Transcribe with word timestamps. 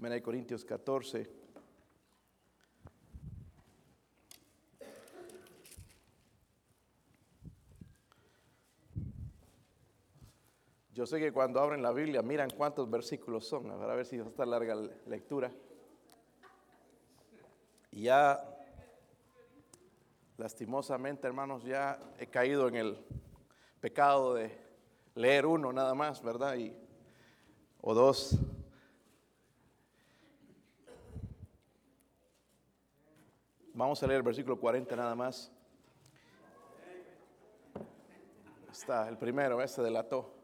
Primera 0.00 0.22
Corintios 0.22 0.64
14. 0.64 1.30
Yo 10.94 11.04
sé 11.04 11.18
que 11.18 11.30
cuando 11.34 11.60
abren 11.60 11.82
la 11.82 11.92
Biblia 11.92 12.22
miran 12.22 12.48
cuántos 12.48 12.88
versículos 12.88 13.46
son, 13.46 13.70
a 13.70 13.76
ver, 13.76 14.06
si 14.06 14.16
va 14.16 14.24
a 14.24 14.28
estar 14.30 14.48
larga 14.48 14.74
la 14.74 14.90
lectura. 15.04 15.52
Y 17.92 18.04
ya, 18.04 18.42
lastimosamente, 20.38 21.26
hermanos, 21.26 21.62
ya 21.62 22.00
he 22.18 22.26
caído 22.26 22.68
en 22.68 22.76
el 22.76 22.98
pecado 23.82 24.32
de 24.32 24.50
leer 25.14 25.44
uno 25.44 25.74
nada 25.74 25.94
más, 25.94 26.22
¿verdad? 26.22 26.56
Y, 26.56 26.74
o 27.82 27.92
dos. 27.92 28.38
Vamos 33.80 34.02
a 34.02 34.06
leer 34.06 34.18
el 34.18 34.22
versículo 34.22 34.60
40 34.60 34.94
nada 34.94 35.14
más. 35.14 35.50
Está 38.70 39.08
el 39.08 39.16
primero, 39.16 39.62
ese 39.62 39.80
delató. 39.80 40.34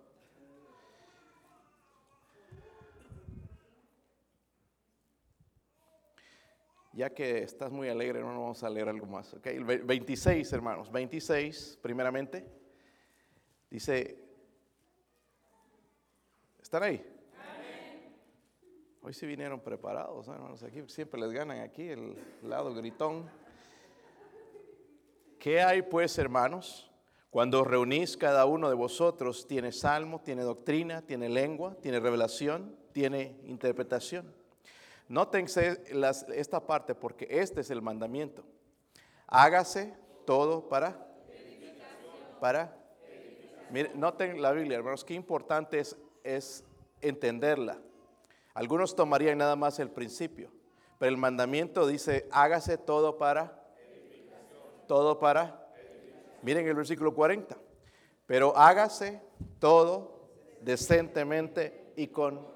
Ya 6.94 7.10
que 7.10 7.42
estás 7.42 7.70
muy 7.70 7.90
alegre, 7.90 8.20
no 8.20 8.28
vamos 8.28 8.62
a 8.62 8.70
leer 8.70 8.88
algo 8.88 9.04
más. 9.04 9.34
Okay? 9.34 9.56
El 9.56 9.64
26, 9.64 10.50
hermanos. 10.54 10.90
26, 10.90 11.78
primeramente. 11.82 12.42
Dice, 13.68 14.18
¿están 16.58 16.84
ahí? 16.84 17.15
Hoy 19.06 19.14
sí 19.14 19.24
vinieron 19.24 19.60
preparados, 19.60 20.26
hermanos. 20.26 20.64
Aquí 20.64 20.82
siempre 20.88 21.20
les 21.20 21.30
ganan 21.30 21.60
aquí 21.60 21.90
el 21.90 22.18
lado 22.42 22.74
gritón. 22.74 23.30
¿Qué 25.38 25.62
hay 25.62 25.82
pues, 25.82 26.18
hermanos? 26.18 26.90
Cuando 27.30 27.62
reunís 27.62 28.16
cada 28.16 28.46
uno 28.46 28.68
de 28.68 28.74
vosotros, 28.74 29.46
tiene 29.46 29.70
salmo, 29.70 30.22
tiene 30.22 30.42
doctrina, 30.42 31.02
tiene 31.02 31.28
lengua, 31.28 31.76
tiene 31.80 32.00
revelación, 32.00 32.74
tiene 32.92 33.38
interpretación. 33.44 34.34
Nótense 35.06 35.84
esta 36.34 36.66
parte 36.66 36.96
porque 36.96 37.28
este 37.30 37.60
es 37.60 37.70
el 37.70 37.82
mandamiento. 37.82 38.42
Hágase 39.28 39.94
todo 40.24 40.68
para. 40.68 41.06
Para. 42.40 42.76
Miren, 43.70 44.00
noten 44.00 44.42
la 44.42 44.50
Biblia, 44.50 44.78
hermanos, 44.78 45.04
qué 45.04 45.14
importante 45.14 45.78
es, 45.78 45.96
es 46.24 46.64
entenderla. 47.00 47.78
Algunos 48.56 48.96
tomarían 48.96 49.36
nada 49.36 49.54
más 49.54 49.78
el 49.80 49.90
principio, 49.90 50.50
pero 50.98 51.10
el 51.10 51.18
mandamiento 51.18 51.86
dice, 51.86 52.26
hágase 52.32 52.78
todo 52.78 53.18
para. 53.18 53.62
Todo 54.88 55.18
para. 55.18 55.68
Miren 56.40 56.66
el 56.66 56.74
versículo 56.74 57.12
40. 57.12 57.54
Pero 58.24 58.56
hágase 58.56 59.20
todo 59.58 60.30
decentemente 60.62 61.92
y 61.96 62.06
con 62.06 62.48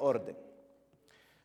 orden. 0.00 0.36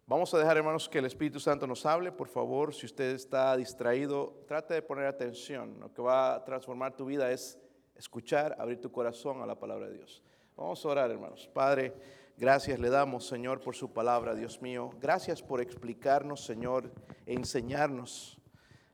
Vamos 0.08 0.34
a 0.34 0.40
dejar, 0.40 0.58
hermanos, 0.58 0.90
que 0.90 0.98
el 0.98 1.06
Espíritu 1.06 1.40
Santo 1.40 1.68
nos 1.68 1.86
hable. 1.86 2.12
Por 2.12 2.30
favor, 2.30 2.74
si 2.74 2.88
usted 2.88 3.14
está 3.14 3.56
distraído, 3.58 4.42
trate 4.48 4.74
de 4.74 4.82
poner 4.82 5.06
atención. 5.06 5.80
Lo 5.80 5.94
que 5.94 6.02
va 6.02 6.34
a 6.34 6.44
transformar 6.44 6.98
tu 6.98 7.06
vida 7.06 7.32
es 7.32 7.60
escuchar, 7.96 8.56
abrir 8.58 8.82
tu 8.82 8.92
corazón 8.92 9.44
a 9.44 9.46
la 9.46 9.60
palabra 9.60 9.86
de 9.86 9.98
Dios. 9.98 10.24
Vamos 10.58 10.84
a 10.84 10.90
orar, 10.90 11.12
hermanos. 11.12 11.48
Padre, 11.54 11.94
gracias 12.40 12.80
le 12.80 12.90
damos, 12.90 13.28
Señor, 13.28 13.60
por 13.60 13.76
su 13.76 13.92
palabra, 13.92 14.34
Dios 14.34 14.62
mío. 14.62 14.92
Gracias 15.00 15.44
por 15.44 15.62
explicarnos, 15.62 16.44
Señor, 16.46 16.92
e 17.26 17.34
enseñarnos 17.34 18.40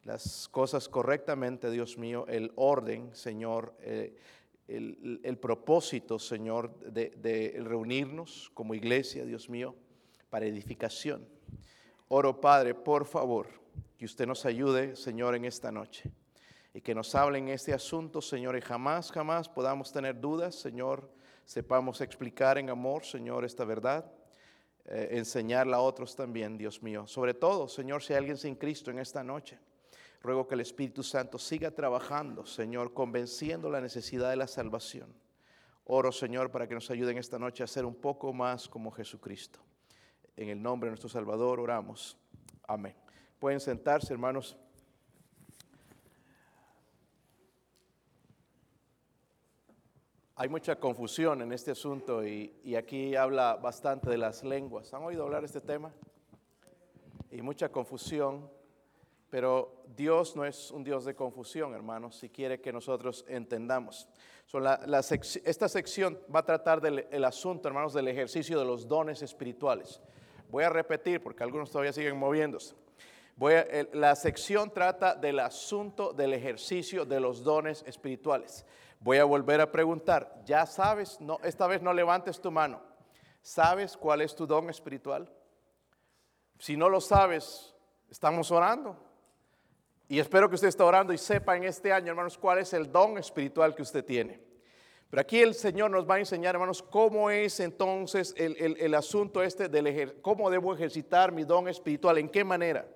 las 0.03 0.47
cosas 0.49 0.89
correctamente, 0.89 1.69
Dios 1.71 1.97
mío, 1.97 2.25
el 2.27 2.51
orden, 2.55 3.15
Señor, 3.15 3.75
eh, 3.79 4.17
el, 4.67 5.37
propósito, 5.39 6.17
Señor, 6.17 6.75
de 6.91 7.61
reunirnos 7.63 8.51
como 8.53 8.73
iglesia, 8.73 9.23
Dios 9.25 9.49
mío 9.49 9.75
para 10.29 10.47
edificación. 10.47 11.25
Oro, 12.09 12.41
Padre, 12.41 12.73
por 12.73 13.05
favor, 13.05 13.47
que 13.97 14.05
usted 14.05 14.27
nos 14.27 14.45
ayude, 14.45 14.95
Señor, 14.95 15.33
en 15.35 15.45
esta 15.45 15.71
noche. 15.71 16.11
Y 16.73 16.81
que 16.81 16.93
nos 16.93 17.15
hable 17.15 17.37
en 17.37 17.47
este 17.47 17.73
asunto, 17.73 18.21
Señor, 18.21 18.57
y 18.57 18.61
jamás, 18.61 19.11
jamás 19.11 19.47
podamos 19.47 19.91
tener 19.93 20.19
dudas, 20.19 20.55
Señor, 20.55 21.09
sepamos 21.45 22.01
explicar 22.01 22.57
en 22.57 22.69
amor, 22.69 23.05
Señor, 23.05 23.45
esta 23.45 23.63
verdad. 23.63 24.11
Eh, 24.87 25.17
enseñarla 25.17 25.77
a 25.77 25.81
otros 25.81 26.15
también, 26.15 26.57
Dios 26.57 26.83
mío. 26.83 27.07
Sobre 27.07 27.33
todo, 27.33 27.67
Señor, 27.67 28.03
si 28.03 28.13
hay 28.13 28.19
alguien 28.19 28.37
sin 28.37 28.55
Cristo 28.55 28.91
en 28.91 28.99
esta 28.99 29.23
noche, 29.23 29.57
ruego 30.21 30.47
que 30.47 30.55
el 30.55 30.61
Espíritu 30.61 31.01
Santo 31.01 31.39
siga 31.39 31.71
trabajando, 31.71 32.45
Señor, 32.45 32.93
convenciendo 32.93 33.69
la 33.69 33.81
necesidad 33.81 34.29
de 34.29 34.35
la 34.35 34.47
salvación. 34.47 35.13
Oro, 35.85 36.11
Señor, 36.11 36.51
para 36.51 36.67
que 36.67 36.75
nos 36.75 36.89
ayude 36.91 37.11
en 37.11 37.17
esta 37.17 37.39
noche 37.39 37.63
a 37.63 37.67
ser 37.67 37.85
un 37.85 37.95
poco 37.95 38.33
más 38.33 38.67
como 38.67 38.91
Jesucristo. 38.91 39.59
En 40.35 40.49
el 40.49 40.61
nombre 40.61 40.87
de 40.87 40.91
nuestro 40.91 41.09
Salvador 41.09 41.59
oramos. 41.59 42.17
Amén. 42.67 42.95
Pueden 43.39 43.59
sentarse, 43.59 44.13
hermanos. 44.13 44.57
Hay 50.37 50.49
mucha 50.49 50.75
confusión 50.75 51.41
en 51.41 51.53
este 51.53 51.71
asunto 51.71 52.25
y, 52.27 52.75
aquí 52.75 53.15
habla 53.15 53.55
bastante 53.55 54.09
de 54.09 54.17
las 54.17 54.43
lenguas. 54.43 54.93
¿Han 54.93 55.01
oído 55.01 55.23
hablar 55.23 55.39
de 55.39 55.47
este 55.47 55.61
tema? 55.61 55.93
Y 57.31 57.41
mucha 57.41 57.69
confusión, 57.69 58.49
pero 59.29 59.85
Dios 59.95 60.35
no 60.35 60.43
es 60.43 60.71
un 60.71 60.83
Dios 60.83 61.05
de 61.05 61.15
confusión, 61.15 61.73
hermanos, 61.73 62.17
si 62.17 62.27
quiere 62.27 62.59
que 62.59 62.73
nosotros 62.73 63.23
entendamos. 63.29 64.09
esta 65.45 65.69
sección 65.69 66.19
va 66.33 66.41
a 66.41 66.45
tratar 66.45 66.81
del 66.81 67.23
asunto, 67.23 67.69
hermanos, 67.69 67.93
del 67.93 68.09
ejercicio 68.09 68.59
de 68.59 68.65
los 68.65 68.89
dones 68.89 69.21
espirituales. 69.21 70.01
Voy 70.49 70.65
a 70.65 70.69
repetir 70.69 71.23
porque 71.23 71.43
algunos 71.43 71.71
todavía 71.71 71.93
siguen 71.93 72.17
moviéndose. 72.17 72.75
Voy 73.37 73.53
la 73.93 74.13
sección 74.17 74.69
trata 74.73 75.15
del 75.15 75.39
asunto 75.39 76.11
del 76.11 76.33
ejercicio 76.33 77.05
de 77.05 77.21
los 77.21 77.41
dones 77.41 77.85
espirituales. 77.87 78.65
Voy 79.05 79.19
a 79.19 79.23
volver 79.23 79.61
a 79.61 79.71
preguntar, 79.71 80.41
¿ya 80.45 80.65
sabes? 80.65 81.21
No, 81.21 81.37
esta 81.43 81.67
vez 81.67 81.79
no 81.79 81.93
levantes 81.93 82.41
tu 82.41 82.49
mano. 82.49 82.81
¿Sabes 83.43 83.95
cuál 83.95 84.21
es 84.21 84.35
tu 84.35 84.47
don 84.47 84.67
espiritual? 84.67 85.31
Si 86.57 86.75
no 86.75 86.89
lo 86.89 86.99
sabes, 86.99 87.75
estamos 88.09 88.49
orando. 88.49 88.97
Y 90.07 90.17
espero 90.17 90.49
que 90.49 90.55
usted 90.55 90.69
esté 90.69 90.81
orando 90.81 91.13
y 91.13 91.19
sepa 91.19 91.55
en 91.55 91.65
este 91.65 91.93
año, 91.93 92.09
hermanos, 92.09 92.35
cuál 92.35 92.57
es 92.57 92.73
el 92.73 92.91
don 92.91 93.19
espiritual 93.19 93.75
que 93.75 93.83
usted 93.83 94.03
tiene. 94.03 94.41
Pero 95.11 95.21
aquí 95.21 95.39
el 95.39 95.53
Señor 95.53 95.91
nos 95.91 96.09
va 96.09 96.15
a 96.15 96.19
enseñar, 96.19 96.55
hermanos, 96.55 96.81
cómo 96.81 97.29
es 97.29 97.59
entonces 97.59 98.33
el, 98.35 98.95
asunto 98.95 99.43
este 99.43 99.69
del 99.69 100.19
cómo 100.23 100.49
debo 100.49 100.73
ejercitar 100.73 101.31
mi 101.31 101.43
don 101.43 101.67
espiritual, 101.67 102.17
en 102.17 102.27
qué 102.27 102.43
manera. 102.43 102.87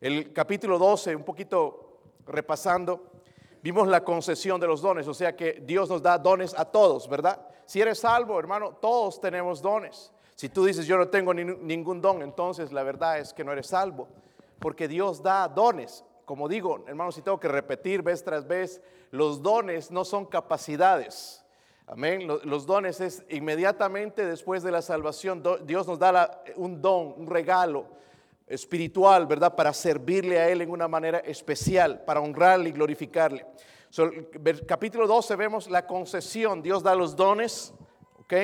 El 0.00 0.32
capítulo 0.32 0.78
12, 0.78 1.16
un 1.16 1.24
poquito 1.24 2.14
repasando, 2.28 3.07
vimos 3.62 3.88
la 3.88 4.04
concesión 4.04 4.60
de 4.60 4.66
los 4.66 4.80
dones, 4.80 5.06
o 5.08 5.14
sea 5.14 5.34
que 5.36 5.62
Dios 5.64 5.88
nos 5.88 6.02
da 6.02 6.18
dones 6.18 6.54
a 6.58 6.64
todos, 6.64 7.08
¿verdad? 7.08 7.40
Si 7.66 7.80
eres 7.80 8.00
salvo, 8.00 8.38
hermano, 8.38 8.72
todos 8.80 9.20
tenemos 9.20 9.60
dones. 9.60 10.12
Si 10.34 10.48
tú 10.48 10.64
dices 10.64 10.86
yo 10.86 10.96
no 10.96 11.08
tengo 11.08 11.34
ningún 11.34 12.00
don, 12.00 12.22
entonces 12.22 12.72
la 12.72 12.82
verdad 12.82 13.18
es 13.18 13.32
que 13.32 13.44
no 13.44 13.52
eres 13.52 13.66
salvo, 13.66 14.08
porque 14.58 14.88
Dios 14.88 15.22
da 15.22 15.48
dones. 15.48 16.04
Como 16.24 16.48
digo, 16.48 16.84
hermanos, 16.86 17.14
si 17.14 17.22
tengo 17.22 17.40
que 17.40 17.48
repetir 17.48 18.02
vez 18.02 18.22
tras 18.22 18.46
vez, 18.46 18.80
los 19.10 19.42
dones 19.42 19.90
no 19.90 20.04
son 20.04 20.26
capacidades. 20.26 21.44
Amén. 21.86 22.28
Los 22.44 22.66
dones 22.66 23.00
es 23.00 23.24
inmediatamente 23.30 24.26
después 24.26 24.62
de 24.62 24.70
la 24.70 24.82
salvación, 24.82 25.42
Dios 25.64 25.86
nos 25.88 25.98
da 25.98 26.42
un 26.56 26.82
don, 26.82 27.14
un 27.16 27.26
regalo 27.26 27.86
espiritual, 28.48 29.26
¿verdad? 29.26 29.54
Para 29.54 29.72
servirle 29.72 30.38
a 30.38 30.48
Él 30.48 30.62
en 30.62 30.70
una 30.70 30.88
manera 30.88 31.18
especial, 31.18 32.04
para 32.04 32.20
honrarle 32.20 32.70
y 32.70 32.72
glorificarle. 32.72 33.46
capítulo 34.66 35.06
12 35.06 35.36
vemos 35.36 35.70
la 35.70 35.86
concesión, 35.86 36.62
Dios 36.62 36.82
da 36.82 36.94
los 36.94 37.14
dones, 37.14 37.74
¿ok? 38.18 38.34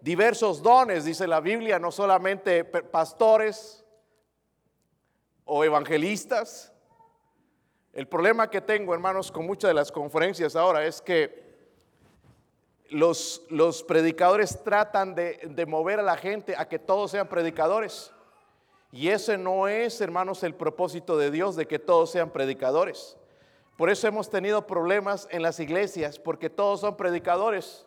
Diversos 0.00 0.62
dones, 0.62 1.04
dice 1.04 1.26
la 1.26 1.40
Biblia, 1.40 1.78
no 1.78 1.92
solamente 1.92 2.64
pastores 2.64 3.84
o 5.44 5.62
evangelistas. 5.62 6.72
El 7.92 8.06
problema 8.06 8.48
que 8.48 8.60
tengo, 8.60 8.94
hermanos, 8.94 9.30
con 9.30 9.44
muchas 9.44 9.68
de 9.68 9.74
las 9.74 9.92
conferencias 9.92 10.56
ahora 10.56 10.86
es 10.86 11.02
que 11.02 11.50
los, 12.90 13.84
predicadores 13.86 14.62
tratan 14.62 15.14
de, 15.14 15.66
mover 15.66 16.00
a 16.00 16.02
la 16.02 16.16
gente 16.16 16.54
a 16.56 16.68
que 16.68 16.78
todos 16.78 17.10
sean 17.10 17.28
predicadores. 17.28 18.12
Y 18.92 19.08
ese 19.08 19.38
no 19.38 19.68
es, 19.68 20.00
hermanos, 20.00 20.42
el 20.42 20.54
propósito 20.54 21.16
de 21.16 21.30
Dios 21.30 21.56
de 21.56 21.66
que 21.66 21.78
todos 21.78 22.10
sean 22.10 22.30
predicadores. 22.30 23.16
Por 23.76 23.88
eso 23.88 24.08
hemos 24.08 24.28
tenido 24.28 24.66
problemas 24.66 25.28
en 25.30 25.42
las 25.42 25.60
iglesias, 25.60 26.18
porque 26.18 26.50
todos 26.50 26.80
son 26.80 26.96
predicadores. 26.96 27.86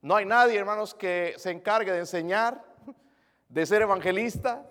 No 0.00 0.16
hay 0.16 0.24
nadie, 0.24 0.58
hermanos, 0.58 0.94
que 0.94 1.34
se 1.36 1.50
encargue 1.50 1.92
de 1.92 1.98
enseñar, 1.98 2.64
de 3.48 3.66
ser 3.66 3.82
evangelista, 3.82 4.64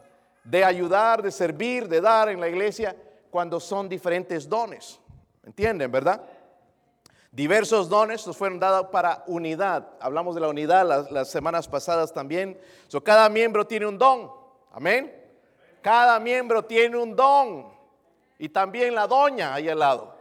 de 0.44 0.64
ayudar, 0.64 1.22
de 1.22 1.32
servir, 1.32 1.88
de 1.88 2.02
dar 2.02 2.30
en 2.30 2.40
la 2.40 2.48
iglesia 2.48 2.96
cuando 3.30 3.60
son 3.60 3.88
diferentes 3.88 4.48
dones. 4.48 5.00
¿Entienden, 5.44 5.92
verdad? 5.92 6.24
Diversos 7.32 7.90
dones 7.90 8.26
nos 8.26 8.36
fueron 8.36 8.60
dados 8.60 8.88
para 8.88 9.24
unidad. 9.28 9.88
Hablamos 10.00 10.34
de 10.34 10.42
la 10.42 10.48
unidad 10.48 11.08
las, 11.12 11.30
semanas 11.30 11.68
pasadas 11.68 12.12
también. 12.12 12.60
Cada 13.04 13.30
miembro 13.30 13.68
tiene 13.68 13.86
un 13.86 14.00
don. 14.00 14.32
Amén. 14.72 15.19
Cada 15.82 16.20
miembro 16.20 16.64
tiene 16.64 16.98
un 16.98 17.16
don. 17.16 17.68
Y 18.38 18.50
también 18.50 18.96
la 18.96 19.08
doña 19.08 19.54
ahí 19.54 19.70
al 19.70 19.80
lado. 19.80 20.16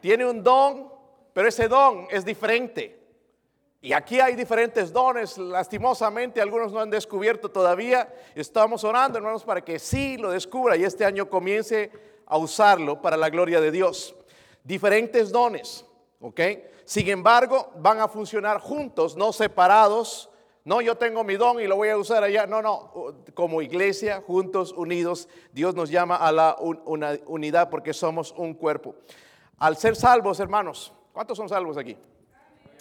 Tiene 0.00 0.24
un 0.24 0.42
don, 0.42 0.92
pero 1.32 1.48
ese 1.48 1.68
don 1.68 2.06
es 2.10 2.24
diferente. 2.24 3.00
Y 3.82 3.94
aquí 3.94 4.20
hay 4.20 4.36
diferentes 4.36 4.92
dones, 4.92 5.38
lastimosamente 5.38 6.40
algunos 6.40 6.70
no 6.70 6.80
han 6.80 6.90
descubierto 6.90 7.50
todavía. 7.50 8.12
Estamos 8.34 8.84
orando, 8.84 9.18
hermanos, 9.18 9.42
para 9.42 9.62
que 9.62 9.78
sí 9.78 10.18
lo 10.18 10.30
descubra 10.30 10.76
y 10.76 10.84
este 10.84 11.04
año 11.04 11.30
comience 11.30 11.90
a 12.26 12.36
usarlo 12.36 13.00
para 13.00 13.16
la 13.16 13.30
gloria 13.30 13.60
de 13.60 13.70
Dios. 13.70 14.14
Diferentes 14.62 15.32
dones, 15.32 15.86
¿ok? 16.20 16.40
Sin 16.84 17.08
embargo, 17.08 17.72
van 17.76 18.00
a 18.00 18.08
funcionar 18.08 18.60
juntos, 18.60 19.16
no 19.16 19.32
separados. 19.32 20.29
No, 20.64 20.80
yo 20.80 20.96
tengo 20.96 21.24
mi 21.24 21.36
don 21.36 21.60
y 21.60 21.66
lo 21.66 21.76
voy 21.76 21.88
a 21.88 21.96
usar 21.96 22.22
allá. 22.22 22.46
No, 22.46 22.60
no, 22.60 23.14
como 23.34 23.62
iglesia, 23.62 24.22
juntos, 24.26 24.72
unidos, 24.72 25.28
Dios 25.52 25.74
nos 25.74 25.90
llama 25.90 26.16
a 26.16 26.30
la 26.32 26.56
unidad 26.60 27.70
porque 27.70 27.94
somos 27.94 28.34
un 28.36 28.54
cuerpo. 28.54 28.94
Al 29.58 29.76
ser 29.76 29.96
salvos, 29.96 30.38
hermanos, 30.40 30.92
¿cuántos 31.12 31.38
son 31.38 31.48
salvos 31.48 31.76
aquí? 31.76 31.96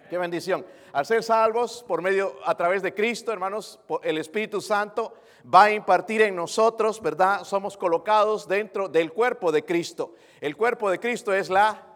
Qué 0.10 0.18
bendición. 0.18 0.66
Al 0.92 1.06
ser 1.06 1.24
salvos 1.24 1.86
por 1.88 2.02
medio, 2.02 2.36
a 2.44 2.56
través 2.56 2.82
de 2.82 2.94
Cristo, 2.94 3.32
hermanos, 3.32 3.80
el 4.04 4.18
Espíritu 4.18 4.60
Santo 4.60 5.14
va 5.54 5.66
a 5.66 5.72
impartir 5.72 6.22
en 6.22 6.36
nosotros, 6.36 7.02
¿verdad? 7.02 7.44
Somos 7.44 7.78
colocados 7.78 8.48
dentro 8.48 8.90
del 8.90 9.14
cuerpo 9.14 9.52
de 9.52 9.64
Cristo. 9.64 10.16
El 10.42 10.58
cuerpo 10.58 10.90
de 10.90 11.00
Cristo 11.00 11.34
es 11.34 11.50
la 11.50 11.89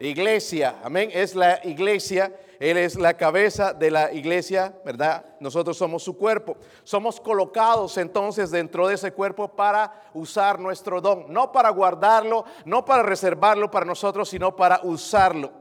iglesia, 0.00 0.76
amén, 0.82 1.10
es 1.12 1.34
la 1.34 1.60
iglesia. 1.64 2.32
Él 2.60 2.76
es 2.76 2.96
la 2.96 3.16
cabeza 3.16 3.72
de 3.72 3.88
la 3.88 4.12
iglesia, 4.12 4.74
¿verdad? 4.84 5.24
Nosotros 5.38 5.76
somos 5.76 6.02
su 6.02 6.16
cuerpo. 6.16 6.56
Somos 6.82 7.20
colocados 7.20 7.96
entonces 7.98 8.50
dentro 8.50 8.88
de 8.88 8.96
ese 8.96 9.12
cuerpo 9.12 9.46
para 9.46 10.10
usar 10.12 10.58
nuestro 10.58 11.00
don, 11.00 11.32
no 11.32 11.52
para 11.52 11.70
guardarlo, 11.70 12.44
no 12.64 12.84
para 12.84 13.04
reservarlo 13.04 13.70
para 13.70 13.86
nosotros, 13.86 14.28
sino 14.28 14.56
para 14.56 14.80
usarlo. 14.82 15.52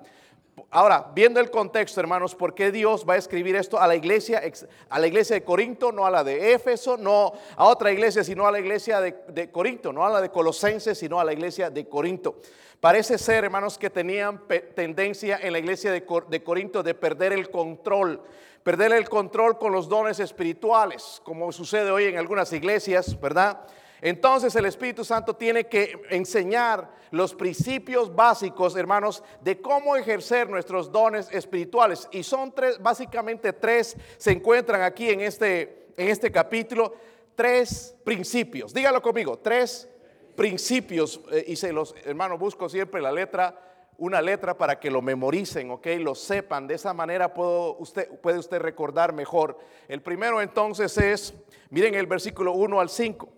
Ahora, 0.72 1.12
viendo 1.13 1.40
el 1.40 1.50
contexto, 1.51 2.01
hermanos, 2.01 2.36
¿por 2.36 2.54
qué 2.54 2.72
Dios 2.72 3.06
va 3.07 3.13
a 3.13 3.18
escribir 3.18 3.56
esto 3.56 3.80
a 3.80 3.88
la 3.88 3.95
iglesia, 3.95 4.42
a 4.90 5.00
la 5.00 5.07
iglesia 5.07 5.36
de 5.36 5.44
Corinto, 5.44 5.92
no 5.92 6.06
a 6.06 6.12
la 6.12 6.24
de 6.24 6.54
Éfeso, 6.54 6.98
no 6.98 7.31
a 7.56 7.66
otra 7.66 7.92
iglesia, 7.92 8.24
sino 8.24 8.45
a 8.45 8.51
la 8.51 8.60
iglesia 8.60 9.00
de, 9.00 9.51
Corinto, 9.51 9.94
no 9.94 10.06
a 10.06 10.10
la 10.10 10.19
de 10.19 10.30
Colosenses, 10.30 10.98
sino 10.98 11.19
a 11.19 11.24
la 11.24 11.31
iglesia 11.31 11.69
de 11.69 11.88
Corinto? 11.88 12.40
Parece 12.79 13.18
ser, 13.18 13.44
hermanos, 13.44 13.77
que 13.77 13.89
tenían 13.89 14.44
tendencia 14.75 15.39
en 15.41 15.51
la 15.51 15.59
iglesia 15.59 15.91
de, 15.91 16.06
de 16.29 16.44
Corinto 16.44 16.83
de 16.83 16.94
perder 16.94 17.33
el 17.33 17.50
control, 17.50 18.21
perder 18.62 18.94
el 18.94 19.09
control 19.09 19.57
con 19.57 19.71
los 19.71 19.89
dones 19.89 20.19
espirituales, 20.19 21.19
como 21.24 21.51
sucede 21.51 21.89
hoy 21.89 22.06
en 22.06 22.18
algunas 22.19 22.53
iglesias, 22.53 23.19
¿verdad? 23.19 23.65
Entonces 24.00 24.56
el 24.56 24.65
Espíritu 24.65 25.03
Santo 25.03 25.35
tiene 25.35 25.65
que 25.65 26.00
enseñar 26.12 26.91
los 27.09 27.33
principios 27.33 28.13
básicos, 28.13 28.75
hermanos, 28.75 29.23
de 29.41 29.59
cómo 29.59 29.95
ejercer 29.95 30.47
nuestros 30.47 30.91
dones 30.91 31.30
espirituales. 31.31 32.07
Y 32.12 32.21
son 32.21 32.53
tres, 32.53 32.80
básicamente 32.80 33.53
tres, 33.53 33.97
se 34.18 34.31
encuentran 34.31 34.83
aquí 34.83 35.09
en 35.09 35.21
este, 35.21 35.88
en 35.97 36.09
este 36.09 36.31
capítulo, 36.31 36.94
tres 37.35 37.95
principios. 38.03 38.71
Dígalo 38.71 39.01
conmigo, 39.01 39.39
tres 39.39 39.68
principios. 39.69 39.96
Eh, 40.39 41.45
y 41.48 41.56
se 41.56 41.74
los, 41.74 41.95
hermanos, 42.06 42.39
busco 42.39 42.69
siempre 42.69 43.01
la 43.01 43.12
letra, 43.12 43.60
una 43.98 44.22
letra 44.22 44.57
para 44.57 44.80
que 44.80 44.92
lo 44.92 45.01
memoricen, 45.01 45.72
ok, 45.72 45.88
lo 46.00 46.13
sepan. 46.13 46.68
De 46.68 46.75
esa 46.75 46.94
manera 46.94 47.34
puedo, 47.34 47.75
usted, 47.78 48.07
puede 48.19 48.38
usted 48.38 48.60
recordar 48.60 49.13
mejor. 49.13 49.57
El 49.88 50.01
primero 50.01 50.42
entonces 50.42 50.95
es, 50.98 51.34
miren 51.69 51.95
el 51.95 52.06
versículo 52.06 52.54
1 52.54 52.80
al 52.80 52.89
5. 52.89 53.30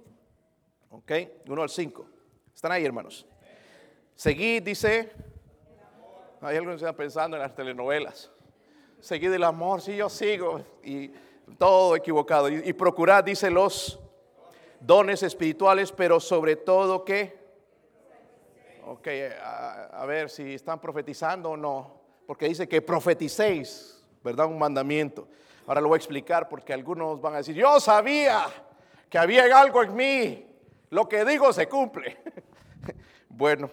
¿Ok? 0.90 1.12
1 1.48 1.62
al 1.62 1.70
5. 1.70 2.08
¿Están 2.54 2.74
ahí, 2.74 2.86
hermanos? 2.86 3.26
Seguid, 4.16 4.64
dice. 4.64 5.14
Hay 6.42 6.58
algunos 6.58 6.76
que 6.76 6.86
están 6.86 6.96
pensando 6.96 7.38
en 7.38 7.44
las 7.44 7.56
telenovelas. 7.56 8.30
Seguid 9.00 9.32
el 9.32 9.44
amor, 9.46 9.82
si 9.82 9.96
yo 9.96 10.10
sigo. 10.10 10.62
Y 10.84 11.12
todo 11.58 11.96
equivocado. 11.96 12.50
Y, 12.50 12.74
procurad, 12.74 13.24
dice, 13.24 13.50
los 13.50 14.00
dones 14.80 15.24
espirituales, 15.24 15.92
pero 15.92 16.20
sobre 16.20 16.56
todo 16.56 17.04
que. 17.04 17.40
Ok, 18.86 19.08
a, 19.42 20.02
a 20.02 20.06
ver 20.06 20.30
si 20.30 20.56
están 20.56 20.80
profetizando 20.80 21.52
o 21.52 21.58
no. 21.58 22.00
Porque 22.26 22.48
dice 22.48 22.68
que 22.68 22.82
profeticéis, 22.82 24.04
¿verdad? 24.24 24.48
Un 24.48 24.58
mandamiento. 24.58 25.28
Ahora 25.68 25.82
lo 25.82 25.90
voy 25.90 25.98
a 25.98 26.00
explicar 26.00 26.50
porque 26.50 26.74
algunos 26.74 27.22
van 27.22 27.36
a 27.36 27.38
decir, 27.38 27.56
yo 27.56 27.80
sabía 27.80 28.48
que 29.10 29.18
había 29.18 29.44
algo 29.60 29.84
en 29.84 29.96
mí 29.96 30.50
lo 30.90 31.08
que 31.08 31.24
digo 31.26 31.54
se 31.54 31.68
cumple. 31.68 32.18
bueno, 33.30 33.70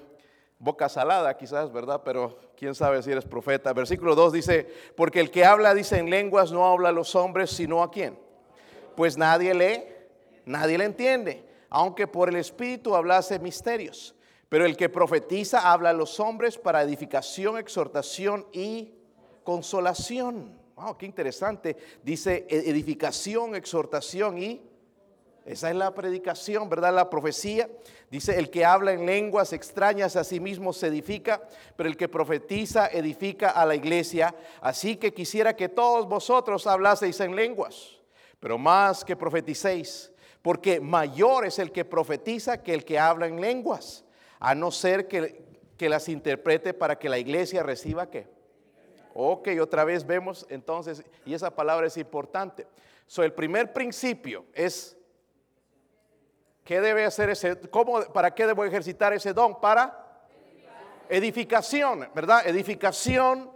boca 0.58 0.88
salada 0.88 1.36
quizás, 1.36 1.72
¿verdad? 1.72 2.02
Pero 2.04 2.38
quién 2.56 2.74
sabe 2.74 3.02
si 3.02 3.10
eres 3.10 3.24
profeta. 3.24 3.72
Versículo 3.72 4.14
2 4.14 4.32
dice, 4.32 4.70
porque 4.96 5.20
el 5.20 5.30
que 5.30 5.44
habla, 5.44 5.74
dice 5.74 5.98
en 5.98 6.10
lenguas, 6.10 6.52
no 6.52 6.66
habla 6.66 6.90
a 6.90 6.92
los 6.92 7.14
hombres, 7.14 7.50
sino 7.50 7.82
a 7.82 7.90
quién. 7.90 8.18
Pues 8.94 9.16
nadie 9.16 9.54
lee, 9.54 9.84
nadie 10.46 10.78
le 10.78 10.84
entiende, 10.84 11.44
aunque 11.68 12.06
por 12.06 12.30
el 12.30 12.36
Espíritu 12.36 12.96
hablase 12.96 13.38
misterios. 13.38 14.14
Pero 14.48 14.64
el 14.64 14.76
que 14.76 14.88
profetiza 14.88 15.70
habla 15.70 15.90
a 15.90 15.92
los 15.92 16.18
hombres 16.20 16.56
para 16.56 16.82
edificación, 16.82 17.58
exhortación 17.58 18.46
y 18.52 18.94
consolación. 19.44 20.58
Wow, 20.76 20.96
qué 20.96 21.06
interesante. 21.06 21.76
Dice 22.02 22.46
edificación, 22.48 23.54
exhortación 23.54 24.38
y 24.38 24.62
esa 25.46 25.70
es 25.70 25.76
la 25.76 25.94
predicación, 25.94 26.68
¿verdad? 26.68 26.92
La 26.92 27.08
profecía. 27.08 27.70
Dice, 28.10 28.36
el 28.36 28.50
que 28.50 28.64
habla 28.64 28.92
en 28.92 29.06
lenguas 29.06 29.52
extrañas 29.52 30.16
a 30.16 30.24
sí 30.24 30.40
mismo 30.40 30.72
se 30.72 30.88
edifica, 30.88 31.40
pero 31.76 31.88
el 31.88 31.96
que 31.96 32.08
profetiza 32.08 32.88
edifica 32.88 33.50
a 33.50 33.64
la 33.64 33.76
iglesia. 33.76 34.34
Así 34.60 34.96
que 34.96 35.14
quisiera 35.14 35.54
que 35.54 35.68
todos 35.68 36.08
vosotros 36.08 36.66
hablaseis 36.66 37.20
en 37.20 37.36
lenguas, 37.36 37.92
pero 38.40 38.58
más 38.58 39.04
que 39.04 39.14
profeticéis, 39.14 40.10
porque 40.46 40.80
mayor 40.80 41.44
es 41.44 41.58
el 41.58 41.72
que 41.72 41.84
profetiza 41.84 42.62
que 42.62 42.72
el 42.72 42.84
que 42.84 43.00
habla 43.00 43.26
en 43.26 43.40
lenguas, 43.40 44.04
a 44.38 44.54
no 44.54 44.70
ser 44.70 45.08
que, 45.08 45.44
que 45.76 45.88
las 45.88 46.08
interprete 46.08 46.72
para 46.72 47.00
que 47.00 47.08
la 47.08 47.18
iglesia 47.18 47.64
reciba 47.64 48.08
qué. 48.08 48.28
Ok, 49.12 49.48
otra 49.60 49.82
vez 49.82 50.06
vemos 50.06 50.46
entonces, 50.48 51.02
y 51.24 51.34
esa 51.34 51.50
palabra 51.50 51.88
es 51.88 51.96
importante. 51.96 52.64
So, 53.08 53.24
el 53.24 53.32
primer 53.32 53.72
principio 53.72 54.46
es 54.54 54.96
¿Qué 56.62 56.80
debe 56.80 57.04
hacer 57.04 57.30
ese? 57.30 57.58
¿Cómo, 57.68 58.02
¿Para 58.12 58.32
qué 58.32 58.46
debo 58.46 58.64
ejercitar 58.64 59.12
ese 59.12 59.32
don? 59.32 59.60
Para 59.60 60.28
edificación, 61.08 62.08
¿verdad? 62.14 62.46
Edificación 62.46 63.50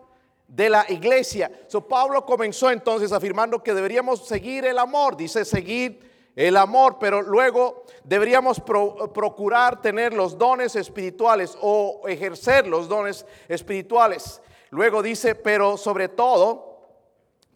de 0.49 0.70
la 0.70 0.87
iglesia. 0.88 1.52
So, 1.68 1.87
Pablo 1.87 2.26
comenzó 2.26 2.68
entonces 2.68 3.12
afirmando 3.12 3.62
que 3.62 3.75
deberíamos 3.75 4.26
seguir 4.26 4.64
el 4.64 4.76
amor, 4.76 5.16
dice 5.16 5.44
seguir 5.44 6.11
el 6.37 6.56
amor, 6.56 6.99
pero 6.99 7.22
luego 7.22 7.84
deberíamos 8.04 8.60
procurar 8.60 9.80
tener 9.80 10.14
los 10.14 10.38
dones 10.38 10.76
espirituales 10.76 11.56
o 11.60 12.02
ejercer 12.06 12.66
los 12.66 12.88
dones 12.88 13.26
espirituales. 13.49 14.40
Luego 14.70 15.02
dice, 15.02 15.34
pero 15.34 15.76
sobre 15.76 16.08
todo, 16.08 16.70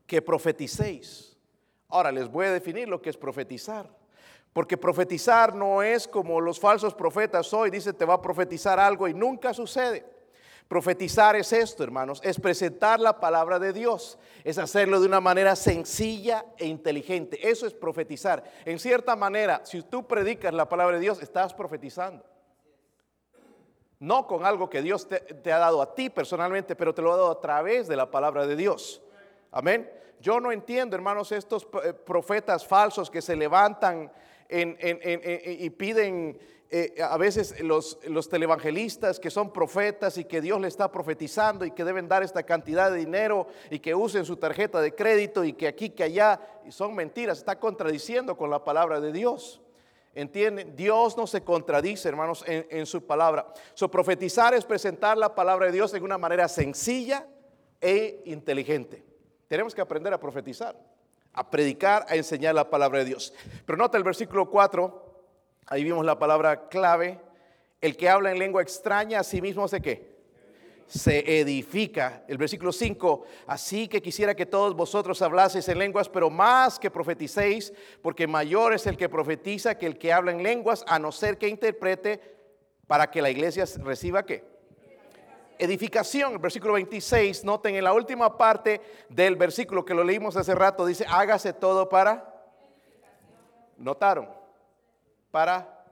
que 0.06 0.20
profeticéis. 0.20 1.36
Ahora 1.88 2.10
les 2.10 2.28
voy 2.28 2.46
a 2.46 2.52
definir 2.52 2.88
lo 2.88 3.00
que 3.00 3.10
es 3.10 3.16
profetizar. 3.16 3.88
Porque 4.52 4.76
profetizar 4.76 5.54
no 5.54 5.82
es 5.82 6.06
como 6.06 6.40
los 6.40 6.60
falsos 6.60 6.94
profetas 6.94 7.52
hoy, 7.52 7.70
dice 7.70 7.92
te 7.92 8.04
va 8.04 8.14
a 8.14 8.22
profetizar 8.22 8.78
algo 8.78 9.08
y 9.08 9.14
nunca 9.14 9.52
sucede. 9.52 10.13
Profetizar 10.68 11.36
es 11.36 11.52
esto, 11.52 11.84
hermanos, 11.84 12.20
es 12.24 12.40
presentar 12.40 12.98
la 12.98 13.20
palabra 13.20 13.58
de 13.58 13.72
Dios, 13.72 14.18
es 14.42 14.56
hacerlo 14.56 14.98
de 14.98 15.06
una 15.06 15.20
manera 15.20 15.54
sencilla 15.56 16.46
e 16.56 16.66
inteligente. 16.66 17.38
Eso 17.48 17.66
es 17.66 17.74
profetizar. 17.74 18.42
En 18.64 18.78
cierta 18.78 19.14
manera, 19.14 19.60
si 19.64 19.82
tú 19.82 20.06
predicas 20.06 20.54
la 20.54 20.68
palabra 20.68 20.96
de 20.96 21.02
Dios, 21.02 21.20
estás 21.20 21.52
profetizando. 21.52 22.24
No 24.00 24.26
con 24.26 24.44
algo 24.44 24.68
que 24.68 24.82
Dios 24.82 25.06
te, 25.06 25.52
ha 25.52 25.58
dado 25.58 25.80
a 25.80 25.94
ti 25.94 26.10
personalmente, 26.10 26.74
pero 26.74 26.94
te 26.94 27.02
lo 27.02 27.12
ha 27.12 27.16
dado 27.16 27.30
a 27.30 27.40
través 27.40 27.86
de 27.86 27.96
la 27.96 28.10
palabra 28.10 28.46
de 28.46 28.56
Dios. 28.56 29.02
Amén. 29.52 29.90
Yo 30.18 30.40
no 30.40 30.50
entiendo, 30.50 30.96
hermanos, 30.96 31.30
estos 31.30 31.68
eh, 31.84 31.92
profetas 31.92 32.66
falsos 32.66 33.10
que 33.10 33.20
se 33.20 33.36
levantan 33.36 34.10
y 34.50 35.70
piden 35.70 36.38
eh, 36.76 36.92
a 37.00 37.16
veces 37.18 37.60
los, 37.60 38.00
los 38.08 38.28
televangelistas 38.28 39.20
que 39.20 39.30
son 39.30 39.52
profetas 39.52 40.18
y 40.18 40.24
que 40.24 40.40
Dios 40.40 40.60
le 40.60 40.66
está 40.66 40.90
profetizando 40.90 41.64
y 41.64 41.70
que 41.70 41.84
deben 41.84 42.08
dar 42.08 42.24
esta 42.24 42.42
cantidad 42.42 42.90
de 42.90 42.98
dinero 42.98 43.46
y 43.70 43.78
que 43.78 43.94
usen 43.94 44.24
su 44.24 44.38
tarjeta 44.38 44.80
de 44.80 44.92
crédito 44.92 45.44
y 45.44 45.52
que 45.52 45.68
aquí, 45.68 45.90
que 45.90 46.02
allá, 46.02 46.40
son 46.70 46.96
mentiras, 46.96 47.38
está 47.38 47.60
contradiciendo 47.60 48.36
con 48.36 48.50
la 48.50 48.64
palabra 48.64 49.00
de 49.00 49.12
Dios. 49.12 49.62
¿Entienden? 50.16 50.74
Dios 50.74 51.16
no 51.16 51.28
se 51.28 51.44
contradice, 51.44 52.08
hermanos, 52.08 52.44
en, 52.48 52.86
su 52.86 53.06
palabra. 53.06 53.46
So, 53.74 53.88
profetizar 53.88 54.52
es 54.52 54.64
presentar 54.64 55.16
la 55.16 55.32
palabra 55.32 55.66
de 55.66 55.72
Dios 55.72 55.92
de 55.92 56.00
una 56.00 56.18
manera 56.18 56.48
sencilla 56.48 57.24
e 57.80 58.20
inteligente. 58.24 59.04
Tenemos 59.46 59.76
que 59.76 59.80
aprender 59.80 60.12
a 60.12 60.18
profetizar, 60.18 60.76
a 61.32 61.48
predicar, 61.48 62.04
a 62.08 62.16
enseñar 62.16 62.56
la 62.56 62.68
palabra 62.68 62.98
de 62.98 63.04
Dios. 63.04 63.32
Pero 63.64 63.78
nota 63.78 63.96
el 63.96 64.02
versículo 64.02 64.50
4, 64.50 65.03
ahí 65.66 65.84
vimos 65.84 66.04
la 66.04 66.18
palabra 66.18 66.68
clave. 66.68 67.20
El 67.80 67.96
que 67.96 68.08
habla 68.08 68.30
en 68.30 68.38
lengua 68.38 68.62
extraña 68.62 69.20
a 69.20 69.24
sí 69.24 69.42
mismo 69.42 69.64
hace 69.64 69.80
qué? 69.80 70.14
se 70.86 71.40
edifica. 71.40 72.22
El 72.28 72.38
versículo 72.38 72.72
5, 72.72 73.24
así 73.46 73.88
que 73.88 74.02
quisiera 74.02 74.34
que 74.34 74.46
todos 74.46 74.74
vosotros 74.74 75.20
hablaseis 75.22 75.68
en 75.68 75.78
lenguas, 75.78 76.08
pero 76.08 76.30
más 76.30 76.78
que 76.78 76.90
profeticéis, 76.90 77.72
porque 78.02 78.26
mayor 78.26 78.74
es 78.74 78.86
el 78.86 78.96
que 78.96 79.08
profetiza 79.08 79.76
que 79.76 79.86
el 79.86 79.98
que 79.98 80.12
habla 80.12 80.32
en 80.32 80.42
lenguas, 80.42 80.84
a 80.86 80.98
no 80.98 81.12
ser 81.12 81.38
que 81.38 81.48
interprete 81.48 82.20
para 82.86 83.10
que 83.10 83.22
la 83.22 83.30
iglesia 83.30 83.64
reciba 83.82 84.24
qué? 84.24 84.44
Edificación, 85.58 86.34
el 86.34 86.38
versículo 86.38 86.74
26, 86.74 87.44
noten 87.44 87.76
en 87.76 87.84
la 87.84 87.92
última 87.92 88.36
parte 88.36 88.80
del 89.08 89.36
versículo 89.36 89.84
que 89.84 89.94
lo 89.94 90.02
leímos 90.02 90.36
hace 90.36 90.54
rato, 90.54 90.84
dice, 90.84 91.06
hágase 91.08 91.52
todo 91.52 91.88
para... 91.88 92.32
¿Notaron? 93.76 94.43
Para... 95.34 95.84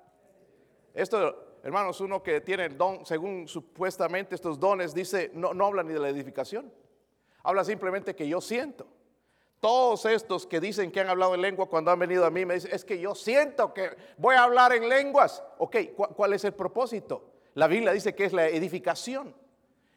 Esto 0.94 1.56
hermanos, 1.64 2.00
uno 2.00 2.22
que 2.22 2.40
tiene 2.42 2.66
el 2.66 2.78
don, 2.78 3.04
según 3.04 3.49
supuestamente 3.49 4.37
estos 4.37 4.61
dones, 4.61 4.94
dice, 4.94 5.32
no, 5.34 5.52
no 5.52 5.66
habla 5.66 5.82
ni 5.82 5.92
de 5.92 5.99
la 5.99 6.11
edificación, 6.11 6.72
habla 7.42 7.64
simplemente 7.64 8.14
que 8.14 8.28
yo 8.28 8.40
siento. 8.40 8.87
Todos 9.58 10.06
estos 10.06 10.46
que 10.46 10.61
dicen 10.61 10.92
que 10.92 11.00
han 11.00 11.08
hablado 11.08 11.34
en 11.34 11.42
lengua 11.42 11.68
cuando 11.68 11.90
han 11.90 11.99
venido 11.99 12.25
a 12.25 12.30
mí 12.30 12.46
me 12.46 12.54
dicen, 12.54 12.70
es 12.72 12.84
que 12.84 13.00
yo 13.00 13.16
siento 13.16 13.75
que 13.75 13.96
voy 14.16 14.37
a 14.37 14.44
hablar 14.44 14.75
en 14.75 14.88
lenguas. 14.88 15.42
Ok, 15.58 15.76
¿cuál 15.96 16.34
es 16.34 16.44
el 16.44 16.54
propósito? 16.54 17.32
La 17.54 17.66
Biblia 17.66 17.90
dice 17.90 18.14
que 18.14 18.26
es 18.26 18.32
la 18.32 18.46
edificación. 18.46 19.34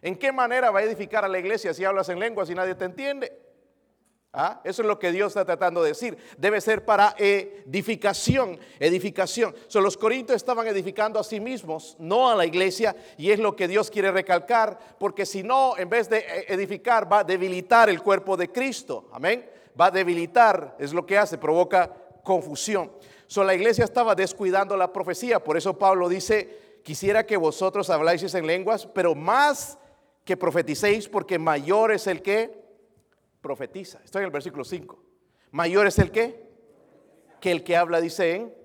¿En 0.01 0.17
qué 0.17 0.31
manera 0.31 0.71
va 0.71 0.79
a 0.79 0.83
edificar 0.83 1.23
a 1.23 1.27
la 1.27 1.37
iglesia 1.37 1.71
si 1.71 1.85
hablas 1.85 2.09
en 2.09 2.19
lenguas 2.19 2.49
y 2.49 2.55
nadie 2.55 2.73
te 2.73 2.85
entiende? 2.85 3.44
¿Ah? 4.37 4.59
Eso 4.65 4.81
es 4.81 4.87
lo 4.87 4.99
que 4.99 5.13
Dios 5.13 5.29
está 5.29 5.45
tratando 5.45 5.81
de 5.81 5.89
decir. 5.89 6.17
Debe 6.37 6.59
ser 6.59 6.83
para 6.83 7.15
edificación, 7.17 8.59
edificación. 8.79 9.55
So, 9.67 9.79
los 9.79 9.95
corintios 9.95 10.35
estaban 10.35 10.67
edificando 10.67 11.17
a 11.17 11.23
sí 11.23 11.39
mismos, 11.39 11.95
no 11.99 12.29
a 12.29 12.35
la 12.35 12.45
iglesia, 12.45 12.93
y 13.17 13.31
es 13.31 13.39
lo 13.39 13.55
que 13.55 13.69
Dios 13.69 13.89
quiere 13.89 14.11
recalcar, 14.11 14.77
porque 14.99 15.25
si 15.25 15.41
no, 15.41 15.77
en 15.77 15.89
vez 15.89 16.09
de 16.09 16.25
edificar, 16.49 17.09
va 17.09 17.19
a 17.19 17.23
debilitar 17.23 17.89
el 17.89 18.01
cuerpo 18.01 18.35
de 18.35 18.51
Cristo. 18.51 19.07
Amén. 19.13 19.49
Va 19.79 19.85
a 19.85 19.91
debilitar, 19.91 20.75
es 20.79 20.91
lo 20.91 21.05
que 21.05 21.17
hace, 21.17 21.37
provoca 21.37 21.89
confusión. 22.21 22.91
So, 23.27 23.41
la 23.41 23.55
iglesia 23.55 23.85
estaba 23.85 24.15
descuidando 24.15 24.75
la 24.75 24.91
profecía, 24.91 25.41
por 25.41 25.55
eso 25.55 25.79
Pablo 25.79 26.09
dice, 26.09 26.79
quisiera 26.83 27.25
que 27.25 27.37
vosotros 27.37 27.89
habláis 27.89 28.33
en 28.33 28.45
lenguas, 28.45 28.85
pero 28.85 29.15
más 29.15 29.77
que 30.25 30.35
profeticéis, 30.35 31.07
porque 31.07 31.39
mayor 31.39 31.93
es 31.93 32.07
el 32.07 32.21
que 32.21 32.64
profetiza. 33.45 33.99
Estoy 34.03 34.21
en 34.21 34.25
el 34.25 34.31
versículo 34.31 34.63
5. 34.63 34.97
Mayor 35.51 35.85
es 35.85 35.99
el 35.99 36.09
que, 36.09 36.49
que 37.39 37.51
el 37.51 37.63
que 37.63 37.77
habla, 37.77 38.01
dice. 38.01 38.57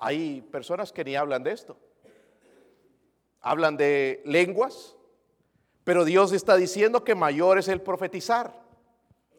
Hay 0.00 0.42
personas 0.42 0.92
que 0.92 1.04
ni 1.04 1.14
hablan 1.14 1.44
de 1.44 1.52
esto. 1.52 1.76
Hablan 3.40 3.76
de 3.76 4.20
lenguas, 4.24 4.96
pero 5.84 6.04
Dios 6.04 6.32
está 6.32 6.56
diciendo 6.56 7.04
que 7.04 7.14
mayor 7.14 7.56
es 7.56 7.68
el 7.68 7.80
profetizar. 7.82 8.52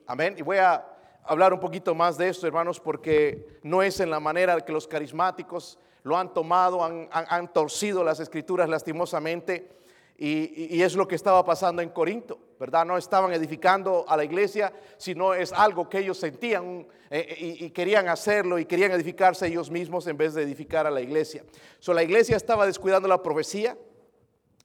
Amén. 0.07 0.35
Y 0.37 0.41
voy 0.41 0.59
a 0.59 0.85
hablar 1.25 1.51
un 1.51 1.59
poquito 1.59 1.93
más 1.93 2.17
de 2.17 2.29
esto, 2.29 2.47
hermanos, 2.47 2.79
porque 2.79 3.59
no 3.61 3.83
es 3.83 3.99
en 3.99 4.09
la 4.09 4.21
manera 4.21 4.61
que 4.61 4.71
los 4.71 4.87
carismáticos 4.87 5.77
lo 6.03 6.15
han 6.15 6.33
tomado, 6.33 6.81
han, 6.81 7.09
han 7.11 7.51
torcido 7.51 8.05
las 8.05 8.21
escrituras 8.21 8.69
lastimosamente 8.69 9.69
y, 10.17 10.81
es 10.81 10.95
lo 10.95 11.07
que 11.07 11.15
estaba 11.15 11.43
pasando 11.43 11.81
en 11.81 11.89
Corinto, 11.89 12.39
¿verdad? 12.57 12.85
No 12.85 12.97
estaban 12.97 13.33
edificando 13.33 14.05
a 14.07 14.15
la 14.15 14.23
iglesia, 14.23 14.71
sino 14.97 15.33
es 15.33 15.51
algo 15.51 15.89
que 15.89 15.99
ellos 15.99 16.17
sentían 16.17 16.87
eh, 17.09 17.27
eh, 17.29 17.57
y, 17.59 17.69
querían 17.71 18.07
hacerlo 18.07 18.57
y 18.57 18.65
querían 18.65 18.91
edificarse 18.91 19.47
ellos 19.47 19.69
mismos 19.69 20.07
en 20.07 20.15
vez 20.15 20.33
de 20.33 20.43
edificar 20.43 20.87
a 20.87 20.91
la 20.91 21.01
iglesia. 21.01 21.43
So, 21.79 21.93
la 21.93 22.03
iglesia 22.03 22.37
estaba 22.37 22.65
descuidando 22.65 23.09
la 23.09 23.21
profecía 23.21 23.77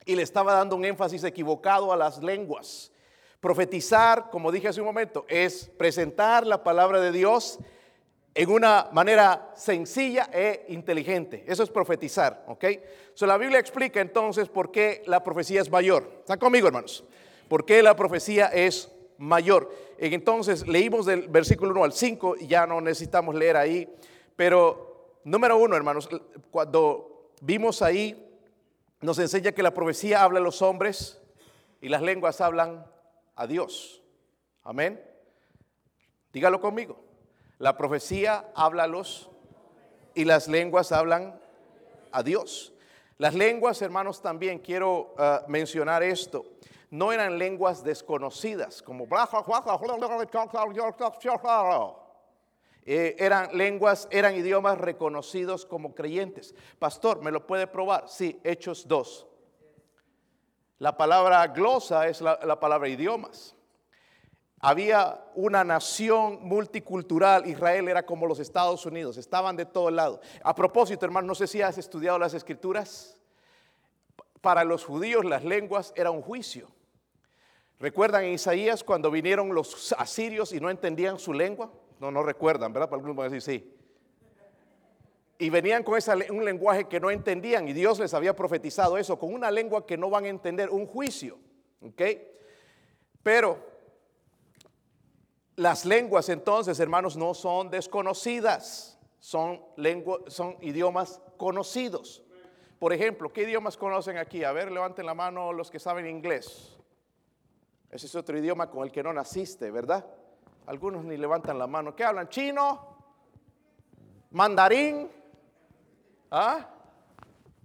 y 0.05 0.15
le 0.15 0.23
estaba 0.23 0.53
dando 0.53 0.77
un 0.77 0.85
énfasis 0.85 1.23
equivocado 1.25 1.91
a 1.91 1.97
las 1.97 2.23
lenguas. 2.23 2.91
Profetizar, 3.41 4.29
como 4.29 4.51
dije 4.51 4.69
hace 4.69 4.79
un 4.79 4.87
momento, 4.87 5.25
es 5.27 5.69
presentar 5.77 6.47
la 6.47 6.63
palabra 6.63 7.01
de 7.01 7.11
Dios 7.11 7.59
en 8.33 8.49
una 8.49 8.89
manera 8.91 9.51
sencilla 9.55 10.29
e 10.31 10.65
inteligente. 10.69 11.43
Eso 11.47 11.63
es 11.63 11.69
profetizar, 11.69 12.45
¿ok? 12.47 12.65
So, 13.13 13.25
la 13.25 13.37
Biblia 13.37 13.59
explica 13.59 13.99
entonces 13.99 14.47
por 14.47 14.71
qué 14.71 15.03
la 15.05 15.23
profecía 15.23 15.61
es 15.61 15.69
mayor. 15.69 16.19
¿Están 16.19 16.39
conmigo, 16.39 16.67
hermanos? 16.67 17.03
¿Por 17.49 17.65
qué 17.65 17.83
la 17.83 17.95
profecía 17.95 18.47
es 18.47 18.89
mayor? 19.17 19.73
Entonces 19.97 20.65
leímos 20.67 21.05
del 21.05 21.27
versículo 21.27 21.71
1 21.71 21.83
al 21.83 21.93
5 21.93 22.35
y 22.39 22.47
ya 22.47 22.65
no 22.65 22.79
necesitamos 22.79 23.35
leer 23.35 23.57
ahí. 23.57 23.87
Pero 24.37 25.19
número 25.25 25.57
uno, 25.57 25.75
hermanos, 25.75 26.09
cuando 26.49 27.31
vimos 27.41 27.81
ahí, 27.81 28.27
nos 29.01 29.19
enseña 29.19 29.51
que 29.51 29.63
la 29.63 29.73
profecía 29.73 30.23
habla 30.23 30.39
a 30.39 30.43
los 30.43 30.61
hombres 30.61 31.21
y 31.81 31.89
las 31.89 32.01
lenguas 32.01 32.39
hablan 32.39 32.85
a 33.35 33.45
Dios. 33.45 34.01
Amén. 34.63 35.03
Dígalo 36.31 36.61
conmigo. 36.61 37.10
La 37.61 37.77
profecía 37.77 38.51
habla 38.55 38.87
los 38.87 39.29
y 40.15 40.25
las 40.25 40.47
lenguas 40.47 40.91
hablan 40.91 41.39
a 42.11 42.23
Dios. 42.23 42.73
Las 43.19 43.35
lenguas, 43.35 43.83
hermanos, 43.83 44.19
también 44.19 44.57
quiero 44.57 45.13
uh, 45.13 45.47
mencionar 45.47 46.01
esto. 46.01 46.43
No 46.89 47.11
eran 47.11 47.37
lenguas 47.37 47.83
desconocidas, 47.83 48.81
como 48.81 49.07
eh, 52.83 53.15
eran 53.19 53.55
lenguas, 53.55 54.07
eran 54.09 54.35
idiomas 54.35 54.79
reconocidos 54.79 55.63
como 55.63 55.93
creyentes. 55.93 56.55
Pastor, 56.79 57.21
¿me 57.21 57.29
lo 57.29 57.45
puede 57.45 57.67
probar? 57.67 58.09
Sí, 58.09 58.41
Hechos 58.43 58.87
2. 58.87 59.27
La 60.79 60.97
palabra 60.97 61.45
glosa 61.45 62.07
es 62.07 62.21
la 62.21 62.59
palabra 62.59 62.89
idiomas. 62.89 63.55
Había 64.63 65.19
una 65.33 65.63
nación 65.63 66.37
multicultural, 66.43 67.47
Israel 67.47 67.89
era 67.89 68.05
como 68.05 68.27
los 68.27 68.39
Estados 68.39 68.85
Unidos, 68.85 69.17
estaban 69.17 69.55
de 69.55 69.65
todo 69.65 69.89
lado. 69.89 70.21
A 70.43 70.53
propósito, 70.53 71.03
hermano, 71.03 71.27
no 71.27 71.35
sé 71.35 71.47
si 71.47 71.63
has 71.63 71.79
estudiado 71.79 72.19
las 72.19 72.35
escrituras. 72.35 73.17
Para 74.39 74.63
los 74.63 74.85
judíos 74.85 75.25
las 75.25 75.43
lenguas 75.43 75.93
era 75.95 76.11
un 76.11 76.21
juicio. 76.21 76.67
¿Recuerdan 77.79 78.25
en 78.25 78.33
Isaías 78.33 78.83
cuando 78.83 79.09
vinieron 79.09 79.55
los 79.55 79.93
asirios 79.97 80.53
y 80.53 80.59
no 80.59 80.69
entendían 80.69 81.17
su 81.17 81.33
lengua? 81.33 81.71
No, 81.99 82.11
no 82.11 82.21
recuerdan, 82.21 82.71
¿verdad? 82.71 82.87
Para 82.87 82.97
algunos 82.97 83.15
van 83.15 83.27
a 83.27 83.29
decir 83.33 83.41
sí. 83.41 83.77
Y 85.39 85.49
venían 85.49 85.81
con 85.81 85.99
un 86.29 86.45
lenguaje 86.45 86.87
que 86.87 86.99
no 86.99 87.09
entendían 87.09 87.67
y 87.67 87.73
Dios 87.73 87.99
les 87.99 88.13
había 88.13 88.35
profetizado 88.35 88.99
eso, 88.99 89.17
con 89.17 89.33
una 89.33 89.49
lengua 89.49 89.87
que 89.87 89.97
no 89.97 90.11
van 90.11 90.25
a 90.25 90.29
entender, 90.29 90.69
un 90.69 90.85
juicio. 90.85 91.39
¿Ok? 91.81 92.01
Pero 93.23 93.70
las 95.55 95.85
lenguas 95.85 96.29
entonces, 96.29 96.79
hermanos, 96.79 97.17
no 97.17 97.33
son 97.33 97.69
desconocidas, 97.69 98.97
son, 99.19 99.61
son 100.27 100.57
idiomas 100.61 101.21
conocidos. 101.37 102.23
Por 102.79 102.93
ejemplo, 102.93 103.31
¿qué 103.31 103.43
idiomas 103.43 103.77
conocen 103.77 104.17
aquí? 104.17 104.43
A 104.43 104.51
ver, 104.51 104.71
levanten 104.71 105.05
la 105.05 105.13
mano 105.13 105.53
los 105.53 105.69
que 105.69 105.79
saben 105.79 106.07
inglés. 106.07 106.77
Ese 107.91 108.07
es 108.07 108.15
otro 108.15 108.37
idioma 108.37 108.69
con 108.69 108.83
el 108.83 108.91
que 108.91 109.03
no 109.03 109.13
naciste, 109.13 109.69
¿verdad? 109.69 110.05
Algunos 110.65 111.03
ni 111.03 111.17
levantan 111.17 111.59
la 111.59 111.67
mano. 111.67 111.95
¿Qué 111.95 112.03
hablan? 112.03 112.29
¿Chino? 112.29 112.97
¿Mandarín? 114.31 115.11
¿Ah? 116.31 116.69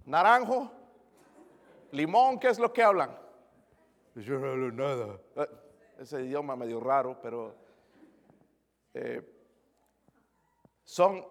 ¿Naranjo? 0.05 0.71
¿Limón? 1.91 2.39
¿Qué 2.39 2.49
es 2.49 2.59
lo 2.59 2.73
que 2.73 2.83
hablan? 2.83 3.17
Yo 4.15 4.37
no 4.37 4.51
hablo 4.51 4.71
nada. 4.71 5.17
Eh, 5.35 5.47
ese 5.99 6.23
idioma 6.23 6.55
medio 6.55 6.79
raro, 6.79 7.17
pero 7.21 7.55
eh, 8.99 9.21
son, 10.83 11.23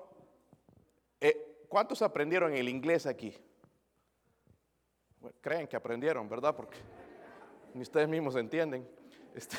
eh, 1.21 1.65
¿cuántos 1.69 2.01
aprendieron 2.01 2.55
el 2.55 2.69
inglés 2.69 3.07
aquí? 3.07 3.37
creen 5.41 5.67
que 5.67 5.75
aprendieron, 5.75 6.29
¿verdad? 6.29 6.55
Porque 6.55 6.79
ni 7.75 7.83
ustedes 7.83 8.09
mismos 8.09 8.37
entienden. 8.37 8.89
Este, 9.35 9.57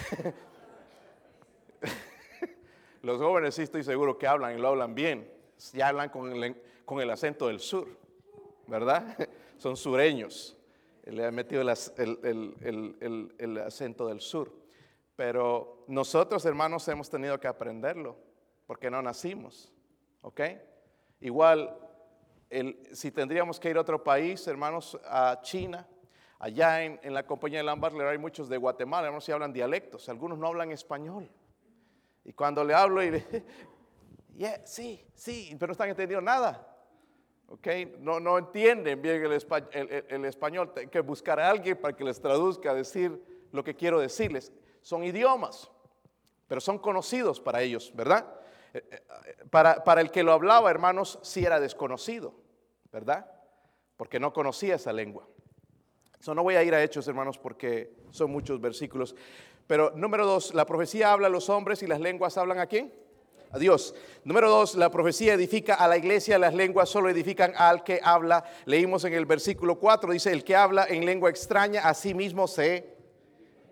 los 3.01 3.19
jóvenes 3.19 3.55
sí 3.55 3.63
estoy 3.63 3.83
seguro 3.83 4.17
que 4.17 4.25
hablan 4.25 4.57
y 4.57 4.61
lo 4.61 4.69
hablan 4.69 4.95
bien. 4.95 5.29
Ya 5.73 5.89
hablan 5.89 6.09
con 6.09 7.01
el, 7.01 7.09
acento 7.09 7.47
del 7.47 7.59
sur, 7.59 7.89
¿verdad? 8.67 9.17
Son 9.57 9.75
sureños. 9.75 10.57
Le 11.03 11.25
han 11.25 11.35
metido 11.35 11.61
el 11.61 13.57
acento 13.59 14.07
del 14.07 14.21
sur. 14.21 14.66
Pero 15.17 15.83
nosotros, 15.87 16.45
hermanos, 16.45 16.87
hemos 16.87 17.09
tenido 17.09 17.37
que 17.39 17.47
aprenderlo 17.47 18.15
porque 18.67 18.89
no 18.89 19.01
nacimos. 19.01 19.73
¿Ok? 20.21 20.41
Igual 21.19 21.75
si 22.93 23.11
tendríamos 23.11 23.59
que 23.59 23.69
ir 23.69 23.77
a 23.77 23.81
otro 23.81 24.03
país, 24.03 24.47
hermanos, 24.47 24.97
a 25.05 25.39
China, 25.41 25.87
allá 26.39 26.83
en, 26.83 27.13
la 27.13 27.25
compañía 27.25 27.59
de 27.59 27.65
Lambarler 27.65 28.07
hay 28.07 28.17
muchos 28.19 28.47
de 28.47 28.57
Guatemala, 28.57 29.07
hermanos, 29.07 29.25
si 29.25 29.31
hablan 29.31 29.51
dialectos, 29.51 30.07
algunos 30.07 30.37
no 30.37 30.47
hablan 30.47 30.71
español. 30.71 31.29
Y 32.23 32.31
cuando 32.33 32.63
le 32.63 32.73
hablo 32.73 33.01
y 33.01 33.11
le, 33.11 33.25
yeah, 34.35 34.65
sí, 34.65 35.03
sí, 35.15 35.49
pero 35.59 35.67
no 35.67 35.71
están 35.71 35.89
entendiendo 35.89 36.21
nada. 36.21 36.75
¿ok? 37.47 37.67
No, 37.99 38.19
no 38.19 38.37
entienden 38.37 39.01
bien 39.01 39.23
el, 39.25 39.31
el, 39.31 40.25
español, 40.25 40.71
hay 40.75 40.87
que 40.87 40.99
buscar 40.99 41.39
a 41.39 41.49
alguien 41.49 41.75
para 41.75 41.95
que 41.95 42.03
les 42.03 42.21
traduzca, 42.21 42.73
decir 42.75 43.19
lo 43.51 43.63
que 43.63 43.75
quiero 43.75 43.99
decirles. 43.99 44.53
Son 44.81 45.03
idiomas, 45.03 45.69
pero 46.47 46.61
son 46.61 46.79
conocidos 46.79 47.39
para 47.39 47.61
ellos, 47.61 47.91
¿verdad? 47.95 48.25
Eh, 48.73 48.83
eh, 48.91 49.01
para, 49.49 49.83
para 49.83 50.01
el 50.01 50.11
que 50.11 50.23
lo 50.23 50.33
hablaba, 50.33 50.69
hermanos, 50.69 51.19
sí 51.21 51.45
era 51.45 51.59
desconocido, 51.59 52.33
¿verdad? 52.91 53.29
Porque 53.95 54.19
no 54.19 54.33
conocía 54.33 54.75
esa 54.75 54.93
lengua. 54.93 55.27
Eso 56.19 56.33
no 56.33 56.43
voy 56.43 56.55
a 56.55 56.63
ir 56.63 56.73
a 56.73 56.83
hechos, 56.83 57.07
hermanos, 57.07 57.37
porque 57.37 57.93
son 58.11 58.31
muchos 58.31 58.59
versículos. 58.59 59.15
Pero 59.67 59.91
número 59.91 60.25
dos, 60.25 60.53
la 60.53 60.65
profecía 60.65 61.11
habla 61.11 61.27
a 61.27 61.29
los 61.29 61.49
hombres 61.49 61.83
y 61.83 61.87
las 61.87 61.99
lenguas 61.99 62.37
hablan 62.37 62.59
a 62.59 62.67
quién? 62.67 62.93
A 63.51 63.59
Dios. 63.59 63.93
Número 64.23 64.49
dos, 64.49 64.75
la 64.75 64.89
profecía 64.89 65.33
edifica 65.33 65.75
a 65.75 65.87
la 65.87 65.97
iglesia, 65.97 66.39
las 66.39 66.53
lenguas 66.53 66.89
solo 66.89 67.09
edifican 67.09 67.53
al 67.55 67.83
que 67.83 67.99
habla. 68.03 68.43
Leímos 68.65 69.03
en 69.05 69.13
el 69.13 69.25
versículo 69.25 69.77
4, 69.77 70.11
dice, 70.11 70.31
el 70.31 70.43
que 70.43 70.55
habla 70.55 70.85
en 70.89 71.05
lengua 71.05 71.29
extraña 71.29 71.81
a 71.81 71.93
sí 71.93 72.13
mismo 72.13 72.47
se 72.47 72.96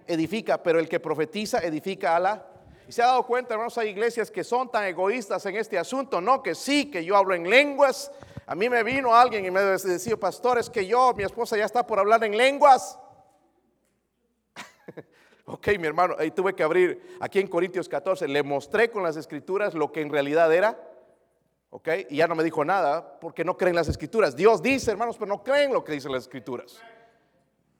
edifica, 0.08 0.62
pero 0.62 0.80
el 0.80 0.90
que 0.90 1.00
profetiza 1.00 1.60
edifica 1.60 2.16
a 2.16 2.20
la 2.20 2.46
y 2.88 2.92
se 2.92 3.02
ha 3.02 3.08
dado 3.08 3.26
cuenta, 3.26 3.54
hermanos, 3.54 3.78
hay 3.78 3.90
iglesias 3.90 4.30
que 4.30 4.44
son 4.44 4.70
tan 4.70 4.84
egoístas 4.84 5.46
en 5.48 5.56
este 5.56 5.78
asunto, 5.78 6.22
no 6.22 6.44
que 6.44 6.54
sí, 6.54 6.92
que 6.92 7.04
yo 7.04 7.18
hablo 7.18 7.34
en 7.34 7.50
lenguas. 7.50 8.12
A 8.46 8.54
mí 8.54 8.70
me 8.70 8.84
vino 8.84 9.16
alguien 9.16 9.44
y 9.46 9.52
me 9.52 9.62
decía, 9.62 10.18
pastor, 10.18 10.60
es 10.60 10.70
que 10.70 10.86
yo, 10.86 11.14
mi 11.14 11.24
esposa 11.24 11.58
ya 11.58 11.66
está 11.66 11.86
por 11.88 11.98
hablar 11.98 12.24
en 12.24 12.38
lenguas. 12.38 13.00
ok, 15.46 15.68
mi 15.80 15.88
hermano, 15.88 16.16
ahí 16.20 16.30
tuve 16.30 16.54
que 16.54 16.62
abrir 16.62 17.18
aquí 17.20 17.40
en 17.40 17.48
Corintios 17.48 17.90
14, 17.90 18.28
le 18.28 18.44
mostré 18.44 18.92
con 18.92 19.02
las 19.02 19.18
escrituras 19.18 19.74
lo 19.74 19.92
que 19.92 20.02
en 20.02 20.12
realidad 20.12 20.54
era. 20.54 20.80
Ok, 21.72 21.90
y 22.10 22.18
ya 22.18 22.28
no 22.28 22.36
me 22.36 22.44
dijo 22.44 22.64
nada 22.64 23.20
porque 23.20 23.44
no 23.44 23.58
creen 23.58 23.76
las 23.76 23.88
escrituras. 23.88 24.36
Dios 24.36 24.62
dice, 24.62 24.92
hermanos, 24.92 25.18
pero 25.18 25.28
no 25.28 25.44
creen 25.44 25.74
lo 25.74 25.84
que 25.84 25.94
dicen 25.94 26.12
las 26.12 26.24
escrituras 26.24 26.80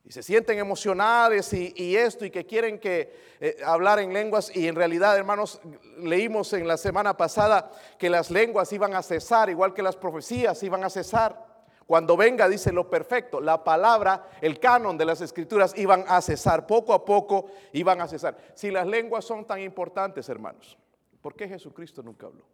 y 0.06 0.12
se 0.12 0.22
sienten 0.22 0.60
emocionales 0.60 1.52
y, 1.54 1.96
esto 1.96 2.26
y 2.26 2.30
que 2.30 2.46
quieren 2.46 2.80
que 2.80 3.12
eh, 3.40 3.58
hablar 3.66 4.00
en 4.00 4.14
lenguas 4.14 4.56
y 4.56 4.68
en 4.68 4.76
realidad 4.76 5.18
hermanos 5.18 5.60
leímos 5.98 6.54
en 6.54 6.68
la 6.68 6.78
semana 6.78 7.18
pasada 7.18 7.72
que 7.98 8.10
las 8.10 8.30
lenguas 8.30 8.72
iban 8.72 8.94
a 8.94 9.02
cesar 9.02 9.50
igual 9.50 9.74
que 9.74 9.82
las 9.82 9.96
profecías 9.96 10.62
iban 10.62 10.84
a 10.84 10.92
cesar 10.92 11.44
cuando 11.88 12.16
venga 12.16 12.48
dice 12.48 12.72
lo 12.72 12.88
perfecto 12.88 13.42
la 13.42 13.64
palabra 13.64 14.30
el 14.42 14.60
canon 14.60 14.96
de 14.96 15.06
las 15.06 15.22
escrituras 15.22 15.74
iban 15.76 16.06
a 16.08 16.22
cesar 16.22 16.68
poco 16.68 16.94
a 16.94 17.04
poco 17.04 17.48
iban 17.74 18.00
a 18.00 18.08
cesar 18.08 18.38
si 18.54 18.70
las 18.70 18.86
lenguas 18.86 19.26
son 19.26 19.46
tan 19.46 19.60
importantes 19.60 20.30
hermanos 20.30 20.78
¿por 21.20 21.36
qué 21.36 21.48
Jesucristo 21.48 22.04
nunca 22.04 22.28
habló? 22.28 22.46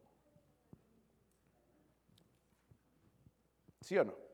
¿sí 3.82 3.98
o 3.98 4.06
no? 4.06 4.31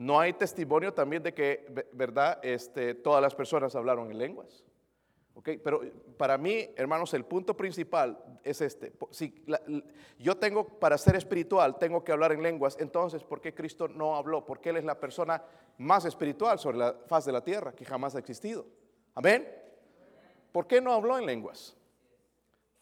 No 0.00 0.18
hay 0.18 0.32
testimonio 0.32 0.94
también 0.94 1.22
de 1.22 1.34
que, 1.34 1.66
¿verdad? 1.92 2.38
Este, 2.42 2.94
todas 2.94 3.20
las 3.20 3.34
personas 3.34 3.76
hablaron 3.76 4.10
en 4.10 4.16
lenguas. 4.16 4.64
¿ok? 5.34 5.50
Pero 5.62 5.82
para 6.16 6.38
mí, 6.38 6.70
hermanos, 6.74 7.12
el 7.12 7.26
punto 7.26 7.54
principal 7.54 8.18
es 8.42 8.62
este. 8.62 8.94
Si 9.10 9.44
yo 10.18 10.38
tengo, 10.38 10.66
para 10.66 10.96
ser 10.96 11.16
espiritual, 11.16 11.76
tengo 11.78 12.02
que 12.02 12.12
hablar 12.12 12.32
en 12.32 12.42
lenguas, 12.42 12.78
entonces, 12.80 13.22
¿por 13.22 13.42
qué 13.42 13.54
Cristo 13.54 13.88
no 13.88 14.16
habló? 14.16 14.42
Porque 14.46 14.70
Él 14.70 14.78
es 14.78 14.84
la 14.86 14.98
persona 14.98 15.42
más 15.76 16.06
espiritual 16.06 16.58
sobre 16.58 16.78
la 16.78 16.96
faz 17.06 17.26
de 17.26 17.32
la 17.32 17.44
tierra 17.44 17.72
que 17.72 17.84
jamás 17.84 18.14
ha 18.14 18.20
existido. 18.20 18.64
Amén. 19.14 19.46
¿Por 20.50 20.66
qué 20.66 20.80
no 20.80 20.94
habló 20.94 21.18
en 21.18 21.26
lenguas? 21.26 21.76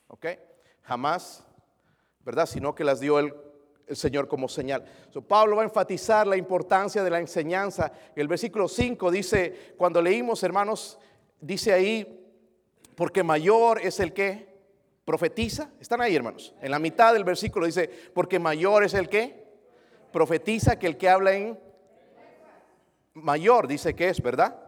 ¿Ok? 0.06 0.24
Jamás, 0.82 1.44
¿verdad? 2.20 2.46
Sino 2.46 2.76
que 2.76 2.84
las 2.84 3.00
dio 3.00 3.18
Él 3.18 3.34
el 3.88 3.96
Señor 3.96 4.28
como 4.28 4.48
señal. 4.48 4.84
Pablo 5.26 5.56
va 5.56 5.62
a 5.62 5.64
enfatizar 5.64 6.26
la 6.26 6.36
importancia 6.36 7.02
de 7.02 7.10
la 7.10 7.18
enseñanza. 7.18 7.90
El 8.14 8.28
versículo 8.28 8.68
5 8.68 9.10
dice, 9.10 9.74
cuando 9.76 10.02
leímos, 10.02 10.42
hermanos, 10.42 10.98
dice 11.40 11.72
ahí, 11.72 12.26
porque 12.94 13.22
mayor 13.22 13.80
es 13.80 14.00
el 14.00 14.12
que 14.12 14.48
profetiza. 15.04 15.70
Están 15.80 16.00
ahí, 16.00 16.14
hermanos. 16.14 16.54
En 16.60 16.70
la 16.70 16.78
mitad 16.78 17.14
del 17.14 17.24
versículo 17.24 17.66
dice, 17.66 17.88
porque 18.12 18.38
mayor 18.38 18.84
es 18.84 18.94
el 18.94 19.08
que 19.08 19.46
profetiza 20.12 20.78
que 20.78 20.86
el 20.86 20.96
que 20.96 21.08
habla 21.08 21.32
en 21.32 21.58
mayor, 23.14 23.66
dice 23.66 23.94
que 23.94 24.08
es, 24.08 24.20
¿verdad? 24.20 24.67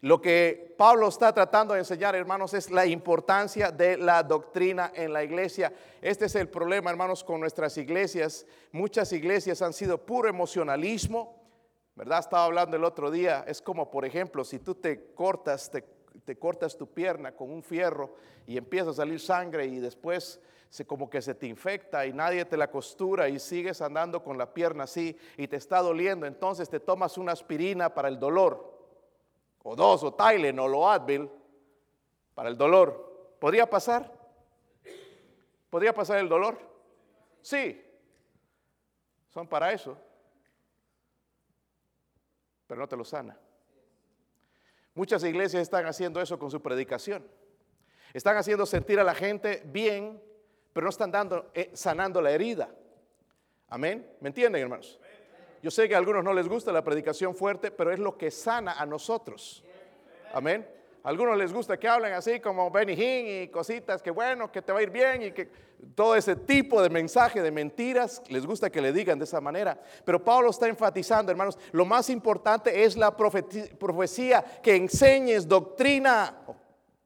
Lo 0.00 0.20
que 0.20 0.74
Pablo 0.78 1.08
está 1.08 1.32
tratando 1.32 1.74
de 1.74 1.80
enseñar, 1.80 2.14
hermanos, 2.14 2.54
es 2.54 2.70
la 2.70 2.86
importancia 2.86 3.72
de 3.72 3.96
la 3.96 4.22
doctrina 4.22 4.92
en 4.94 5.12
la 5.12 5.24
iglesia. 5.24 5.72
Este 6.00 6.26
es 6.26 6.36
el 6.36 6.48
problema, 6.48 6.90
hermanos, 6.90 7.24
con 7.24 7.40
nuestras 7.40 7.76
iglesias. 7.78 8.46
Muchas 8.70 9.12
iglesias 9.12 9.60
han 9.60 9.72
sido 9.72 9.98
puro 9.98 10.28
emocionalismo. 10.28 11.36
¿Verdad? 11.96 12.20
Estaba 12.20 12.44
hablando 12.44 12.76
el 12.76 12.84
otro 12.84 13.10
día. 13.10 13.44
Es 13.48 13.60
como, 13.60 13.90
por 13.90 14.04
ejemplo, 14.04 14.44
si 14.44 14.60
tú 14.60 14.76
te 14.76 15.14
cortas, 15.14 15.68
te, 15.68 16.38
cortas 16.38 16.78
tu 16.78 16.86
pierna 16.94 17.32
con 17.32 17.50
un 17.50 17.64
fierro 17.64 18.14
y 18.46 18.56
empieza 18.56 18.90
a 18.90 18.94
salir 18.94 19.18
sangre 19.18 19.66
y 19.66 19.80
después 19.80 20.40
se, 20.70 20.86
como 20.86 21.10
que 21.10 21.20
se 21.20 21.34
te 21.34 21.48
infecta 21.48 22.06
y 22.06 22.12
nadie 22.12 22.44
te 22.44 22.56
la 22.56 22.70
costura 22.70 23.28
y 23.28 23.40
sigues 23.40 23.82
andando 23.82 24.22
con 24.22 24.38
la 24.38 24.54
pierna 24.54 24.84
así 24.84 25.16
y 25.36 25.48
te 25.48 25.56
está 25.56 25.82
doliendo. 25.82 26.24
Entonces 26.24 26.68
te 26.70 26.78
tomas 26.78 27.18
una 27.18 27.32
aspirina 27.32 27.92
para 27.92 28.06
el 28.06 28.20
dolor 28.20 28.77
o 29.68 29.76
dos, 29.76 30.02
o 30.02 30.14
Tylenol, 30.14 30.74
o 30.74 30.88
Advil, 30.88 31.30
para 32.34 32.48
el 32.48 32.56
dolor. 32.56 33.36
¿Podría 33.38 33.68
pasar? 33.68 34.10
¿Podría 35.68 35.92
pasar 35.92 36.18
el 36.18 36.28
dolor? 36.28 36.58
Sí, 37.42 37.84
son 39.28 39.46
para 39.46 39.70
eso, 39.70 39.98
pero 42.66 42.80
no 42.80 42.88
te 42.88 42.96
lo 42.96 43.04
sana. 43.04 43.38
Muchas 44.94 45.22
iglesias 45.22 45.62
están 45.62 45.84
haciendo 45.84 46.20
eso 46.22 46.38
con 46.38 46.50
su 46.50 46.62
predicación. 46.62 47.26
Están 48.14 48.38
haciendo 48.38 48.64
sentir 48.64 48.98
a 48.98 49.04
la 49.04 49.14
gente 49.14 49.62
bien, 49.66 50.20
pero 50.72 50.84
no 50.84 50.90
están 50.90 51.10
dando, 51.10 51.50
eh, 51.52 51.70
sanando 51.74 52.22
la 52.22 52.30
herida. 52.30 52.74
Amén. 53.68 54.16
¿Me 54.20 54.28
entienden, 54.28 54.62
hermanos? 54.62 54.98
Yo 55.62 55.70
sé 55.70 55.88
que 55.88 55.94
a 55.94 55.98
algunos 55.98 56.22
no 56.22 56.32
les 56.32 56.48
gusta 56.48 56.72
la 56.72 56.84
predicación 56.84 57.34
fuerte, 57.34 57.70
pero 57.70 57.92
es 57.92 57.98
lo 57.98 58.16
que 58.16 58.30
sana 58.30 58.74
a 58.74 58.86
nosotros. 58.86 59.64
Amén. 60.32 60.66
A 61.02 61.08
algunos 61.08 61.36
les 61.38 61.52
gusta 61.52 61.78
que 61.78 61.88
hablen 61.88 62.12
así 62.12 62.40
como 62.40 62.70
Benny 62.70 62.92
Hinn 62.92 63.42
y 63.42 63.48
cositas, 63.48 64.02
que 64.02 64.10
bueno, 64.10 64.50
que 64.52 64.62
te 64.62 64.72
va 64.72 64.80
a 64.80 64.82
ir 64.82 64.90
bien 64.90 65.22
y 65.22 65.32
que 65.32 65.48
todo 65.94 66.16
ese 66.16 66.36
tipo 66.36 66.82
de 66.82 66.90
mensaje 66.90 67.40
de 67.40 67.50
mentiras, 67.50 68.22
les 68.28 68.44
gusta 68.44 68.68
que 68.68 68.80
le 68.80 68.92
digan 68.92 69.18
de 69.18 69.24
esa 69.24 69.40
manera. 69.40 69.80
Pero 70.04 70.22
Pablo 70.22 70.50
está 70.50 70.68
enfatizando, 70.68 71.30
hermanos, 71.30 71.58
lo 71.72 71.84
más 71.84 72.10
importante 72.10 72.84
es 72.84 72.96
la 72.96 73.16
profecía, 73.16 74.44
que 74.62 74.76
enseñes 74.76 75.46
doctrina. 75.46 76.36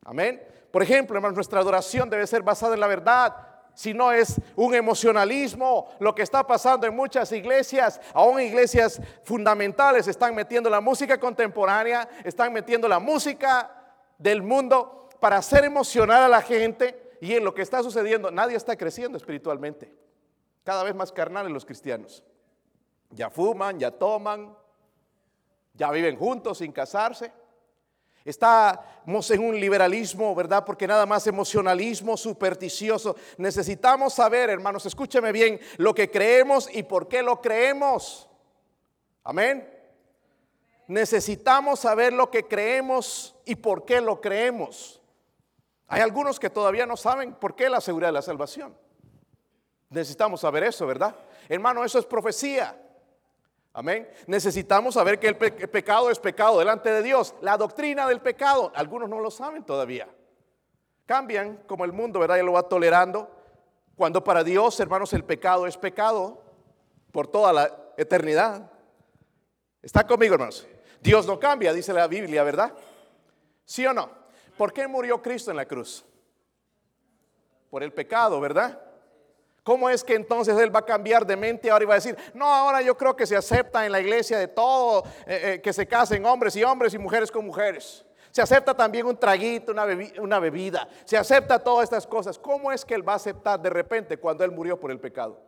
Amén. 0.04 0.42
Por 0.70 0.82
ejemplo, 0.82 1.16
hermanos, 1.16 1.36
nuestra 1.36 1.60
adoración 1.60 2.08
debe 2.08 2.26
ser 2.26 2.42
basada 2.42 2.74
en 2.74 2.80
la 2.80 2.86
verdad 2.86 3.51
si 3.74 3.94
no 3.94 4.12
es 4.12 4.40
un 4.56 4.74
emocionalismo, 4.74 5.88
lo 5.98 6.14
que 6.14 6.22
está 6.22 6.46
pasando 6.46 6.86
en 6.86 6.94
muchas 6.94 7.32
iglesias, 7.32 8.00
aún 8.12 8.40
iglesias 8.40 9.00
fundamentales, 9.24 10.08
están 10.08 10.34
metiendo 10.34 10.68
la 10.68 10.80
música 10.80 11.18
contemporánea, 11.18 12.08
están 12.24 12.52
metiendo 12.52 12.88
la 12.88 12.98
música 12.98 13.70
del 14.18 14.42
mundo 14.42 15.08
para 15.20 15.36
hacer 15.36 15.64
emocionar 15.64 16.22
a 16.22 16.28
la 16.28 16.42
gente 16.42 17.16
y 17.20 17.34
en 17.34 17.44
lo 17.44 17.54
que 17.54 17.62
está 17.62 17.82
sucediendo, 17.82 18.30
nadie 18.30 18.56
está 18.56 18.76
creciendo 18.76 19.16
espiritualmente. 19.16 19.94
Cada 20.64 20.82
vez 20.82 20.94
más 20.94 21.12
carnales 21.12 21.52
los 21.52 21.64
cristianos. 21.64 22.24
Ya 23.10 23.30
fuman, 23.30 23.78
ya 23.78 23.90
toman, 23.90 24.56
ya 25.74 25.90
viven 25.90 26.16
juntos 26.16 26.58
sin 26.58 26.72
casarse. 26.72 27.32
Estamos 28.24 29.30
en 29.30 29.44
un 29.44 29.58
liberalismo, 29.58 30.34
¿verdad? 30.34 30.64
Porque 30.64 30.86
nada 30.86 31.06
más 31.06 31.26
emocionalismo 31.26 32.16
supersticioso. 32.16 33.16
Necesitamos 33.36 34.14
saber, 34.14 34.50
hermanos, 34.50 34.86
escúcheme 34.86 35.32
bien, 35.32 35.60
lo 35.76 35.94
que 35.94 36.10
creemos 36.10 36.68
y 36.72 36.84
por 36.84 37.08
qué 37.08 37.22
lo 37.22 37.40
creemos. 37.40 38.28
Amén. 39.24 39.68
Necesitamos 40.86 41.80
saber 41.80 42.12
lo 42.12 42.30
que 42.30 42.44
creemos 42.44 43.34
y 43.44 43.56
por 43.56 43.84
qué 43.84 44.00
lo 44.00 44.20
creemos. 44.20 45.00
Hay 45.88 46.00
algunos 46.00 46.40
que 46.40 46.50
todavía 46.50 46.86
no 46.86 46.96
saben 46.96 47.34
por 47.34 47.54
qué 47.54 47.68
la 47.68 47.80
seguridad 47.80 48.08
de 48.08 48.12
la 48.12 48.22
salvación. 48.22 48.76
Necesitamos 49.90 50.40
saber 50.40 50.64
eso, 50.64 50.86
¿verdad? 50.86 51.14
Hermano, 51.48 51.84
eso 51.84 51.98
es 51.98 52.06
profecía. 52.06 52.81
Amén. 53.74 54.08
Necesitamos 54.26 54.94
saber 54.94 55.18
que 55.18 55.28
el, 55.28 55.36
pecado 55.36 56.10
es 56.10 56.18
pecado 56.18 56.58
delante 56.58 56.90
de 56.90 57.02
Dios. 57.02 57.34
La 57.40 57.56
doctrina 57.56 58.06
del 58.06 58.20
pecado, 58.20 58.70
algunos 58.74 59.08
no 59.08 59.18
lo 59.18 59.30
saben 59.30 59.64
todavía. 59.64 60.08
Cambian 61.06 61.56
como 61.66 61.84
el 61.84 61.92
mundo, 61.92 62.20
¿verdad? 62.20 62.36
Y 62.36 62.42
lo 62.42 62.52
va 62.52 62.68
tolerando. 62.68 63.30
Cuando 63.96 64.22
para 64.22 64.44
Dios, 64.44 64.78
hermanos, 64.78 65.12
el 65.14 65.24
pecado 65.24 65.66
es 65.66 65.76
pecado. 65.76 66.42
por 67.10 67.28
toda 67.28 67.52
la 67.52 67.70
eternidad. 67.98 68.70
¿Está 69.82 70.06
conmigo, 70.06 70.34
hermanos? 70.34 70.66
Dios 71.02 71.26
no 71.26 71.38
cambia, 71.38 71.72
dice 71.74 71.92
la 71.92 72.06
Biblia, 72.06 72.42
¿verdad? 72.42 72.72
¿Sí 73.66 73.86
o 73.86 73.92
no? 73.92 74.10
¿Por 74.56 74.72
qué 74.72 74.86
murió 74.86 75.20
Cristo 75.20 75.50
en 75.50 75.58
la 75.58 75.66
cruz? 75.66 76.04
Por 77.68 77.82
el 77.82 77.92
pecado, 77.92 78.40
¿verdad? 78.40 78.80
¿Cómo 79.62 79.88
es 79.88 80.02
que 80.02 80.14
entonces 80.14 80.58
Él 80.58 80.74
va 80.74 80.80
a 80.80 80.84
cambiar 80.84 81.24
de 81.24 81.36
mente 81.36 81.70
ahora 81.70 81.84
y 81.84 81.86
va 81.86 81.94
a 81.94 81.98
decir, 81.98 82.16
no, 82.34 82.46
ahora 82.46 82.82
yo 82.82 82.96
creo 82.96 83.14
que 83.14 83.26
se 83.26 83.36
acepta 83.36 83.86
en 83.86 83.92
la 83.92 84.00
iglesia 84.00 84.36
de 84.38 84.48
todo, 84.48 85.04
eh, 85.24 85.54
eh, 85.54 85.60
que 85.62 85.72
se 85.72 85.86
casen 85.86 86.26
hombres 86.26 86.56
y 86.56 86.64
hombres 86.64 86.94
y 86.94 86.98
mujeres 86.98 87.30
con 87.30 87.46
mujeres? 87.46 88.04
Se 88.32 88.42
acepta 88.42 88.74
también 88.74 89.06
un 89.06 89.16
traguito, 89.16 89.70
una, 89.70 89.86
una 90.18 90.40
bebida. 90.40 90.88
Se 91.04 91.16
acepta 91.16 91.58
todas 91.58 91.84
estas 91.84 92.06
cosas. 92.06 92.38
¿Cómo 92.38 92.72
es 92.72 92.84
que 92.84 92.94
Él 92.94 93.06
va 93.06 93.12
a 93.12 93.16
aceptar 93.16 93.60
de 93.60 93.70
repente 93.70 94.16
cuando 94.16 94.42
Él 94.42 94.50
murió 94.50 94.80
por 94.80 94.90
el 94.90 94.98
pecado? 94.98 95.38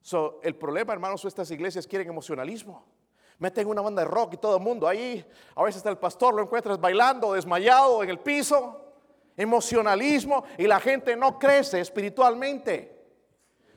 So, 0.00 0.40
el 0.42 0.56
problema, 0.56 0.94
hermanos, 0.94 1.24
estas 1.26 1.50
iglesias 1.50 1.86
quieren 1.86 2.08
emocionalismo. 2.08 2.84
Meten 3.38 3.68
una 3.68 3.82
banda 3.82 4.02
de 4.02 4.08
rock 4.08 4.34
y 4.34 4.36
todo 4.38 4.56
el 4.56 4.62
mundo 4.62 4.88
ahí. 4.88 5.24
A 5.54 5.62
veces 5.62 5.76
está 5.76 5.90
el 5.90 5.98
pastor, 5.98 6.34
lo 6.34 6.42
encuentras 6.42 6.80
bailando, 6.80 7.34
desmayado 7.34 8.02
en 8.02 8.10
el 8.10 8.18
piso 8.18 8.87
emocionalismo 9.38 10.44
y 10.58 10.66
la 10.66 10.80
gente 10.80 11.16
no 11.16 11.38
crece 11.38 11.80
espiritualmente. 11.80 12.98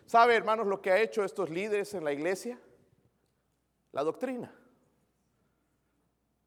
¿Sabe, 0.06 0.36
hermanos, 0.36 0.68
lo 0.68 0.82
que 0.82 0.92
ha 0.92 1.00
hecho 1.00 1.24
estos 1.24 1.50
líderes 1.50 1.94
en 1.94 2.04
la 2.04 2.12
iglesia? 2.12 2.60
La 3.94 4.04
doctrina. 4.04 4.54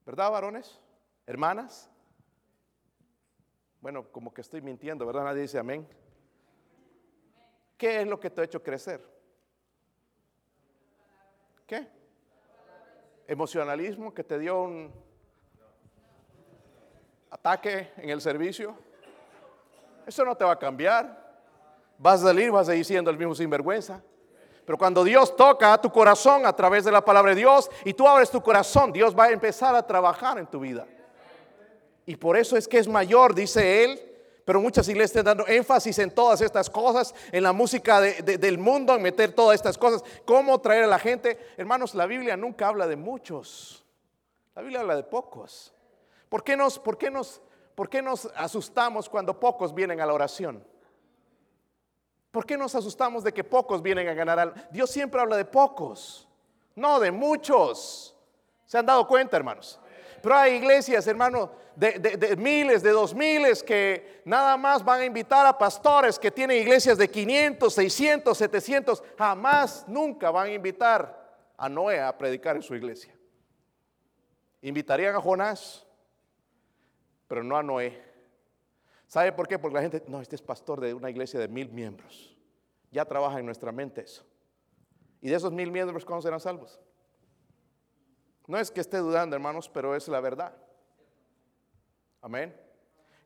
¿Verdad, 0.05 0.31
varones? 0.31 0.79
Hermanas. 1.27 1.89
Bueno, 3.81 4.11
como 4.11 4.35
que 4.35 4.41
estoy 4.41 4.61
mintiendo, 4.61 5.07
¿verdad? 5.07 5.25
Nadie 5.25 5.43
dice 5.43 5.59
amén. 5.59 5.89
¿Qué 7.79 8.01
es 8.01 8.07
lo 8.07 8.19
que 8.19 8.31
te 8.31 8.41
ha 8.41 8.45
hecho 8.45 8.63
crecer? 8.63 9.01
¿Qué? 11.67 11.89
Emocionalismo 13.27 14.13
que 14.13 14.25
te 14.25 14.39
dio 14.39 14.63
un 14.63 14.93
ataque 17.31 17.93
en 17.97 18.11
el 18.11 18.21
servicio. 18.21 18.77
Eso 20.07 20.25
no 20.25 20.37
te 20.37 20.45
va 20.45 20.53
a 20.53 20.59
cambiar. 20.59 21.25
Vas 21.99 22.23
a 22.23 22.27
salir, 22.27 22.51
vas 22.51 22.69
a 22.69 22.75
ir 22.75 22.85
siendo 22.85 23.11
el 23.11 23.19
mismo 23.19 23.35
sinvergüenza. 23.35 24.03
Pero 24.65 24.79
cuando 24.79 25.05
Dios 25.05 25.37
toca 25.37 25.75
a 25.75 25.81
tu 25.81 25.91
corazón 25.91 26.47
a 26.47 26.55
través 26.55 26.85
de 26.85 26.93
la 26.93 27.05
palabra 27.05 27.35
de 27.35 27.41
Dios 27.41 27.71
y 27.85 27.93
tú 27.93 28.09
abres 28.09 28.31
tu 28.31 28.43
corazón, 28.43 28.93
Dios 28.93 29.17
va 29.17 29.25
a 29.25 29.31
empezar 29.31 29.75
a 29.75 29.87
trabajar 29.87 30.39
en 30.39 30.47
tu 30.47 30.61
vida. 30.61 30.87
Y 32.07 32.17
por 32.17 32.37
eso 32.37 32.57
es 32.57 32.67
que 32.67 32.79
es 32.79 32.89
mayor, 32.89 33.35
dice 33.35 33.85
él. 33.85 34.11
Pero 34.45 34.61
muchas 34.61 34.87
iglesias 34.89 35.17
están 35.17 35.25
dando 35.25 35.47
énfasis 35.47 35.99
en 35.99 36.11
todas 36.11 36.43
estas 36.43 36.69
cosas, 36.69 37.15
en 37.33 37.43
la 37.43 37.55
música 37.55 38.01
del 38.01 38.59
mundo, 38.59 38.95
en 38.95 39.01
meter 39.01 39.33
todas 39.33 39.55
estas 39.55 39.79
cosas. 39.79 40.05
¿Cómo 40.27 40.61
traer 40.61 40.85
a 40.85 40.87
la 40.87 40.99
gente? 40.99 41.39
Hermanos, 41.57 41.95
la 41.95 42.05
Biblia 42.05 42.37
nunca 42.37 42.69
habla 42.69 42.87
de 42.87 42.97
muchos. 42.97 43.87
La 44.55 44.61
Biblia 44.61 44.81
habla 44.81 44.97
de 44.97 45.03
pocos. 45.03 45.73
¿Por 46.29 46.45
qué 46.45 46.57
nos, 46.57 46.79
por 46.79 46.99
qué 46.99 47.11
nos 47.11 47.41
¿Por 47.75 47.89
qué 47.89 48.01
nos 48.01 48.27
asustamos 48.37 49.09
cuando 49.09 49.39
pocos 49.39 49.75
vienen 49.75 50.01
a 50.01 50.07
la 50.07 50.13
oración? 50.13 50.65
¿Por 52.31 52.47
qué 52.47 52.57
nos 52.57 52.75
asustamos 52.75 53.23
de 53.23 53.33
que 53.33 53.45
pocos 53.45 53.81
vienen 53.83 54.09
a 54.09 54.15
ganar 54.15 54.39
algo? 54.39 54.57
Dios 54.71 54.91
siempre 54.91 55.21
habla 55.21 55.37
de 55.37 55.45
pocos, 55.45 56.29
no 56.75 56.99
de 56.99 57.11
muchos. 57.11 58.17
¿Se 58.67 58.79
han 58.79 58.87
dado 58.87 59.07
cuenta, 59.07 59.37
hermanos? 59.37 59.79
Pero 60.21 60.37
hay 60.37 60.55
iglesias, 60.55 61.07
hermanos, 61.07 61.51
de, 61.77 62.35
miles, 62.39 62.83
de 62.83 62.91
dos 62.91 63.15
miles, 63.15 63.63
que 63.63 64.23
nada 64.25 64.57
más 64.57 64.85
van 64.85 65.03
a 65.03 65.05
invitar 65.05 65.45
a 65.47 65.57
pastores 65.57 66.19
que 66.19 66.31
tienen 66.31 66.63
iglesias 66.63 66.97
de 66.97 67.11
500, 67.11 67.75
600, 67.75 68.39
700. 68.39 69.03
Jamás, 69.19 69.85
nunca 69.87 70.31
van 70.31 70.47
a 70.47 70.53
invitar 70.53 71.39
a 71.57 71.69
Noé 71.69 72.01
a 72.01 72.17
predicar 72.17 72.57
en 72.57 72.63
su 72.63 72.75
iglesia. 72.75 73.15
¿Invitarían 74.63 75.15
a 75.15 75.21
Jonás? 75.21 75.84
Pero 77.29 77.43
no 77.43 77.57
a 77.57 77.63
Noé. 77.63 78.01
¿Sabe 79.07 79.33
por 79.33 79.47
qué? 79.47 79.59
Porque 79.59 79.77
la 79.77 79.83
gente, 79.83 80.03
no, 80.09 80.21
este 80.21 80.37
es 80.37 80.43
pastor 80.43 80.81
de 80.81 80.95
una 80.95 81.11
iglesia 81.11 81.39
de 81.39 81.49
mil 81.49 81.71
miembros. 81.71 82.37
Ya 82.91 83.05
trabaja 83.05 83.39
en 83.39 83.47
nuestra 83.47 83.73
mente 83.73 84.03
eso. 84.03 84.25
Y 85.21 85.29
de 85.29 85.37
esos 85.37 85.53
mil 85.53 85.71
miembros, 85.71 86.05
¿cómo 86.05 86.21
serán 86.21 86.41
salvos? 86.41 86.81
No 88.47 88.59
es 88.59 88.71
que 88.71 88.81
esté 88.81 88.99
dudando, 88.99 89.35
hermanos, 89.37 89.69
pero 89.69 89.95
es 89.95 90.07
la 90.09 90.21
verdad. 90.21 90.55
Amén. 92.21 92.55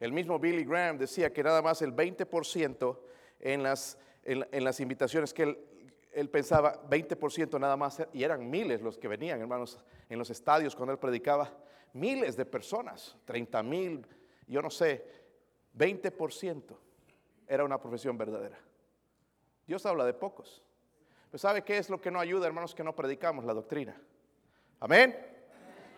El 0.01 0.13
mismo 0.13 0.39
Billy 0.39 0.65
Graham 0.65 0.99
decía 0.99 1.33
que 1.33 1.43
nada 1.43 1.61
más 1.61 1.83
el 1.83 1.95
20% 1.95 2.99
en 3.41 3.63
las, 3.63 3.99
en, 4.23 4.65
las 4.65 4.81
invitaciones 4.81 5.35
que 5.35 5.43
él, 5.43 5.59
él 6.13 6.31
pensaba, 6.31 6.83
20% 6.89 7.59
nada 7.59 7.77
más, 7.77 8.01
y 8.13 8.23
eran 8.23 8.49
miles 8.49 8.81
los 8.81 8.97
que 8.97 9.09
venían, 9.09 9.41
hermanos, 9.41 9.79
en 10.09 10.19
los 10.19 10.31
estadios 10.31 10.77
cuando 10.77 10.93
él 10.93 10.99
predicaba 10.99 11.53
miles 11.93 12.37
de 12.37 12.45
personas, 12.45 13.17
30 13.25 13.63
mil, 13.63 14.07
yo 14.47 14.63
no 14.63 14.71
sé, 14.71 15.05
20% 15.77 16.63
era 17.47 17.65
una 17.65 17.81
profesión 17.81 18.17
verdadera. 18.17 18.59
Dios 19.67 19.85
habla 19.87 20.05
de 20.05 20.15
pocos. 20.15 20.63
Pero 21.31 21.39
¿sabe 21.39 21.63
qué 21.63 21.79
es 21.79 21.91
lo 21.91 22.01
que 22.01 22.11
no 22.11 22.19
ayuda, 22.19 22.47
hermanos? 22.47 22.75
Que 22.75 22.83
no 22.83 22.95
predicamos 22.95 23.45
la 23.45 23.53
doctrina. 23.53 24.01
Amén. 24.81 25.17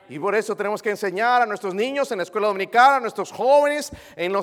Y 0.09 0.19
por 0.19 0.35
eso 0.35 0.57
tenemos 0.57 0.83
que 0.83 0.91
enseñar 0.91 1.43
a 1.43 1.47
nuestros 1.47 1.73
niños 1.73 2.11
en 2.11 2.19
la 2.19 2.25
escuela 2.25 2.49
dominical, 2.49 2.95
a 2.95 3.01
nuestros 3.01 3.31
jóvenes, 3.31 3.93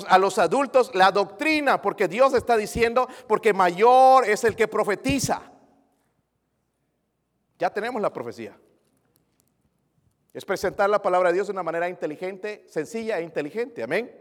a 0.08 0.18
los 0.18 0.38
adultos, 0.38 0.94
la 0.94 1.12
doctrina, 1.12 1.82
porque 1.82 2.08
Dios 2.08 2.32
está 2.32 2.56
diciendo, 2.56 3.06
porque 3.26 3.52
mayor 3.52 4.24
es 4.26 4.44
el 4.44 4.56
que 4.56 4.66
profetiza. 4.66 5.42
Ya 7.58 7.68
tenemos 7.68 8.00
la 8.00 8.10
profecía. 8.10 8.58
Es 10.34 10.44
presentar 10.44 10.90
la 10.90 11.00
palabra 11.00 11.30
de 11.30 11.34
Dios 11.34 11.46
de 11.46 11.52
una 11.52 11.62
manera 11.62 11.88
inteligente, 11.88 12.64
sencilla 12.68 13.18
e 13.18 13.22
inteligente. 13.22 13.82
Amén. 13.82 14.14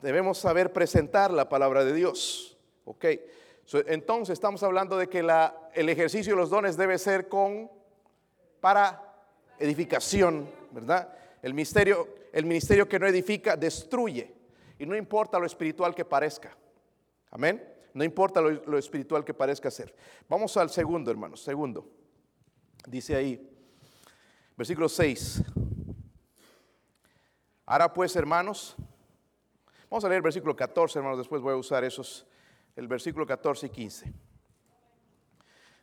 Debemos 0.00 0.38
saber 0.38 0.72
presentar 0.72 1.30
la 1.30 1.48
palabra 1.48 1.84
de 1.84 1.92
Dios. 1.92 2.58
Ok. 2.84 3.06
entonces 3.86 4.34
estamos 4.34 4.62
hablando 4.62 4.98
de 4.98 5.08
que 5.08 5.20
el 5.20 5.88
ejercicio 5.88 6.34
de 6.34 6.40
los 6.40 6.50
dones 6.50 6.76
debe 6.76 6.98
ser 6.98 7.28
con 7.28 7.70
para 8.60 9.00
edificación, 9.58 10.50
¿verdad? 10.70 11.16
El 11.42 11.54
ministerio, 11.54 12.08
el 12.32 12.44
ministerio 12.44 12.88
que 12.88 12.98
no 12.98 13.06
edifica 13.06 13.56
destruye. 13.56 14.34
Y 14.78 14.86
no 14.86 14.96
importa 14.96 15.38
lo 15.38 15.46
espiritual 15.46 15.94
que 15.94 16.04
parezca. 16.04 16.56
Amén. 17.30 17.62
No 17.92 18.02
importa 18.02 18.40
lo, 18.40 18.50
lo 18.50 18.76
espiritual 18.76 19.24
que 19.24 19.34
parezca 19.34 19.70
ser. 19.70 19.94
Vamos 20.28 20.56
al 20.56 20.68
segundo, 20.68 21.10
hermanos. 21.10 21.42
Segundo. 21.42 21.88
Dice 22.86 23.14
ahí. 23.14 23.53
Versículo 24.56 24.88
6. 24.88 25.42
Ahora 27.66 27.92
pues, 27.92 28.14
hermanos, 28.14 28.76
vamos 29.90 30.04
a 30.04 30.08
leer 30.08 30.18
el 30.18 30.22
versículo 30.22 30.54
14, 30.54 30.98
hermanos, 30.98 31.18
después 31.18 31.42
voy 31.42 31.54
a 31.54 31.56
usar 31.56 31.82
esos, 31.82 32.26
el 32.76 32.86
versículo 32.86 33.26
14 33.26 33.66
y 33.66 33.70
15. 33.70 34.12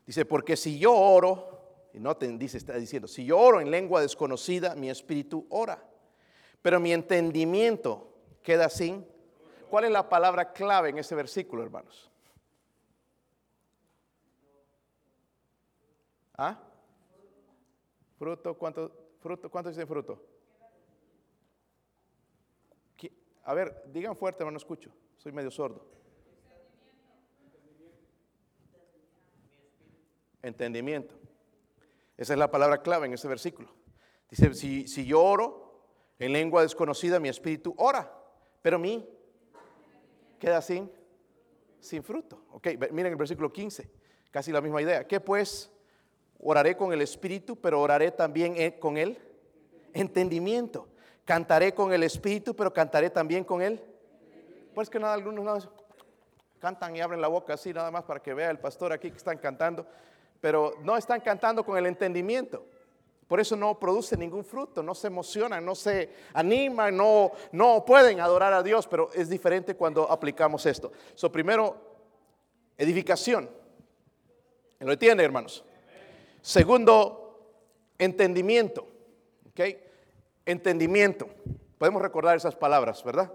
Dice, 0.06 0.26
porque 0.26 0.56
si 0.56 0.80
yo 0.80 0.96
oro, 0.96 1.90
y 1.94 2.00
no 2.00 2.16
te 2.16 2.28
dice, 2.38 2.58
está 2.58 2.76
diciendo, 2.76 3.08
si 3.08 3.26
yo 3.26 3.38
oro 3.38 3.60
en 3.60 3.72
lengua 3.72 4.02
desconocida, 4.02 4.76
mi 4.76 4.90
espíritu 4.90 5.48
ora, 5.50 5.84
pero 6.62 6.80
mi 6.80 6.94
entendimiento 6.94 8.14
queda 8.42 8.70
sin. 8.70 9.06
¿Cuál 9.70 9.86
es 9.86 9.92
la 9.92 10.08
palabra 10.08 10.54
clave 10.54 10.90
en 10.90 10.98
ese 10.98 11.16
versículo, 11.16 11.64
hermanos? 11.64 12.12
¿Ah? 16.38 16.71
Fruto, 18.22 18.54
¿cuánto, 18.56 18.92
fruto, 19.20 19.50
¿cuánto 19.50 19.72
dice 19.72 19.84
fruto? 19.84 20.22
A 23.46 23.56
ver, 23.56 23.82
digan 23.88 24.16
fuerte, 24.16 24.44
hermano, 24.44 24.60
escucho. 24.60 24.92
Soy 25.18 25.32
medio 25.32 25.50
sordo. 25.50 25.84
Entendimiento. 30.44 31.16
Esa 32.16 32.34
es 32.34 32.38
la 32.38 32.52
palabra 32.52 32.84
clave 32.84 33.08
en 33.08 33.14
ese 33.14 33.28
versículo. 33.28 33.74
Dice, 34.30 34.54
si, 34.54 34.88
si 34.88 35.04
yo 35.04 35.24
oro 35.24 35.88
en 36.20 36.32
lengua 36.32 36.62
desconocida, 36.62 37.20
mi 37.20 37.28
espíritu 37.28 37.74
ora, 37.80 38.16
pero 38.62 38.78
mí 38.78 39.10
queda 40.38 40.62
sin, 40.62 40.92
sin 41.80 42.04
fruto. 42.04 42.46
Ok, 42.52 42.68
miren 42.92 43.14
el 43.14 43.18
versículo 43.18 43.52
15, 43.52 43.92
casi 44.30 44.52
la 44.52 44.62
misma 44.62 44.80
idea. 44.84 45.08
¿Qué 45.08 45.20
pues? 45.20 45.72
Oraré 46.42 46.76
con 46.76 46.92
el 46.92 47.02
espíritu, 47.02 47.56
pero 47.56 47.82
oraré 47.82 48.12
también 48.12 48.56
eh, 48.58 48.80
con 48.80 48.98
el 48.98 49.18
entendimiento. 49.94 50.88
Cantaré 51.26 51.74
con 51.74 51.94
el 51.94 52.04
espíritu, 52.04 52.56
pero 52.56 52.74
cantaré 52.74 53.10
también 53.10 53.44
con 53.44 53.62
él. 53.62 53.80
Pues 54.74 54.90
que 54.90 55.00
nada, 55.00 55.14
algunos 55.14 55.70
cantan 56.60 56.96
y 56.96 57.02
abren 57.02 57.22
la 57.22 57.28
boca 57.28 57.54
así, 57.54 57.74
nada 57.74 57.92
más 57.92 58.04
para 58.04 58.22
que 58.22 58.34
vea 58.34 58.50
el 58.50 58.60
pastor 58.60 58.94
aquí 58.94 59.10
que 59.10 59.18
están 59.18 59.38
cantando, 59.38 59.86
pero 60.40 60.76
no 60.84 60.98
están 60.98 61.22
cantando 61.22 61.64
con 61.64 61.78
el 61.78 61.86
entendimiento. 61.86 62.66
Por 63.28 63.40
eso 63.40 63.56
no 63.56 63.80
produce 63.80 64.18
ningún 64.18 64.44
fruto, 64.44 64.84
no 64.84 64.94
se 64.94 65.08
emocionan, 65.08 65.64
no 65.64 65.74
se 65.74 66.10
animan, 66.34 66.96
no, 66.96 67.32
no 67.52 67.86
pueden 67.86 68.20
adorar 68.20 68.54
a 68.54 68.62
Dios, 68.62 68.88
pero 68.88 69.10
es 69.14 69.30
diferente 69.30 69.76
cuando 69.76 70.12
aplicamos 70.12 70.66
esto. 70.66 70.92
So, 71.16 71.32
primero, 71.32 71.78
edificación 72.78 73.50
¿Lo 74.82 74.92
entiende, 74.92 75.24
hermanos? 75.24 75.64
Segundo, 76.42 77.22
entendimiento. 77.98 78.88
¿Ok? 79.50 79.60
Entendimiento. 80.46 81.30
Podemos 81.78 82.02
recordar 82.02 82.38
esas 82.38 82.56
palabras, 82.56 83.04
¿verdad? 83.04 83.32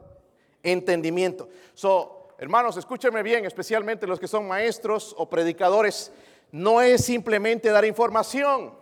Entendimiento. 0.62 1.48
So, 1.74 2.28
hermanos, 2.38 2.76
escúchenme 2.76 3.22
bien, 3.22 3.44
especialmente 3.44 4.06
los 4.06 4.18
que 4.18 4.28
son 4.28 4.46
maestros 4.46 5.14
o 5.18 5.28
predicadores. 5.28 6.12
No 6.52 6.80
es 6.80 7.04
simplemente 7.04 7.70
dar 7.70 7.84
información. 7.84 8.74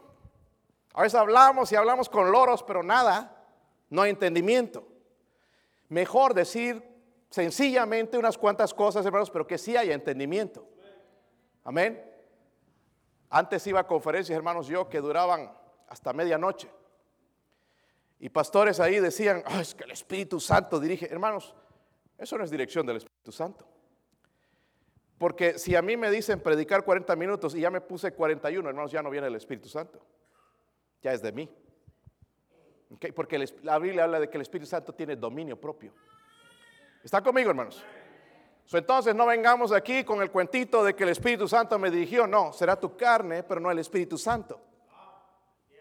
A 0.94 1.02
veces 1.02 1.18
hablamos 1.18 1.72
y 1.72 1.76
hablamos 1.76 2.08
con 2.08 2.30
loros, 2.30 2.62
pero 2.62 2.82
nada, 2.82 3.44
no 3.90 4.02
hay 4.02 4.10
entendimiento. 4.10 4.87
Mejor 5.88 6.34
decir 6.34 6.82
sencillamente 7.30 8.16
unas 8.16 8.38
cuantas 8.38 8.72
cosas, 8.72 9.04
hermanos, 9.04 9.30
pero 9.30 9.46
que 9.46 9.58
sí 9.58 9.76
haya 9.76 9.92
entendimiento. 9.92 10.66
Amén. 11.64 12.13
Antes 13.35 13.66
iba 13.66 13.81
a 13.81 13.87
conferencias, 13.88 14.37
hermanos, 14.37 14.68
yo 14.68 14.88
que 14.88 15.01
duraban 15.01 15.53
hasta 15.88 16.12
medianoche. 16.12 16.70
Y 18.20 18.29
pastores 18.29 18.79
ahí 18.79 19.01
decían, 19.01 19.42
es 19.61 19.75
que 19.75 19.83
el 19.83 19.90
Espíritu 19.90 20.38
Santo 20.38 20.79
dirige. 20.79 21.12
Hermanos, 21.12 21.53
eso 22.16 22.38
no 22.38 22.44
es 22.44 22.51
dirección 22.53 22.87
del 22.87 22.99
Espíritu 22.99 23.33
Santo. 23.33 23.66
Porque 25.18 25.59
si 25.59 25.75
a 25.75 25.83
mí 25.83 25.97
me 25.97 26.12
dicen 26.12 26.38
predicar 26.38 26.85
40 26.85 27.16
minutos 27.16 27.57
y 27.57 27.61
ya 27.61 27.73
me 27.73 27.81
puse 27.81 28.12
41, 28.12 28.68
hermanos, 28.68 28.92
ya 28.92 29.03
no 29.03 29.11
viene 29.11 29.27
el 29.27 29.35
Espíritu 29.35 29.68
Santo. 29.68 30.01
Ya 31.03 31.12
es 31.12 31.20
de 31.20 31.33
mí. 31.33 31.51
Porque 33.16 33.44
la 33.62 33.81
Biblia 33.81 34.05
habla 34.05 34.20
de 34.20 34.31
que 34.31 34.37
el 34.37 34.42
Espíritu 34.42 34.68
Santo 34.68 34.94
tiene 34.94 35.16
dominio 35.16 35.61
propio. 35.61 35.92
¿Está 37.03 37.20
conmigo, 37.20 37.51
hermanos? 37.51 37.85
Entonces 38.72 39.14
no 39.14 39.27
vengamos 39.27 39.72
aquí 39.72 40.05
con 40.05 40.20
el 40.22 40.31
cuentito 40.31 40.83
de 40.83 40.94
que 40.94 41.05
el 41.05 41.11
Espíritu 41.11 41.46
Santo 41.46 41.79
me 41.79 41.90
dirigió. 41.90 42.27
No, 42.27 42.53
será 42.53 42.77
tu 42.77 42.96
carne, 42.96 43.42
pero 43.42 43.61
no 43.61 43.70
el 43.70 43.79
Espíritu 43.79 44.18
Santo. 44.18 44.61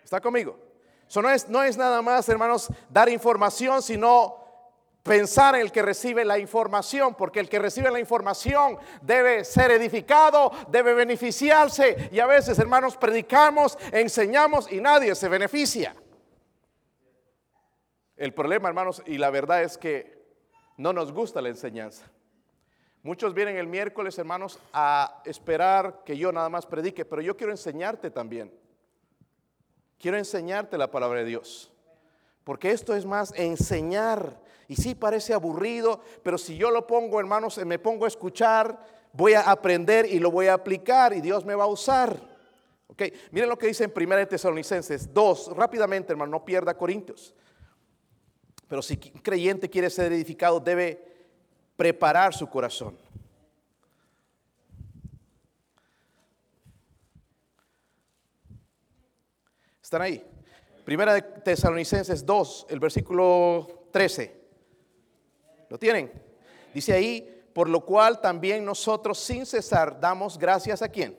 ¿Está 0.03 0.21
conmigo? 0.21 0.59
Eso 1.07 1.21
no 1.21 1.29
es, 1.29 1.47
no 1.49 1.63
es 1.63 1.77
nada 1.77 2.01
más, 2.01 2.27
hermanos, 2.29 2.69
dar 2.89 3.09
información, 3.09 3.81
sino 3.81 4.43
pensar 5.01 5.55
en 5.55 5.61
el 5.61 5.71
que 5.71 5.81
recibe 5.81 6.23
la 6.23 6.39
información, 6.39 7.15
porque 7.15 7.39
el 7.39 7.49
que 7.49 7.59
recibe 7.59 7.91
la 7.91 7.99
información 7.99 8.77
debe 9.01 9.43
ser 9.43 9.71
edificado, 9.71 10.51
debe 10.69 10.93
beneficiarse. 10.93 12.09
Y 12.11 12.19
a 12.19 12.25
veces, 12.25 12.57
hermanos, 12.59 12.97
predicamos, 12.97 13.77
enseñamos 13.91 14.71
y 14.71 14.79
nadie 14.79 15.15
se 15.15 15.27
beneficia. 15.29 15.95
El 18.15 18.33
problema, 18.33 18.69
hermanos, 18.69 19.01
y 19.05 19.17
la 19.17 19.29
verdad 19.29 19.63
es 19.63 19.77
que 19.77 20.23
no 20.77 20.93
nos 20.93 21.11
gusta 21.11 21.41
la 21.41 21.49
enseñanza. 21.49 22.12
Muchos 23.03 23.33
vienen 23.33 23.57
el 23.57 23.67
miércoles, 23.67 24.17
hermanos, 24.17 24.57
a 24.71 25.21
esperar 25.25 26.03
que 26.05 26.17
yo 26.17 26.31
nada 26.31 26.47
más 26.47 26.65
predique, 26.65 27.03
pero 27.03 27.21
yo 27.21 27.35
quiero 27.35 27.51
enseñarte 27.51 28.09
también. 28.09 28.49
Quiero 29.99 30.17
enseñarte 30.17 30.77
la 30.77 30.89
palabra 30.89 31.19
de 31.19 31.25
Dios. 31.25 31.69
Porque 32.45 32.71
esto 32.71 32.95
es 32.95 33.05
más 33.05 33.33
enseñar. 33.35 34.39
Y 34.69 34.77
sí 34.77 34.95
parece 34.95 35.33
aburrido, 35.33 36.01
pero 36.23 36.37
si 36.37 36.55
yo 36.55 36.71
lo 36.71 36.87
pongo, 36.87 37.19
hermanos, 37.19 37.57
me 37.65 37.77
pongo 37.77 38.05
a 38.05 38.07
escuchar, 38.07 38.79
voy 39.11 39.33
a 39.33 39.51
aprender 39.51 40.05
y 40.05 40.19
lo 40.19 40.31
voy 40.31 40.47
a 40.47 40.53
aplicar 40.53 41.13
y 41.13 41.19
Dios 41.19 41.43
me 41.43 41.55
va 41.55 41.65
a 41.65 41.67
usar. 41.67 42.17
Ok, 42.87 43.03
miren 43.31 43.49
lo 43.49 43.57
que 43.57 43.67
dice 43.67 43.83
en 43.83 43.93
1 43.93 44.27
Tesalonicenses 44.29 45.13
2, 45.13 45.57
rápidamente, 45.57 46.13
hermano, 46.13 46.31
no 46.31 46.45
pierda 46.45 46.77
Corintios. 46.77 47.33
Pero 48.69 48.81
si 48.81 48.97
un 49.13 49.21
creyente 49.21 49.69
quiere 49.69 49.89
ser 49.89 50.13
edificado, 50.13 50.61
debe 50.61 51.12
preparar 51.75 52.33
su 52.33 52.47
corazón. 52.47 52.97
¿Están 59.81 60.01
ahí? 60.01 60.25
Primera 60.85 61.13
de 61.13 61.21
Tesalonicenses 61.21 62.25
2, 62.25 62.67
el 62.69 62.79
versículo 62.79 63.87
13. 63.91 64.43
¿Lo 65.69 65.77
tienen? 65.77 66.11
Dice 66.73 66.93
ahí, 66.93 67.43
por 67.53 67.69
lo 67.69 67.85
cual 67.85 68.19
también 68.19 68.65
nosotros 68.65 69.19
sin 69.19 69.45
cesar 69.45 69.99
damos 69.99 70.37
gracias 70.37 70.81
a 70.81 70.89
quién? 70.89 71.17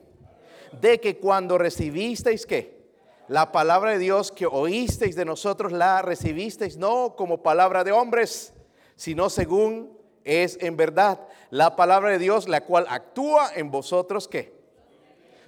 De 0.79 0.99
que 0.99 1.17
cuando 1.17 1.57
recibisteis 1.57 2.45
qué? 2.45 2.75
La 3.27 3.51
palabra 3.51 3.91
de 3.91 3.99
Dios 3.99 4.31
que 4.31 4.45
oísteis 4.45 5.15
de 5.15 5.25
nosotros 5.25 5.71
la 5.71 6.01
recibisteis 6.01 6.77
no 6.77 7.15
como 7.15 7.41
palabra 7.41 7.83
de 7.83 7.91
hombres, 7.91 8.53
sino 8.95 9.29
según 9.29 9.94
es 10.25 10.57
en 10.59 10.75
verdad 10.75 11.19
la 11.51 11.75
palabra 11.77 12.09
de 12.09 12.17
Dios, 12.17 12.49
la 12.49 12.61
cual 12.61 12.85
actúa 12.89 13.51
en 13.55 13.71
vosotros 13.71 14.27
qué. 14.27 14.53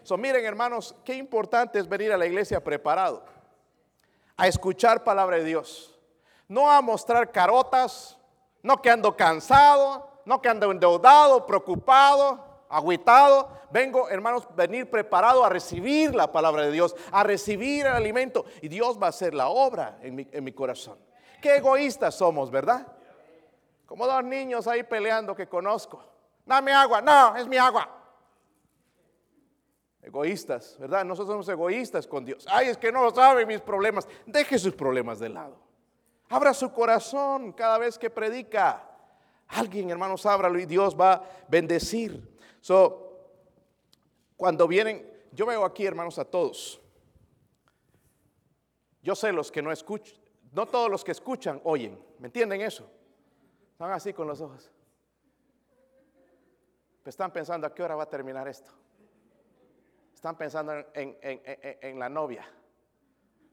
So, 0.03 0.15
miren 0.15 0.45
hermanos, 0.45 0.95
qué 1.03 1.15
importante 1.15 1.79
es 1.79 1.89
venir 1.89 2.13
a 2.13 2.17
la 2.17 2.25
iglesia 2.25 2.63
preparado, 2.63 3.25
a 4.37 4.47
escuchar 4.47 5.03
palabra 5.03 5.35
de 5.37 5.43
Dios, 5.43 5.99
no 6.47 6.71
a 6.71 6.81
mostrar 6.81 7.31
carotas, 7.31 8.17
no 8.63 8.81
que 8.81 8.89
ando 8.89 9.17
cansado, 9.17 10.09
no 10.23 10.41
que 10.41 10.47
ando 10.47 10.71
endeudado, 10.71 11.45
preocupado, 11.45 12.65
agüitado. 12.69 13.49
Vengo, 13.69 14.07
hermanos, 14.09 14.47
venir 14.55 14.89
preparado 14.89 15.43
a 15.43 15.49
recibir 15.49 16.15
la 16.15 16.31
palabra 16.31 16.63
de 16.63 16.71
Dios, 16.71 16.95
a 17.11 17.23
recibir 17.23 17.85
el 17.85 17.93
alimento. 17.93 18.45
Y 18.61 18.67
Dios 18.69 18.97
va 19.01 19.07
a 19.07 19.09
hacer 19.09 19.33
la 19.33 19.49
obra 19.49 19.97
en 20.01 20.15
mi, 20.15 20.27
en 20.31 20.43
mi 20.43 20.53
corazón. 20.53 20.97
Qué 21.41 21.57
egoístas 21.57 22.15
somos, 22.15 22.49
¿verdad? 22.49 22.87
Como 23.88 24.06
dos 24.06 24.23
niños 24.23 24.67
ahí 24.67 24.84
peleando 24.84 25.34
que 25.34 25.47
conozco. 25.47 26.04
Dame 26.45 26.71
agua, 26.73 27.02
no, 27.02 27.36
es 27.36 27.47
mi 27.47 27.58
agua. 27.58 27.89
Egoístas, 30.02 30.78
¿verdad? 30.78 31.04
Nosotros 31.04 31.34
somos 31.34 31.50
egoístas 31.50 32.06
con 32.06 32.23
Dios. 32.23 32.45
Ay, 32.50 32.67
es 32.67 32.78
que 32.78 32.91
no 32.91 33.10
sabe 33.10 33.45
mis 33.45 33.62
problemas. 33.62 34.08
Deje 34.26 34.60
sus 34.60 34.76
problemas 34.76 35.19
de 35.19 35.30
lado. 35.30 35.58
Abra 36.30 36.54
su 36.54 36.71
corazón 36.71 37.54
cada 37.54 37.78
vez 37.78 37.97
que 37.97 38.10
predica. 38.10 38.84
Alguien, 39.47 39.89
hermanos, 39.89 40.26
ábralo 40.26 40.60
y 40.60 40.65
Dios 40.65 40.95
va 41.00 41.13
a 41.13 41.23
bendecir. 41.47 42.38
Cuando 44.36 44.67
vienen, 44.67 45.10
yo 45.32 45.45
veo 45.45 45.63
aquí, 45.63 45.86
hermanos, 45.86 46.19
a 46.19 46.26
todos. 46.26 46.82
Yo 49.02 49.15
sé 49.15 49.32
los 49.32 49.50
que 49.50 49.62
no 49.62 49.71
escuchan, 49.71 50.17
no 50.52 50.65
todos 50.65 50.91
los 50.91 51.06
que 51.06 51.13
escuchan 51.13 51.62
oyen. 51.63 51.97
¿Me 52.19 52.28
entienden 52.28 52.60
eso? 52.60 52.89
Están 53.77 53.91
así 53.91 54.11
con 54.11 54.25
los 54.25 54.41
ojos. 54.41 54.71
Están 57.05 57.31
pensando 57.31 57.67
a 57.67 57.75
qué 57.75 57.83
hora 57.83 57.95
va 57.95 58.05
a 58.05 58.09
terminar 58.09 58.47
esto. 58.47 58.71
Están 60.15 60.35
pensando 60.35 60.73
en, 60.95 61.99
la 61.99 62.09
novia. 62.09 62.43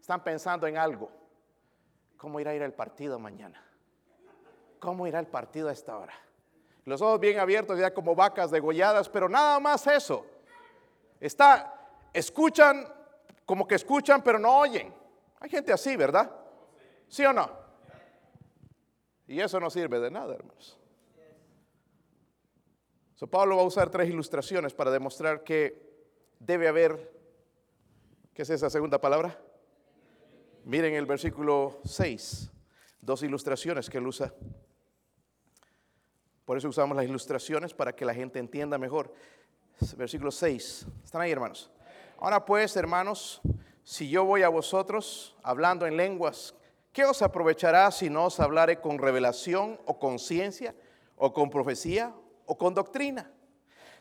Están 0.01 0.25
pensando 0.25 0.67
en 0.67 0.79
algo. 0.79 1.11
¿Cómo 2.17 2.41
irá 2.41 2.53
a 2.53 2.55
ir 2.55 2.63
el 2.63 2.73
partido 2.73 3.19
mañana? 3.19 3.63
¿Cómo 4.81 5.07
irá 5.07 5.19
el 5.19 5.27
partido 5.27 5.69
a 5.69 5.73
esta 5.73 5.99
hora? 5.99 6.15
Los 6.87 7.03
ojos 7.03 7.21
bien 7.21 7.39
abiertos, 7.39 7.79
ya 7.79 7.93
como 7.93 8.15
vacas 8.15 8.51
degolladas, 8.51 9.11
pero 9.11 9.29
nada 9.29 9.61
más 9.61 9.87
eso. 9.87 10.25
Está, 11.21 11.87
escuchan, 12.15 12.91
como 13.45 13.69
que 13.69 13.75
escuchan, 13.75 14.23
pero 14.23 14.39
no 14.39 14.57
oyen. 14.57 14.91
Hay 15.39 15.51
gente 15.51 15.71
así, 15.71 15.99
¿verdad? 15.99 16.35
¿Sí 17.09 17.27
o 17.27 17.33
no? 17.35 17.64
Y 19.27 19.41
eso 19.41 19.59
no 19.59 19.71
sirve 19.71 20.01
de 20.01 20.11
nada, 20.11 20.35
hermanos. 20.35 20.79
So, 23.15 23.27
Pablo 23.27 23.57
va 23.57 23.63
a 23.63 23.67
usar 23.67 23.91
tres 23.91 24.09
ilustraciones 24.09 24.75
para 24.75 24.91
demostrar 24.91 25.45
que 25.45 25.81
debe 26.41 26.69
haber, 26.69 27.13
¿qué 28.35 28.43
es 28.43 28.51
esa 28.51 28.69
segunda 28.69 29.01
palabra? 29.01 29.39
Miren 30.65 30.95
el 30.95 31.07
versículo 31.07 31.79
6, 31.85 32.51
dos 33.01 33.23
ilustraciones 33.23 33.89
que 33.89 33.99
él 33.99 34.07
usa. 34.07 34.35
Por 36.45 36.59
eso 36.59 36.69
usamos 36.69 36.97
las 36.97 37.07
ilustraciones 37.07 37.73
para 37.73 37.95
que 37.95 38.05
la 38.05 38.15
gente 38.15 38.39
entienda 38.39 38.77
mejor. 38.79 39.15
Versículo 39.97 40.31
6. 40.31 40.87
¿Están 41.05 41.23
ahí, 41.23 41.31
hermanos? 41.31 41.71
Ahora 42.19 42.45
pues, 42.45 42.77
hermanos, 42.77 43.41
si 43.83 44.09
yo 44.09 44.25
voy 44.25 44.43
a 44.43 44.49
vosotros 44.49 45.37
hablando 45.43 45.87
en 45.87 45.97
lenguas 45.97 46.55
¿Qué 46.95 47.05
os 47.05 47.23
aprovechará 47.23 47.91
si 47.91 48.09
no 48.09 48.27
os 48.27 48.39
hablaré 48.39 48.81
con 48.81 48.99
revelación 48.99 49.81
o 49.85 49.99
con 49.99 50.21
ciencia 50.21 50.77
o 51.17 51.33
con 51.33 51.51
profecía 51.51 52.15
o 52.47 52.57
con 52.57 52.73
doctrina? 52.73 53.33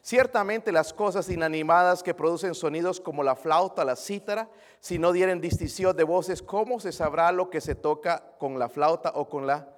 Ciertamente 0.04 0.72
las 0.72 0.94
cosas 0.94 1.28
inanimadas 1.30 2.04
que 2.04 2.14
producen 2.14 2.54
sonidos 2.54 3.02
como 3.02 3.24
la 3.24 3.36
flauta, 3.36 3.84
la 3.84 3.96
cítara, 3.96 4.48
si 4.80 5.00
no 5.00 5.12
dieren 5.12 5.42
distinción 5.42 5.98
de 5.98 6.04
voces, 6.04 6.44
¿cómo 6.44 6.80
se 6.80 6.92
sabrá 6.92 7.32
lo 7.32 7.50
que 7.50 7.62
se 7.62 7.74
toca 7.74 8.36
con 8.38 8.60
la 8.60 8.70
flauta 8.70 9.14
o 9.16 9.28
con 9.28 9.48
la 9.48 9.76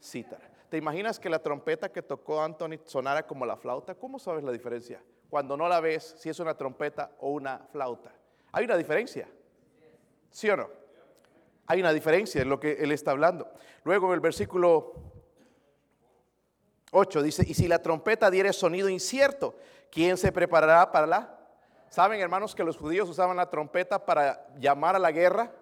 cítara? 0.00 0.48
¿Te 0.68 0.76
imaginas 0.76 1.18
que 1.18 1.28
la 1.28 1.42
trompeta 1.42 1.90
que 1.90 2.02
tocó 2.02 2.40
Anthony 2.40 2.78
sonara 2.84 3.26
como 3.26 3.44
la 3.46 3.56
flauta? 3.56 3.96
¿Cómo 3.96 4.20
sabes 4.20 4.44
la 4.44 4.52
diferencia? 4.52 5.02
Cuando 5.28 5.56
no 5.56 5.68
la 5.68 5.80
ves, 5.80 6.14
si 6.18 6.28
es 6.28 6.38
una 6.38 6.56
trompeta 6.56 7.16
o 7.18 7.30
una 7.30 7.66
flauta. 7.72 8.12
Hay 8.52 8.64
una 8.64 8.76
diferencia. 8.76 9.28
¿Sí 10.30 10.48
o 10.50 10.56
no? 10.56 10.83
Hay 11.66 11.80
una 11.80 11.92
diferencia 11.92 12.42
en 12.42 12.48
lo 12.48 12.60
que 12.60 12.72
él 12.72 12.92
está 12.92 13.12
hablando. 13.12 13.48
Luego 13.84 14.08
en 14.08 14.14
el 14.14 14.20
versículo 14.20 14.94
8 16.92 17.22
dice, 17.22 17.44
y 17.46 17.54
si 17.54 17.68
la 17.68 17.80
trompeta 17.80 18.30
diere 18.30 18.52
sonido 18.52 18.88
incierto, 18.88 19.56
¿quién 19.90 20.16
se 20.16 20.32
preparará 20.32 20.90
para 20.92 21.06
la 21.06 21.34
Saben, 21.94 22.20
hermanos, 22.20 22.56
que 22.56 22.64
los 22.64 22.76
judíos 22.76 23.08
usaban 23.08 23.36
la 23.36 23.48
trompeta 23.48 24.04
para 24.04 24.48
llamar 24.58 24.96
a 24.96 24.98
la 24.98 25.12
guerra, 25.12 25.52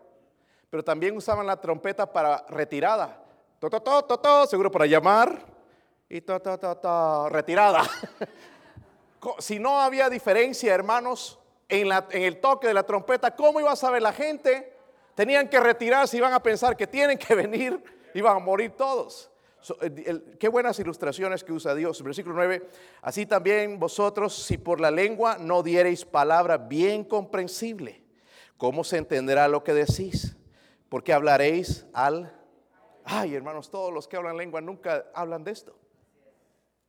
pero 0.70 0.82
también 0.82 1.14
usaban 1.14 1.46
la 1.46 1.60
trompeta 1.60 2.10
para 2.10 2.46
retirada. 2.48 3.22
To, 3.58 3.68
to, 3.68 3.80
to, 3.80 4.18
to, 4.18 4.46
seguro 4.46 4.70
para 4.70 4.86
llamar 4.86 5.44
y 6.08 6.22
to, 6.22 6.40
to, 6.40 6.56
to, 6.56 7.28
retirada. 7.28 7.82
si 9.40 9.58
no 9.58 9.78
había 9.78 10.08
diferencia, 10.08 10.72
hermanos, 10.72 11.38
en, 11.68 11.90
la, 11.90 12.06
en, 12.08 12.22
el 12.22 12.40
toque 12.40 12.66
de 12.66 12.72
la 12.72 12.84
trompeta, 12.84 13.36
¿cómo 13.36 13.60
iba 13.60 13.72
a 13.72 13.76
saber 13.76 14.00
la 14.00 14.14
gente? 14.14 14.71
Tenían 15.14 15.48
que 15.48 15.60
retirarse, 15.60 16.16
iban 16.16 16.32
a 16.32 16.42
pensar 16.42 16.76
que 16.76 16.86
tienen 16.86 17.18
que 17.18 17.34
venir, 17.36 17.82
iban 18.14 18.36
a 18.36 18.38
morir 18.38 18.72
todos. 18.72 19.30
El, 19.80 20.36
qué 20.40 20.48
buenas 20.48 20.78
ilustraciones 20.80 21.44
que 21.44 21.52
usa 21.52 21.74
Dios. 21.74 22.02
Versículo 22.02 22.34
9, 22.34 22.68
así 23.02 23.26
también 23.26 23.78
vosotros, 23.78 24.34
si 24.34 24.58
por 24.58 24.80
la 24.80 24.90
lengua 24.90 25.36
no 25.38 25.62
diereis 25.62 26.04
palabra 26.04 26.58
bien 26.58 27.04
comprensible, 27.04 28.02
¿cómo 28.56 28.82
se 28.82 28.98
entenderá 28.98 29.46
lo 29.48 29.62
que 29.62 29.72
decís? 29.72 30.36
Porque 30.88 31.12
hablaréis 31.12 31.86
al... 31.92 32.38
Ay, 33.04 33.34
hermanos, 33.34 33.70
todos 33.70 33.92
los 33.92 34.08
que 34.08 34.16
hablan 34.16 34.36
lengua 34.36 34.60
nunca 34.60 35.06
hablan 35.14 35.44
de 35.44 35.52
esto. 35.52 35.76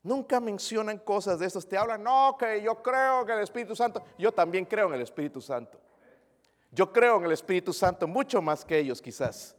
Nunca 0.03 0.39
mencionan 0.39 0.99
cosas 0.99 1.39
de 1.39 1.45
estos. 1.45 1.67
Te 1.67 1.77
hablan, 1.77 2.03
no, 2.03 2.35
que 2.37 2.61
yo 2.61 2.81
creo 2.83 3.25
que 3.25 3.33
el 3.33 3.39
Espíritu 3.39 3.75
Santo, 3.75 4.03
yo 4.17 4.31
también 4.31 4.65
creo 4.65 4.89
en 4.89 4.95
el 4.95 5.01
Espíritu 5.01 5.41
Santo. 5.41 5.79
Yo 6.73 6.91
creo 6.91 7.17
en 7.17 7.25
el 7.25 7.31
Espíritu 7.31 7.71
Santo 7.71 8.07
mucho 8.07 8.41
más 8.41 8.65
que 8.65 8.79
ellos 8.79 9.01
quizás. 9.01 9.55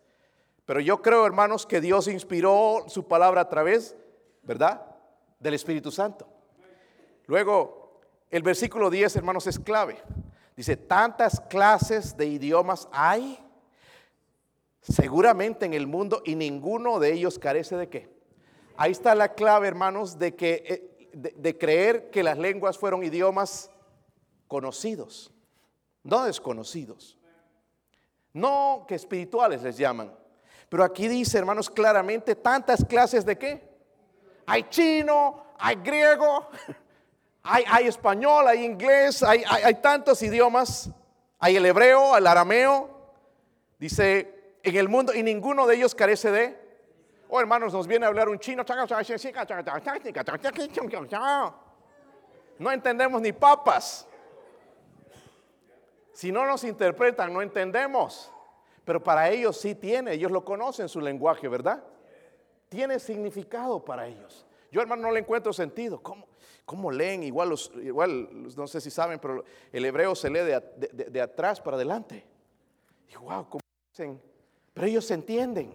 Pero 0.67 0.81
yo 0.81 1.01
creo, 1.01 1.27
hermanos, 1.27 1.67
que 1.67 1.81
Dios 1.81 2.09
inspiró 2.09 2.85
su 2.89 3.07
palabra 3.07 3.43
a 3.43 3.49
través, 3.49 3.95
¿verdad? 4.43 4.85
Del 5.39 5.55
Espíritu 5.55 5.93
Santo. 5.93 6.27
Luego, 7.27 8.01
el 8.31 8.43
versículo 8.43 8.91
10, 8.91 9.17
hermanos, 9.17 9.47
es 9.47 9.59
clave. 9.59 10.03
Dice, 10.57 10.77
tantas 10.77 11.41
clases 11.41 12.17
de 12.17 12.27
idiomas 12.27 12.89
hay 12.91 13.39
seguramente 14.81 15.67
en 15.67 15.75
el 15.75 15.87
mundo 15.87 16.23
y 16.25 16.35
ninguno 16.35 16.99
de 16.99 17.13
ellos 17.13 17.39
carece 17.39 17.77
de 17.77 17.89
qué. 17.89 18.09
Ahí 18.77 18.93
está 18.93 19.15
la 19.15 19.35
clave, 19.35 19.69
hermanos, 19.69 20.19
de, 20.19 20.35
que, 20.35 21.11
de, 21.13 21.33
de 21.37 21.59
creer 21.59 22.11
que 22.11 22.23
las 22.23 22.39
lenguas 22.39 22.77
fueron 22.77 23.05
idiomas 23.05 23.71
conocidos, 24.49 25.34
no 26.05 26.25
desconocidos. 26.25 27.19
No 28.33 28.85
que 28.87 28.95
espirituales 28.95 29.63
les 29.63 29.77
llaman. 29.77 30.13
Pero 30.69 30.85
aquí 30.85 31.09
dice, 31.09 31.39
hermanos, 31.39 31.71
claramente 31.71 32.35
tantas 32.35 32.85
clases 32.85 33.25
de 33.25 33.39
qué. 33.39 33.75
Hay 34.47 34.65
chino, 34.65 35.45
hay 35.59 35.77
griego, 35.77 36.49
hay, 37.43 37.87
español, 37.87 38.47
hay 38.47 38.65
inglés, 38.65 39.23
hay, 39.23 39.43
hay, 39.49 39.63
hay, 39.65 39.75
tantos 39.75 40.23
idiomas. 40.23 40.91
Hay 41.39 41.57
el 41.57 41.67
hebreo, 41.67 42.17
el 42.17 42.27
arameo. 42.27 42.91
Dice, 43.79 44.57
en 44.63 44.77
el 44.77 44.89
mundo, 44.89 45.15
y 45.15 45.23
ninguno 45.23 45.67
de 45.67 45.77
ellos 45.77 45.95
carece 45.95 46.31
de. 46.31 46.65
Oh, 47.29 47.41
hermanos, 47.41 47.73
nos 47.73 47.87
viene 47.87 48.05
a 48.05 48.09
hablar 48.09 48.29
un 48.29 48.39
chino. 48.39 48.65
No 52.59 52.71
entendemos 52.71 53.21
ni 53.21 53.33
papas. 53.33 54.07
Si 56.15 56.31
no 56.31 56.47
nos 56.47 56.63
interpretan, 56.65 57.33
no 57.35 57.43
entendemos. 57.43 58.33
Pero 58.85 59.03
para 59.03 59.29
ellos 59.31 59.57
sí 59.61 59.75
tiene, 59.75 60.13
ellos 60.13 60.31
lo 60.31 60.45
conocen 60.45 60.89
su 60.89 61.01
lenguaje, 61.01 61.49
¿verdad? 61.49 61.83
Tiene 62.69 62.99
significado 63.01 63.85
para 63.85 64.07
ellos. 64.07 64.47
Yo, 64.71 64.81
hermano, 64.81 65.03
no 65.03 65.13
le 65.13 65.21
encuentro 65.21 65.53
sentido. 65.53 66.01
¿Cómo, 66.01 66.27
cómo 66.65 66.91
leen? 66.91 67.25
Igual, 67.25 67.49
los, 67.49 67.73
igual, 67.83 68.29
no 68.57 68.67
sé 68.67 68.81
si 68.81 68.91
saben, 68.91 69.19
pero 69.19 69.45
el 69.73 69.85
hebreo 69.85 70.15
se 70.15 70.31
lee 70.31 70.41
de, 70.41 71.11
de, 71.11 71.21
atrás 71.21 71.61
para 71.61 71.77
adelante. 71.77 72.25
Y 73.09 73.17
wow, 73.17 73.49
¿cómo 73.49 73.61
dicen? 73.91 74.21
Pero 74.73 74.87
ellos 74.87 75.11
entienden. 75.11 75.75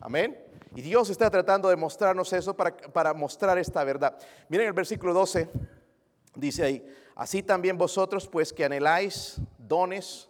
Amén. 0.00 0.38
Y 0.74 0.80
Dios 0.80 1.10
está 1.10 1.28
tratando 1.30 1.68
de 1.68 1.76
mostrarnos 1.76 2.32
eso 2.32 2.56
para, 2.56 2.76
para 2.76 3.12
mostrar 3.12 3.58
esta 3.58 3.84
verdad. 3.84 4.18
Miren 4.48 4.68
el 4.68 4.72
versículo 4.72 5.12
12, 5.12 5.48
dice 6.34 6.64
ahí, 6.64 6.94
así 7.14 7.42
también 7.42 7.76
vosotros, 7.76 8.26
pues 8.28 8.52
que 8.52 8.64
anheláis 8.64 9.40
dones 9.66 10.28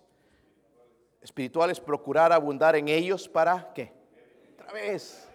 espirituales, 1.21 1.81
procurar 1.81 2.33
abundar 2.33 2.77
en 2.77 2.89
ellos 2.89 3.29
para 3.29 3.73
qué? 3.73 3.93
Otra 4.55 4.73
vez, 4.73 5.27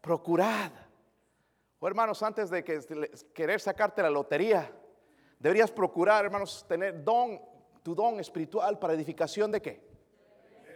procurad. 0.00 0.70
O 1.78 1.88
hermanos, 1.88 2.22
antes 2.22 2.50
de 2.50 2.62
que, 2.62 2.80
querer 3.34 3.60
sacarte 3.60 4.02
la 4.02 4.10
lotería, 4.10 4.70
deberías 5.38 5.70
procurar, 5.70 6.24
hermanos, 6.24 6.64
tener 6.68 7.02
don, 7.02 7.40
tu 7.82 7.94
don 7.94 8.20
espiritual 8.20 8.78
para 8.78 8.92
edificación 8.92 9.50
de 9.50 9.60
qué? 9.60 9.90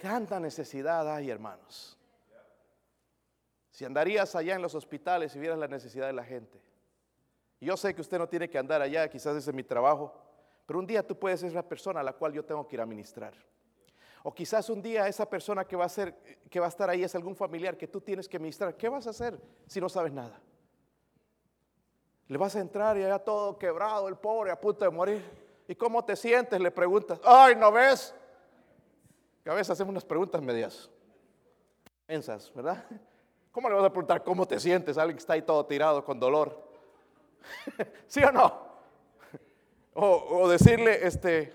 Tanta 0.02 0.40
necesidad 0.40 1.12
hay, 1.14 1.30
hermanos. 1.30 1.98
Si 3.70 3.84
andarías 3.84 4.34
allá 4.34 4.54
en 4.54 4.62
los 4.62 4.74
hospitales 4.74 5.34
y 5.36 5.38
vieras 5.38 5.58
la 5.58 5.68
necesidad 5.68 6.06
de 6.06 6.12
la 6.12 6.24
gente. 6.24 6.60
Yo 7.60 7.76
sé 7.76 7.94
que 7.94 8.00
usted 8.00 8.18
no 8.18 8.28
tiene 8.28 8.48
que 8.48 8.58
andar 8.58 8.82
allá, 8.82 9.08
quizás 9.08 9.36
ese 9.36 9.50
es 9.50 9.56
mi 9.56 9.62
trabajo, 9.62 10.14
pero 10.66 10.78
un 10.78 10.86
día 10.86 11.06
tú 11.06 11.18
puedes 11.18 11.40
ser 11.40 11.52
la 11.52 11.62
persona 11.62 12.00
a 12.00 12.02
la 12.02 12.12
cual 12.12 12.32
yo 12.32 12.44
tengo 12.44 12.66
que 12.66 12.76
ir 12.76 12.80
a 12.80 12.86
ministrar. 12.86 13.34
O 14.22 14.32
quizás 14.32 14.70
un 14.70 14.80
día 14.80 15.06
esa 15.06 15.28
persona 15.28 15.66
que 15.66 15.76
va 15.76 15.84
a 15.84 15.88
ser, 15.88 16.14
que 16.48 16.58
va 16.58 16.66
a 16.66 16.70
estar 16.70 16.88
ahí 16.88 17.04
es 17.04 17.14
algún 17.14 17.36
familiar 17.36 17.76
que 17.76 17.86
tú 17.86 18.00
tienes 18.00 18.26
que 18.26 18.38
ministrar. 18.38 18.74
¿Qué 18.74 18.88
vas 18.88 19.06
a 19.06 19.10
hacer 19.10 19.38
si 19.66 19.80
no 19.80 19.88
sabes 19.88 20.12
nada? 20.12 20.40
Le 22.28 22.38
vas 22.38 22.56
a 22.56 22.60
entrar 22.60 22.96
y 22.96 23.04
allá 23.04 23.18
todo 23.18 23.58
quebrado, 23.58 24.08
el 24.08 24.16
pobre 24.16 24.50
a 24.50 24.58
punto 24.58 24.84
de 24.86 24.90
morir. 24.90 25.22
¿Y 25.68 25.74
cómo 25.74 26.02
te 26.02 26.16
sientes? 26.16 26.58
Le 26.58 26.70
preguntas. 26.70 27.20
Ay, 27.22 27.54
¿no 27.54 27.70
ves? 27.70 28.14
Que 29.42 29.50
a 29.50 29.54
veces 29.54 29.70
hacemos 29.70 29.90
unas 29.90 30.04
preguntas 30.06 30.40
medias. 30.40 30.88
Pensas, 32.06 32.50
¿verdad? 32.54 32.82
¿Cómo 33.52 33.68
le 33.68 33.74
vas 33.74 33.84
a 33.84 33.90
preguntar 33.90 34.24
cómo 34.24 34.48
te 34.48 34.58
sientes 34.58 34.96
a 34.96 35.02
alguien 35.02 35.16
que 35.16 35.20
está 35.20 35.34
ahí 35.34 35.42
todo 35.42 35.66
tirado 35.66 36.02
con 36.02 36.18
dolor? 36.18 36.66
¿Sí 38.06 38.22
o 38.24 38.32
no? 38.32 38.73
O, 39.94 40.40
o 40.42 40.48
decirle, 40.48 41.06
este, 41.06 41.54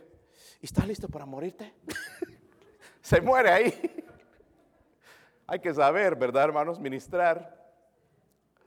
¿estás 0.61 0.87
listo 0.87 1.07
para 1.07 1.25
morirte? 1.25 1.73
se 3.01 3.21
muere 3.21 3.49
ahí. 3.49 4.05
Hay 5.47 5.59
que 5.59 5.73
saber, 5.73 6.15
¿verdad, 6.15 6.45
hermanos? 6.45 6.79
Ministrar 6.79 7.59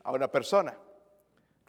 a 0.02 0.12
una 0.12 0.28
persona. 0.28 0.76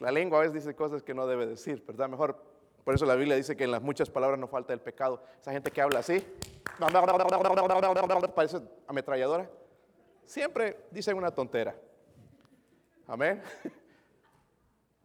La 0.00 0.10
lengua 0.10 0.38
a 0.38 0.42
veces 0.42 0.54
dice 0.54 0.74
cosas 0.74 1.02
que 1.02 1.14
no 1.14 1.26
debe 1.26 1.46
decir, 1.46 1.84
¿verdad? 1.86 2.08
Mejor, 2.08 2.42
por 2.84 2.94
eso 2.94 3.06
la 3.06 3.14
Biblia 3.14 3.36
dice 3.36 3.56
que 3.56 3.64
en 3.64 3.70
las 3.70 3.80
muchas 3.80 4.10
palabras 4.10 4.38
no 4.38 4.48
falta 4.48 4.72
el 4.72 4.80
pecado. 4.80 5.22
Esa 5.40 5.52
gente 5.52 5.70
que 5.70 5.80
habla 5.80 6.00
así, 6.00 6.24
parece 8.34 8.60
ametralladora, 8.86 9.48
siempre 10.26 10.76
dicen 10.90 11.16
una 11.16 11.30
tontera. 11.30 11.74
Amén. 13.06 13.42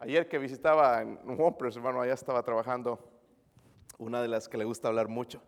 Ayer 0.00 0.28
que 0.28 0.38
visitaba 0.38 1.02
en 1.02 1.18
Wompers, 1.36 1.76
hermano, 1.76 2.00
allá 2.00 2.14
estaba 2.14 2.42
trabajando 2.42 2.98
una 3.98 4.22
de 4.22 4.28
las 4.28 4.48
que 4.48 4.56
le 4.56 4.64
gusta 4.64 4.88
hablar 4.88 5.08
mucho. 5.08 5.42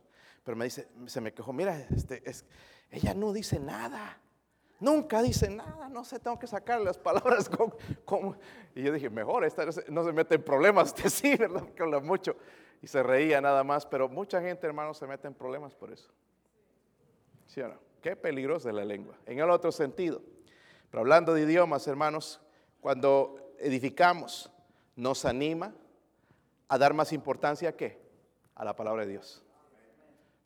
Pero 0.44 0.56
me 0.56 0.66
dice, 0.66 0.88
se 1.06 1.22
me 1.22 1.32
quejó, 1.32 1.54
mira, 1.54 1.86
este, 1.90 2.22
es, 2.28 2.44
ella 2.90 3.14
no 3.14 3.32
dice 3.32 3.58
nada. 3.58 4.20
Nunca 4.78 5.22
dice 5.22 5.48
nada, 5.48 5.88
no 5.88 6.04
sé, 6.04 6.18
tengo 6.18 6.38
que 6.38 6.46
sacar 6.46 6.82
las 6.82 6.98
palabras. 6.98 7.50
Y 8.74 8.82
yo 8.82 8.92
dije, 8.92 9.08
mejor, 9.08 9.44
esta 9.44 9.64
no 9.88 10.04
se 10.04 10.12
mete 10.12 10.34
en 10.34 10.42
problemas, 10.42 10.88
usted 10.88 11.08
sí, 11.08 11.34
¿verdad? 11.36 11.64
Que 11.74 11.82
habla 11.82 12.00
mucho. 12.00 12.36
Y 12.82 12.88
se 12.88 13.02
reía 13.02 13.40
nada 13.40 13.64
más, 13.64 13.86
pero 13.86 14.08
mucha 14.08 14.42
gente, 14.42 14.66
hermano, 14.66 14.92
se 14.92 15.06
mete 15.06 15.28
en 15.28 15.34
problemas 15.34 15.74
por 15.74 15.90
eso. 15.90 16.10
¿Sí 17.46 17.62
o 17.62 17.68
no? 17.68 17.78
Qué 18.02 18.16
peligrosa 18.16 18.68
es 18.68 18.74
la 18.74 18.84
lengua. 18.84 19.16
En 19.24 19.38
el 19.38 19.48
otro 19.48 19.72
sentido. 19.72 20.20
Pero 20.90 21.00
hablando 21.00 21.32
de 21.32 21.42
idiomas, 21.42 21.86
hermanos, 21.86 22.40
cuando 22.80 23.41
edificamos, 23.62 24.50
nos 24.96 25.24
anima 25.24 25.74
a 26.68 26.78
dar 26.78 26.94
más 26.94 27.12
importancia 27.12 27.70
a 27.70 27.72
qué? 27.72 28.00
A 28.54 28.64
la 28.64 28.74
palabra 28.74 29.04
de 29.04 29.12
Dios. 29.12 29.42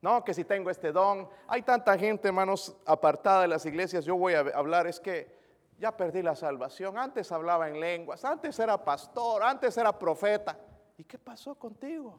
No, 0.03 0.25
que 0.25 0.35
si 0.35 0.45
tengo 0.45 0.71
este 0.71 0.93
don. 0.93 1.29
Hay 1.49 1.62
tanta 1.62 1.97
gente, 1.99 2.29
hermanos, 2.29 2.77
apartada 2.85 3.43
de 3.43 3.49
las 3.49 3.64
iglesias. 3.67 4.05
Yo 4.05 4.17
voy 4.17 4.35
a 4.35 4.41
hablar, 4.41 4.87
es 4.87 5.01
que 5.01 5.35
ya 5.79 5.97
perdí 5.97 6.23
la 6.23 6.37
salvación. 6.37 6.99
Antes 6.99 7.33
hablaba 7.33 7.69
en 7.69 7.81
lenguas, 7.81 8.25
antes 8.25 8.59
era 8.59 8.83
pastor, 8.83 9.43
antes 9.43 9.77
era 9.77 9.99
profeta. 9.99 10.59
¿Y 10.97 11.05
qué 11.05 11.19
pasó 11.19 11.55
contigo? 11.55 12.19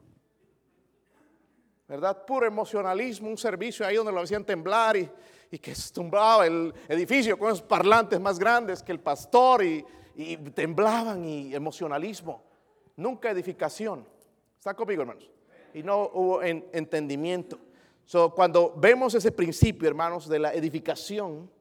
¿Verdad? 1.88 2.26
Puro 2.26 2.46
emocionalismo, 2.46 3.30
un 3.30 3.38
servicio 3.38 3.86
ahí 3.86 3.96
donde 3.96 4.12
lo 4.12 4.22
hacían 4.22 4.44
temblar 4.44 4.98
y, 4.98 5.10
que 5.60 5.72
estumbaba 5.72 6.46
el 6.46 6.74
edificio 6.90 7.40
con 7.40 7.48
esos 7.48 7.62
parlantes 7.62 8.20
más 8.20 8.38
grandes 8.38 8.84
que 8.84 8.92
el 8.92 9.00
pastor 9.00 9.64
y, 9.64 9.86
y 10.18 10.36
temblaban 10.36 11.24
y 11.24 11.54
emocionalismo. 11.54 12.44
Nunca 12.96 13.30
edificación. 13.30 14.04
¿Está 14.58 14.74
conmigo, 14.74 15.04
hermanos? 15.04 15.30
Y 15.76 15.84
no 15.84 16.10
hubo 16.12 16.42
en, 16.42 16.68
entendimiento. 16.74 17.60
So, 18.04 18.34
cuando 18.34 18.74
vemos 18.76 19.14
ese 19.14 19.32
principio, 19.32 19.88
hermanos, 19.88 20.28
de 20.28 20.40
la 20.40 20.54
edificación, 20.54 21.52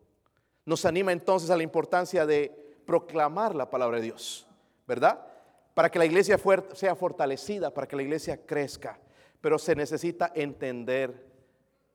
nos 0.65 0.87
anima 0.87 1.13
entonces 1.13 1.51
a 1.51 1.57
la 1.57 1.63
importancia 1.63 2.25
de 2.25 2.51
proclamar 2.87 3.55
la 3.55 3.69
palabra 3.69 3.99
de 3.99 4.05
Dios, 4.05 4.47
¿verdad? 4.87 5.27
Para 5.75 5.91
que 5.91 5.99
la 5.99 6.07
iglesia 6.07 6.41
sea 6.73 6.97
fortalecida, 6.97 7.75
para 7.75 7.87
que 7.87 7.97
la 7.97 8.03
iglesia 8.03 8.47
crezca. 8.47 8.99
pero 9.43 9.59
se 9.59 9.77
necesita 9.77 10.33
entender 10.35 11.25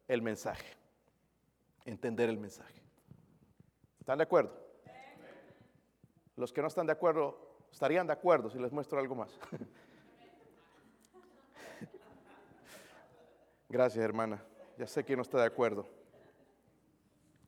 el 0.07 0.22
mensaje. 0.22 0.78
Entender 1.86 2.30
el 2.30 2.38
mensaje. 2.38 2.82
¿Están 3.99 4.20
de 4.20 4.24
acuerdo? 4.24 4.71
Los 6.42 6.52
que 6.52 6.60
no 6.60 6.70
están 6.70 6.88
de 6.88 6.92
acuerdo, 6.92 7.38
estarían 7.72 8.08
de 8.08 8.14
acuerdo 8.14 8.50
si 8.50 8.58
les 8.58 8.72
muestro 8.72 8.98
algo 8.98 9.14
más. 9.14 9.38
Gracias, 13.70 14.04
hermana. 14.04 14.44
Ya 14.76 14.88
sé 14.88 15.06
que 15.06 15.16
no 15.16 15.22
está 15.22 15.38
de 15.38 15.46
acuerdo. 15.46 15.88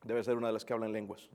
Debe 0.04 0.24
ser 0.24 0.38
una 0.38 0.46
de 0.46 0.54
las 0.54 0.64
que 0.64 0.74
hablan 0.74 0.92
lenguas. 0.92 1.28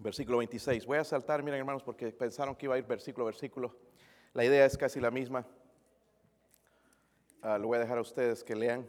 Versículo 0.00 0.38
26. 0.38 0.86
Voy 0.86 0.98
a 0.98 1.04
saltar, 1.04 1.42
miren 1.42 1.58
hermanos, 1.58 1.82
porque 1.82 2.12
pensaron 2.12 2.54
que 2.54 2.66
iba 2.66 2.76
a 2.76 2.78
ir 2.78 2.86
versículo 2.86 3.26
a 3.26 3.30
versículo. 3.30 3.76
La 4.32 4.44
idea 4.44 4.64
es 4.64 4.78
casi 4.78 5.00
la 5.00 5.10
misma. 5.10 5.44
Ah, 7.42 7.58
lo 7.58 7.66
voy 7.66 7.78
a 7.78 7.80
dejar 7.80 7.98
a 7.98 8.02
ustedes 8.02 8.44
que 8.44 8.54
lean. 8.54 8.88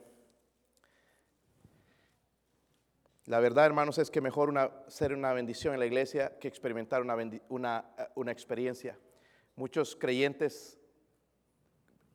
La 3.28 3.42
verdad, 3.42 3.66
hermanos, 3.66 3.98
es 3.98 4.10
que 4.10 4.22
mejor 4.22 4.54
ser 4.88 5.14
una 5.14 5.34
bendición 5.34 5.74
en 5.74 5.82
la 5.82 5.86
iglesia 5.86 6.40
que 6.40 6.48
experimentar 6.48 7.02
una, 7.02 7.18
una, 7.50 7.94
una 8.16 8.32
experiencia. 8.32 8.98
Muchos 9.58 9.98
creyentes 9.98 10.80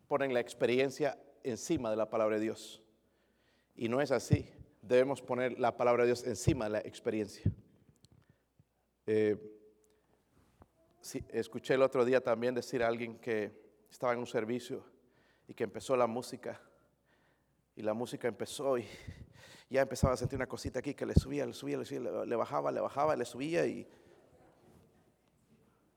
ponen 0.08 0.32
la 0.32 0.40
experiencia 0.40 1.18
encima 1.44 1.90
de 1.90 1.96
la 1.96 2.08
palabra 2.08 2.36
de 2.36 2.42
Dios. 2.44 2.82
Y 3.76 3.90
no 3.90 4.00
es 4.00 4.10
así. 4.10 4.48
Debemos 4.80 5.20
poner 5.20 5.60
la 5.60 5.76
palabra 5.76 6.04
de 6.04 6.08
Dios 6.08 6.26
encima 6.26 6.64
de 6.64 6.70
la 6.70 6.78
experiencia. 6.78 7.44
Eh, 9.04 9.36
escuché 11.28 11.74
el 11.74 11.82
otro 11.82 12.06
día 12.06 12.22
también 12.22 12.54
decir 12.54 12.82
a 12.82 12.88
alguien 12.88 13.18
que 13.18 13.52
estaba 13.90 14.14
en 14.14 14.18
un 14.18 14.26
servicio 14.26 14.82
y 15.46 15.52
que 15.52 15.64
empezó 15.64 15.94
la 15.94 16.06
música. 16.06 16.58
Y 17.76 17.82
la 17.82 17.92
música 17.92 18.28
empezó 18.28 18.78
y 18.78 18.86
ya 19.72 19.80
empezaba 19.80 20.12
a 20.12 20.16
sentir 20.18 20.36
una 20.36 20.46
cosita 20.46 20.80
aquí 20.80 20.92
que 20.92 21.06
le 21.06 21.14
subía, 21.14 21.46
le 21.46 21.54
subía, 21.54 21.78
le 21.78 21.86
subía, 21.86 22.26
le, 22.26 22.36
bajaba, 22.36 22.70
le 22.70 22.80
bajaba, 22.80 23.16
le 23.16 23.24
subía 23.24 23.64
y, 23.64 23.88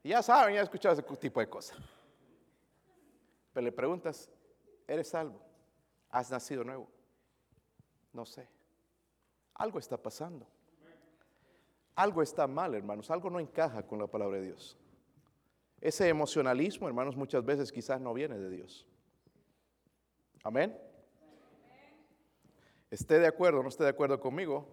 ya 0.01 0.23
saben, 0.23 0.55
ya 0.55 0.61
escuchado 0.61 0.93
ese 0.93 1.03
tipo 1.17 1.41
de 1.41 1.49
cosas. 1.49 1.78
Pero 3.51 3.65
le 3.65 3.73
preguntas, 3.73 4.30
¿eres 4.88 5.09
salvo? 5.09 5.41
¿Has 6.09 6.32
nacido 6.32 6.63
nuevo? 6.63 6.88
No 8.13 8.26
sé. 8.26 8.47
Algo 9.55 9.78
está 9.78 9.97
pasando. 9.97 10.47
Algo 11.95 12.21
está 12.21 12.47
mal, 12.47 12.76
hermanos. 12.76 13.11
Algo 13.11 13.30
no 13.30 13.41
encaja 13.41 13.86
con 13.86 13.99
la 13.99 14.07
palabra 14.07 14.38
de 14.38 14.43
Dios. 14.43 14.78
Ese 15.82 16.07
emocionalismo, 16.07 16.88
hermanos, 16.88 17.17
muchas 17.17 17.43
veces 17.43 17.73
quizás 17.73 17.99
no 17.99 18.13
viene 18.13 18.38
de 18.38 18.49
Dios. 18.49 18.88
Amén. 20.43 20.78
Esté 22.96 23.20
de 23.20 23.28
acuerdo 23.28 23.60
o 23.60 23.64
no 23.64 23.68
esté 23.68 23.84
de 23.84 23.89
acuerdo 23.89 24.22
conmigo, 24.22 24.66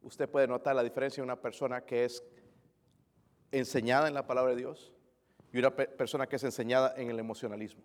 usted 0.00 0.26
puede 0.26 0.46
notar 0.46 0.74
la 0.74 0.82
diferencia 0.82 1.20
de 1.20 1.26
una 1.26 1.38
persona 1.38 1.82
que 1.82 2.06
es 2.06 2.24
enseñada 3.50 4.08
en 4.08 4.14
la 4.14 4.26
palabra 4.26 4.52
de 4.52 4.56
Dios 4.56 4.90
y 5.52 5.58
una 5.58 5.70
persona 5.70 6.26
que 6.26 6.36
es 6.36 6.44
enseñada 6.44 6.94
en 6.96 7.10
el 7.10 7.18
emocionalismo. 7.18 7.82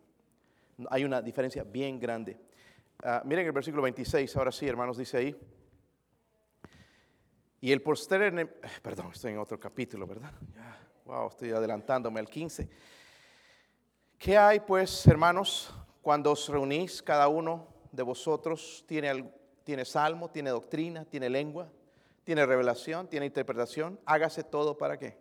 Hay 0.89 1.03
una 1.03 1.21
diferencia 1.21 1.65
bien 1.65 1.99
grande. 1.99 2.39
Ah, 3.03 3.21
miren 3.25 3.45
el 3.45 3.51
versículo 3.51 3.83
26, 3.83 4.37
ahora 4.37 4.53
sí, 4.53 4.65
hermanos, 4.65 4.97
dice 4.97 5.17
ahí. 5.17 5.35
Y 7.59 7.73
el 7.73 7.81
posterior, 7.81 8.49
perdón, 8.81 9.11
estoy 9.11 9.33
en 9.33 9.39
otro 9.39 9.59
capítulo, 9.59 10.07
¿verdad? 10.07 10.31
wow, 11.05 11.27
estoy 11.27 11.51
adelantándome 11.51 12.21
al 12.21 12.29
15. 12.29 12.69
¿Qué 14.17 14.37
hay 14.37 14.61
pues, 14.61 15.05
hermanos, 15.07 15.75
cuando 16.01 16.31
os 16.31 16.47
reunís, 16.47 17.03
cada 17.03 17.27
uno 17.27 17.67
de 17.91 18.03
vosotros 18.03 18.85
tiene, 18.87 19.09
tiene 19.67 19.83
salmo, 19.83 20.29
tiene 20.29 20.49
doctrina, 20.49 21.03
tiene 21.03 21.29
lengua, 21.29 21.67
tiene 22.23 22.45
revelación, 22.45 23.09
tiene 23.09 23.25
interpretación? 23.25 23.99
Hágase 24.05 24.45
todo 24.45 24.77
para 24.77 24.97
qué? 24.97 25.17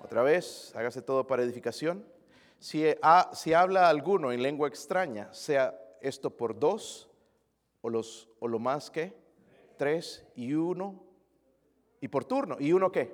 Otra 0.00 0.22
vez, 0.22 0.72
hágase 0.76 1.02
todo 1.02 1.26
para 1.26 1.42
edificación. 1.42 2.06
Si, 2.60 2.84
si 3.32 3.52
habla 3.52 3.88
alguno 3.88 4.30
en 4.30 4.44
lengua 4.44 4.68
extraña, 4.68 5.34
sea 5.34 5.76
esto 6.00 6.30
por 6.30 6.56
dos 6.56 7.10
o, 7.80 7.90
los, 7.90 8.28
o 8.38 8.46
lo 8.46 8.60
más 8.60 8.92
que 8.92 9.12
tres 9.76 10.24
y 10.36 10.54
uno 10.54 11.02
y 12.00 12.06
por 12.06 12.24
turno. 12.24 12.58
¿Y 12.60 12.72
uno 12.72 12.92
qué? 12.92 13.12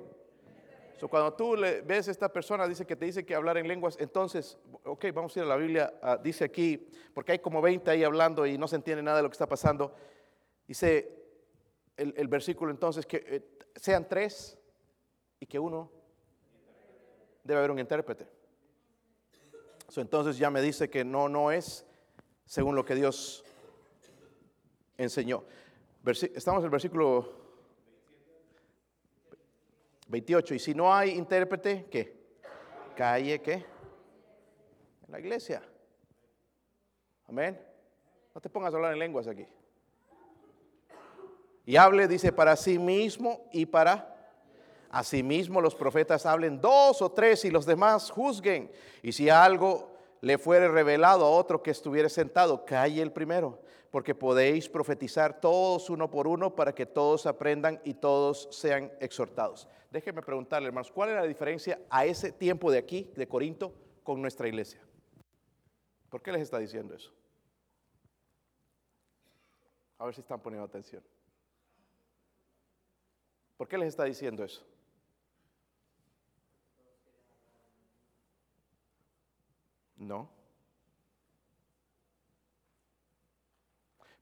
So, 0.99 1.07
cuando 1.07 1.33
tú 1.33 1.55
ves 1.85 2.07
a 2.07 2.11
esta 2.11 2.31
persona, 2.31 2.67
dice 2.67 2.85
que 2.85 2.95
te 2.95 3.05
dice 3.05 3.25
que 3.25 3.33
hablar 3.33 3.57
en 3.57 3.67
lenguas, 3.67 3.97
entonces, 3.99 4.59
ok, 4.83 5.05
vamos 5.13 5.35
a 5.35 5.39
ir 5.39 5.45
a 5.45 5.47
la 5.47 5.55
Biblia, 5.55 5.93
ah, 6.03 6.17
dice 6.17 6.43
aquí, 6.43 6.89
porque 7.13 7.31
hay 7.31 7.39
como 7.39 7.61
20 7.61 7.89
ahí 7.89 8.03
hablando 8.03 8.45
y 8.45 8.57
no 8.57 8.67
se 8.67 8.75
entiende 8.75 9.01
nada 9.01 9.17
de 9.17 9.23
lo 9.23 9.29
que 9.29 9.33
está 9.35 9.47
pasando. 9.47 9.95
Dice 10.69 11.11
el, 11.97 12.27
versículo 12.27 12.69
entonces 12.69 13.03
que 13.07 13.23
eh, 13.25 13.41
sean 13.75 14.07
tres 14.07 14.55
y 15.39 15.47
que 15.47 15.57
uno 15.57 15.89
debe 17.43 17.57
haber 17.57 17.71
un 17.71 17.79
intérprete. 17.79 18.27
So, 19.87 20.01
entonces 20.01 20.37
ya 20.37 20.51
me 20.51 20.61
dice 20.61 20.87
que 20.87 21.03
no, 21.03 21.27
no 21.27 21.51
es 21.51 21.87
según 22.45 22.75
lo 22.75 22.85
que 22.85 22.93
Dios 22.93 23.43
enseñó. 24.95 25.43
estamos 26.05 26.59
en 26.59 26.65
el 26.65 26.69
versículo 26.69 27.33
28. 30.07 30.53
Y 30.53 30.59
si 30.59 30.75
no 30.75 30.93
hay 30.93 31.17
intérprete, 31.17 31.87
¿qué? 31.89 32.15
Calle, 32.95 33.41
¿qué? 33.41 33.53
En 33.53 35.11
la 35.13 35.19
iglesia. 35.19 35.63
Amén. 37.27 37.59
No 38.35 38.39
te 38.39 38.51
pongas 38.51 38.71
a 38.71 38.77
hablar 38.77 38.93
en 38.93 38.99
lenguas 38.99 39.25
aquí. 39.25 39.47
Y 41.69 41.77
hable, 41.77 42.07
dice, 42.07 42.31
para 42.31 42.55
sí 42.55 42.79
mismo 42.79 43.47
y 43.51 43.67
para 43.67 44.15
Asimismo 44.89 45.61
los 45.61 45.75
profetas 45.75 46.25
hablen 46.25 46.59
dos 46.59 46.99
o 47.03 47.11
tres 47.11 47.45
y 47.45 47.51
los 47.51 47.67
demás 47.67 48.09
juzguen. 48.09 48.71
Y 49.03 49.11
si 49.11 49.29
algo 49.29 49.91
le 50.21 50.39
fuere 50.39 50.67
revelado 50.67 51.23
a 51.25 51.29
otro 51.29 51.61
que 51.61 51.69
estuviera 51.69 52.09
sentado, 52.09 52.65
calle 52.65 53.03
el 53.03 53.11
primero, 53.11 53.59
porque 53.91 54.15
podéis 54.15 54.67
profetizar 54.67 55.39
todos 55.39 55.91
uno 55.91 56.09
por 56.09 56.25
uno 56.25 56.55
para 56.55 56.73
que 56.73 56.87
todos 56.87 57.27
aprendan 57.27 57.79
y 57.83 57.93
todos 57.93 58.47
sean 58.49 58.91
exhortados. 58.99 59.67
Déjenme 59.91 60.23
preguntarle, 60.23 60.69
hermanos, 60.69 60.91
¿cuál 60.91 61.09
es 61.09 61.17
la 61.17 61.25
diferencia 61.25 61.79
a 61.91 62.03
ese 62.03 62.31
tiempo 62.31 62.71
de 62.71 62.79
aquí, 62.79 63.11
de 63.15 63.27
Corinto, 63.27 63.71
con 64.01 64.23
nuestra 64.23 64.47
iglesia? 64.47 64.81
¿Por 66.09 66.23
qué 66.23 66.31
les 66.31 66.41
está 66.41 66.57
diciendo 66.57 66.95
eso? 66.95 67.11
A 69.99 70.05
ver 70.05 70.15
si 70.15 70.21
están 70.21 70.39
poniendo 70.39 70.65
atención. 70.65 71.03
¿Por 73.59 73.67
qué 73.67 73.77
les 73.77 73.89
está 73.89 74.05
diciendo 74.05 74.41
eso? 74.41 74.65
No. 79.97 80.29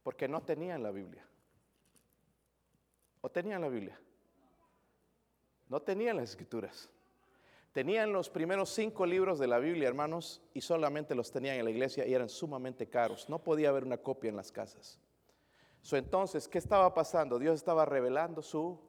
Porque 0.01 0.27
no 0.27 0.41
tenían 0.41 0.81
la 0.81 0.89
Biblia. 0.89 1.23
¿O 3.21 3.29
tenían 3.29 3.61
la 3.61 3.69
Biblia? 3.69 3.99
No 5.69 5.83
tenían 5.83 6.17
las 6.17 6.31
escrituras. 6.31 6.89
Tenían 7.73 8.11
los 8.11 8.31
primeros 8.31 8.71
cinco 8.71 9.05
libros 9.05 9.37
de 9.37 9.45
la 9.45 9.59
Biblia, 9.59 9.87
hermanos, 9.87 10.41
y 10.55 10.61
solamente 10.61 11.13
los 11.13 11.31
tenían 11.31 11.57
en 11.57 11.65
la 11.65 11.69
iglesia 11.69 12.07
y 12.07 12.13
eran 12.15 12.29
sumamente 12.29 12.89
caros. 12.89 13.29
No 13.29 13.37
podía 13.43 13.69
haber 13.69 13.83
una 13.83 13.97
copia 13.97 14.29
en 14.29 14.35
las 14.35 14.51
casas. 14.51 14.99
entonces, 15.91 16.47
¿qué 16.47 16.57
estaba 16.57 16.91
pasando? 16.95 17.37
Dios 17.37 17.53
estaba 17.53 17.85
revelando 17.85 18.41
su 18.41 18.87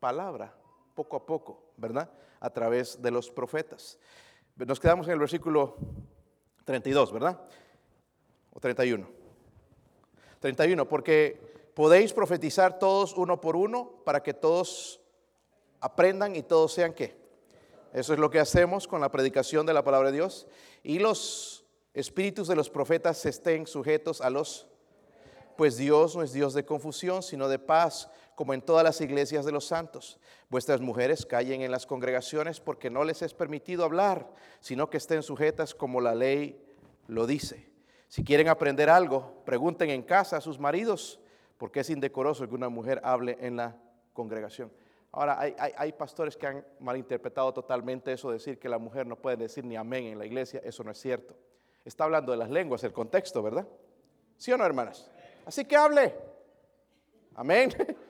palabra 0.00 0.54
poco 0.94 1.16
a 1.16 1.26
poco, 1.26 1.72
¿verdad? 1.76 2.10
A 2.40 2.50
través 2.50 3.00
de 3.00 3.10
los 3.10 3.30
profetas. 3.30 3.98
Nos 4.56 4.80
quedamos 4.80 5.06
en 5.06 5.12
el 5.12 5.18
versículo 5.18 5.76
32, 6.64 7.12
¿verdad? 7.12 7.40
O 8.52 8.60
31. 8.60 9.06
31, 10.40 10.88
porque 10.88 11.70
podéis 11.74 12.12
profetizar 12.12 12.78
todos 12.78 13.14
uno 13.16 13.40
por 13.40 13.56
uno 13.56 14.00
para 14.04 14.22
que 14.22 14.32
todos 14.32 15.00
aprendan 15.80 16.34
y 16.36 16.42
todos 16.42 16.72
sean 16.72 16.94
qué. 16.94 17.16
Eso 17.92 18.12
es 18.12 18.18
lo 18.18 18.30
que 18.30 18.40
hacemos 18.40 18.86
con 18.88 19.00
la 19.00 19.10
predicación 19.10 19.66
de 19.66 19.74
la 19.74 19.84
palabra 19.84 20.10
de 20.10 20.16
Dios. 20.16 20.46
Y 20.82 20.98
los 20.98 21.64
espíritus 21.94 22.48
de 22.48 22.56
los 22.56 22.70
profetas 22.70 23.24
estén 23.26 23.66
sujetos 23.66 24.20
a 24.20 24.30
los... 24.30 24.66
Pues 25.56 25.78
Dios 25.78 26.14
no 26.14 26.22
es 26.22 26.32
Dios 26.32 26.52
de 26.52 26.66
confusión, 26.66 27.22
sino 27.22 27.48
de 27.48 27.58
paz, 27.58 28.10
como 28.36 28.52
en 28.54 28.60
todas 28.60 28.84
las 28.84 29.00
iglesias 29.00 29.44
de 29.46 29.50
los 29.50 29.66
santos. 29.66 30.20
Vuestras 30.50 30.80
mujeres 30.80 31.24
callen 31.26 31.62
en 31.62 31.72
las 31.72 31.86
congregaciones 31.86 32.60
porque 32.60 32.90
no 32.90 33.02
les 33.02 33.22
es 33.22 33.34
permitido 33.34 33.82
hablar, 33.82 34.30
sino 34.60 34.88
que 34.90 34.98
estén 34.98 35.22
sujetas 35.22 35.74
como 35.74 36.00
la 36.00 36.14
ley 36.14 36.62
lo 37.08 37.26
dice. 37.26 37.68
Si 38.08 38.22
quieren 38.22 38.48
aprender 38.48 38.90
algo, 38.90 39.42
pregunten 39.44 39.88
en 39.90 40.02
casa 40.02 40.36
a 40.36 40.40
sus 40.42 40.60
maridos, 40.60 41.18
porque 41.56 41.80
es 41.80 41.88
indecoroso 41.90 42.46
que 42.46 42.54
una 42.54 42.68
mujer 42.68 43.00
hable 43.02 43.38
en 43.40 43.56
la 43.56 43.74
congregación. 44.12 44.70
Ahora, 45.12 45.40
hay, 45.40 45.92
pastores 45.92 46.36
que 46.36 46.46
han 46.46 46.66
malinterpretado 46.78 47.54
totalmente 47.54 48.12
eso, 48.12 48.30
decir 48.30 48.58
que 48.58 48.68
la 48.68 48.78
mujer 48.78 49.06
no 49.06 49.16
puede 49.16 49.38
decir 49.38 49.64
ni 49.64 49.74
amén 49.74 50.04
en 50.04 50.18
la 50.18 50.26
iglesia. 50.26 50.60
Eso 50.62 50.84
no 50.84 50.90
es 50.90 50.98
cierto. 50.98 51.34
Está 51.86 52.04
hablando 52.04 52.32
de 52.32 52.38
las 52.38 52.50
lenguas, 52.50 52.84
el 52.84 52.92
contexto, 52.92 53.42
¿verdad? 53.42 53.66
¿Sí 54.36 54.52
o 54.52 54.58
no, 54.58 54.66
hermanas? 54.66 55.10
Así 55.46 55.64
que 55.64 55.74
hable. 55.74 56.14
Amén. 57.34 57.70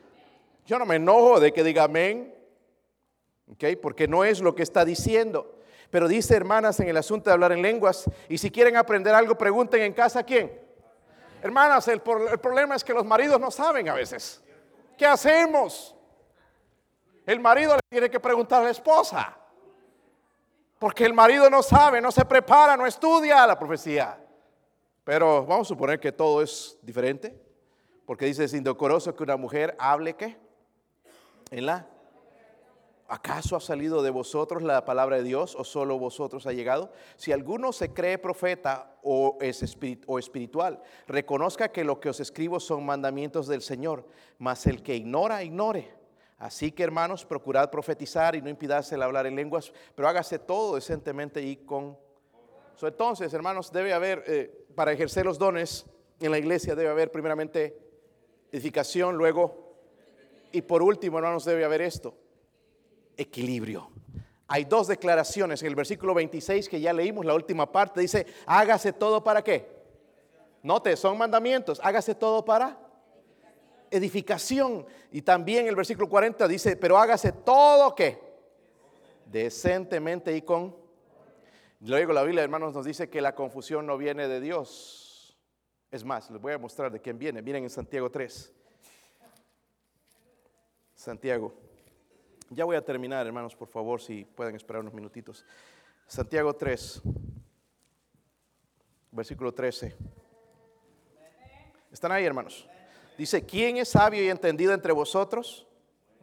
Yo 0.67 0.77
no 0.77 0.85
me 0.85 0.97
enojo 0.97 1.39
de 1.39 1.53
que 1.53 1.63
diga 1.63 1.85
amén, 1.85 2.35
¿ok? 3.49 3.79
Porque 3.81 4.05
no 4.05 4.25
es 4.25 4.41
lo 4.41 4.53
que 4.53 4.63
está 4.63 4.83
diciendo. 4.83 5.59
Pero 5.89 6.09
dice, 6.09 6.35
hermanas, 6.35 6.77
en 6.81 6.89
el 6.89 6.97
asunto 6.97 7.29
de 7.29 7.35
hablar 7.35 7.53
en 7.53 7.61
lenguas, 7.61 8.03
y 8.27 8.37
si 8.37 8.51
quieren 8.51 8.75
aprender 8.75 9.15
algo, 9.15 9.37
pregunten 9.37 9.81
en 9.81 9.93
casa 9.93 10.19
a 10.19 10.23
quién. 10.23 10.51
Hermanas, 11.41 11.87
el 11.87 12.01
problema 12.01 12.75
es 12.75 12.83
que 12.83 12.93
los 12.93 13.05
maridos 13.05 13.39
no 13.39 13.49
saben 13.49 13.87
a 13.87 13.93
veces. 13.93 14.43
¿Qué 14.97 15.05
hacemos? 15.05 15.95
El 17.25 17.39
marido 17.39 17.75
le 17.75 17.81
tiene 17.89 18.09
que 18.09 18.19
preguntar 18.19 18.59
a 18.61 18.65
la 18.65 18.71
esposa. 18.71 19.37
Porque 20.77 21.05
el 21.05 21.13
marido 21.13 21.49
no 21.49 21.63
sabe, 21.63 22.01
no 22.01 22.11
se 22.11 22.25
prepara, 22.25 22.75
no 22.75 22.85
estudia 22.85 23.47
la 23.47 23.57
profecía. 23.57 24.21
Pero 25.05 25.45
vamos 25.45 25.67
a 25.67 25.69
suponer 25.69 25.97
que 25.97 26.11
todo 26.11 26.41
es 26.41 26.77
diferente. 26.81 27.41
Porque 28.05 28.25
dice, 28.25 28.43
es 28.43 28.53
indecoroso 28.53 29.15
que 29.15 29.23
una 29.23 29.37
mujer 29.37 29.73
hable 29.79 30.13
qué? 30.13 30.46
En 31.51 31.65
la... 31.65 31.87
¿Acaso 33.09 33.55
ha 33.55 33.61
salido 33.61 34.01
de 34.03 34.09
vosotros 34.09 34.61
la 34.63 34.83
palabra 34.83 35.15
de 35.15 35.23
Dios 35.23 35.55
o 35.55 35.63
solo 35.63 35.97
vosotros 35.97 36.45
ha 36.45 36.51
llegado? 36.51 36.91
Si 37.15 37.31
alguno 37.31 37.71
se 37.71 37.93
cree 37.93 38.17
profeta 38.17 38.97
o 39.01 39.37
es 39.39 39.63
espiritual, 39.63 40.81
reconozca 41.07 41.71
que 41.71 41.85
lo 41.85 42.01
que 42.01 42.09
os 42.09 42.19
escribo 42.19 42.59
son 42.59 42.85
mandamientos 42.85 43.47
del 43.47 43.61
Señor, 43.61 44.05
mas 44.39 44.67
el 44.67 44.83
que 44.83 44.97
ignora, 44.97 45.41
ignore. 45.41 45.95
Así 46.37 46.73
que 46.73 46.83
hermanos, 46.83 47.25
procurad 47.25 47.71
profetizar 47.71 48.35
y 48.35 48.41
no 48.41 48.49
impidáis 48.49 48.91
el 48.91 49.01
hablar 49.01 49.25
en 49.25 49.37
lenguas, 49.37 49.71
pero 49.95 50.09
hágase 50.09 50.37
todo 50.37 50.75
decentemente 50.75 51.41
y 51.41 51.55
con... 51.55 51.97
Entonces, 52.81 53.33
hermanos, 53.33 53.71
debe 53.71 53.93
haber, 53.93 54.23
eh, 54.27 54.67
para 54.75 54.91
ejercer 54.91 55.25
los 55.25 55.39
dones 55.39 55.85
en 56.19 56.29
la 56.29 56.39
iglesia, 56.39 56.75
debe 56.75 56.89
haber 56.89 57.09
primeramente 57.09 57.75
edificación, 58.51 59.15
luego, 59.15 59.66
y 60.57 60.61
por 60.61 60.81
último, 60.81 61.19
hermanos, 61.19 61.45
debe 61.45 61.63
haber 61.63 61.81
esto, 61.81 62.15
equilibrio. 63.15 63.89
Hay 64.47 64.65
dos 64.65 64.87
declaraciones 64.87 65.61
en 65.61 65.67
el 65.67 65.75
versículo 65.75 66.13
26 66.13 66.67
que 66.67 66.81
ya 66.81 66.93
leímos, 66.93 67.25
la 67.25 67.35
última 67.35 67.71
parte, 67.71 68.01
dice, 68.01 68.25
hágase 68.45 68.93
todo 68.93 69.23
para 69.23 69.43
qué. 69.43 69.67
Note, 70.63 70.95
son 70.97 71.17
mandamientos, 71.17 71.79
hágase 71.83 72.15
todo 72.15 72.43
para 72.43 72.77
edificación. 73.91 74.85
Y 75.11 75.21
también 75.21 75.67
el 75.67 75.75
versículo 75.75 76.09
40 76.09 76.47
dice, 76.47 76.75
pero 76.75 76.97
hágase 76.97 77.31
todo 77.31 77.93
qué. 77.93 78.19
Decentemente 79.25 80.35
y 80.35 80.41
con... 80.41 80.75
Luego 81.81 82.13
la 82.13 82.23
Biblia, 82.23 82.43
hermanos, 82.43 82.73
nos 82.73 82.85
dice 82.85 83.09
que 83.09 83.21
la 83.21 83.35
confusión 83.35 83.85
no 83.85 83.97
viene 83.97 84.27
de 84.27 84.41
Dios. 84.41 85.37
Es 85.91 86.03
más, 86.03 86.31
les 86.31 86.41
voy 86.41 86.53
a 86.53 86.57
mostrar 86.57 86.91
de 86.91 86.99
quién 86.99 87.19
viene. 87.19 87.41
Miren 87.41 87.63
en 87.63 87.69
Santiago 87.69 88.09
3. 88.09 88.53
Santiago. 90.97 91.53
Ya 92.49 92.65
voy 92.65 92.75
a 92.75 92.83
terminar, 92.83 93.25
hermanos, 93.25 93.55
por 93.55 93.67
favor, 93.67 94.01
si 94.01 94.25
pueden 94.25 94.55
esperar 94.55 94.81
unos 94.81 94.93
minutitos. 94.93 95.45
Santiago 96.07 96.53
3, 96.53 97.01
versículo 99.11 99.53
13. 99.53 99.95
¿Están 101.91 102.11
ahí, 102.11 102.25
hermanos? 102.25 102.67
Dice, 103.17 103.45
¿quién 103.45 103.77
es 103.77 103.89
sabio 103.89 104.23
y 104.23 104.29
entendido 104.29 104.73
entre 104.73 104.91
vosotros? 104.91 105.67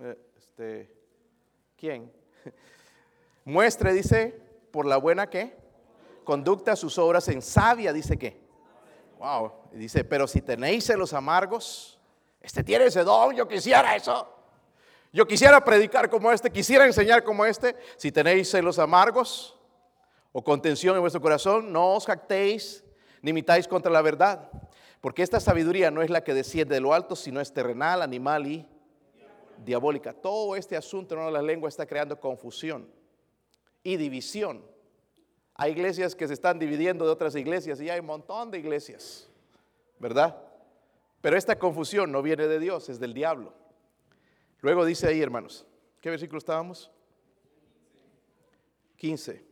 Eh, 0.01 0.19
este, 0.37 0.95
¿Quién? 1.77 2.13
Muestre, 3.45 3.93
dice, 3.93 4.41
por 4.73 4.87
la 4.87 4.97
buena 4.97 5.31
que 5.31 5.57
conducta 6.25 6.75
sus 6.75 6.99
obras 6.99 7.29
en 7.29 7.43
sabia, 7.43 7.93
dice 7.93 8.19
que. 8.19 8.43
Wow, 9.19 9.53
dice, 9.73 10.03
pero 10.03 10.27
si 10.27 10.41
tenéis 10.41 10.85
celos 10.85 11.13
amargos, 11.13 12.01
este 12.41 12.65
tiene 12.65 12.87
ese 12.87 13.05
don, 13.05 13.37
yo 13.37 13.47
quisiera 13.47 13.95
eso. 13.95 14.34
Yo 15.15 15.29
quisiera 15.29 15.63
predicar 15.65 16.11
como 16.11 16.33
este, 16.33 16.51
quisiera 16.51 16.87
enseñar 16.87 17.23
como 17.23 17.47
este. 17.47 17.77
Si 17.97 18.11
tenéis 18.11 18.51
celos 18.51 18.81
amargos 18.81 19.57
o 20.33 20.43
contención 20.43 20.97
en 20.97 21.03
vuestro 21.03 21.23
corazón, 21.23 21.73
no 21.73 21.93
os 21.93 22.07
jactéis 22.07 22.83
ni 23.23 23.31
imitáis 23.31 23.69
contra 23.69 23.93
la 23.93 24.03
verdad. 24.03 24.51
Porque 25.01 25.23
esta 25.23 25.39
sabiduría 25.39 25.93
no 25.93 26.03
es 26.03 26.11
la 26.11 26.25
que 26.25 26.35
desciende 26.35 26.75
de 26.75 26.81
lo 26.81 26.93
alto, 26.93 27.15
sino 27.15 27.41
es 27.41 27.53
terrenal, 27.53 28.03
animal 28.03 28.45
y 28.49 28.67
diabólica. 29.65 30.13
Todo 30.13 30.57
este 30.57 30.77
asunto 30.77 31.15
de 31.15 31.31
la 31.31 31.43
lengua 31.43 31.69
está 31.69 31.87
creando 31.87 32.19
confusión 32.19 32.91
y 33.85 33.97
división. 33.97 34.65
Hay 35.55 35.71
iglesias 35.71 36.17
que 36.17 36.27
se 36.27 36.35
están 36.35 36.59
dividiendo 36.59 37.07
de 37.07 37.13
otras 37.13 37.37
iglesias 37.37 37.81
y 37.81 37.89
hay 37.89 38.01
un 38.01 38.07
montón 38.07 38.51
de 38.51 38.59
iglesias, 38.59 39.29
¿verdad? 40.01 40.37
Pero 41.21 41.37
esta 41.37 41.57
confusión 41.57 42.11
no 42.11 42.21
viene 42.21 42.49
de 42.49 42.59
Dios, 42.59 42.89
es 42.89 42.99
del 42.99 43.15
diablo. 43.15 43.63
Luego 44.65 44.87
dice 44.87 45.07
ahí, 45.07 45.21
hermanos, 45.21 45.67
¿qué 46.01 46.09
versículo 46.09 46.39
estábamos? 46.39 46.91
15. 48.97 49.45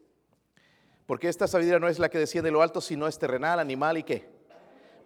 Porque 1.05 1.29
esta 1.29 1.47
sabiduría 1.47 1.79
no 1.79 1.87
es 1.87 1.99
la 1.99 2.09
que 2.09 2.17
desciende 2.17 2.49
de 2.49 2.53
lo 2.53 2.63
alto, 2.63 2.81
sino 2.81 3.07
es 3.07 3.19
terrenal, 3.19 3.61
animal 3.61 3.99
y 3.99 4.05
qué. 4.05 4.27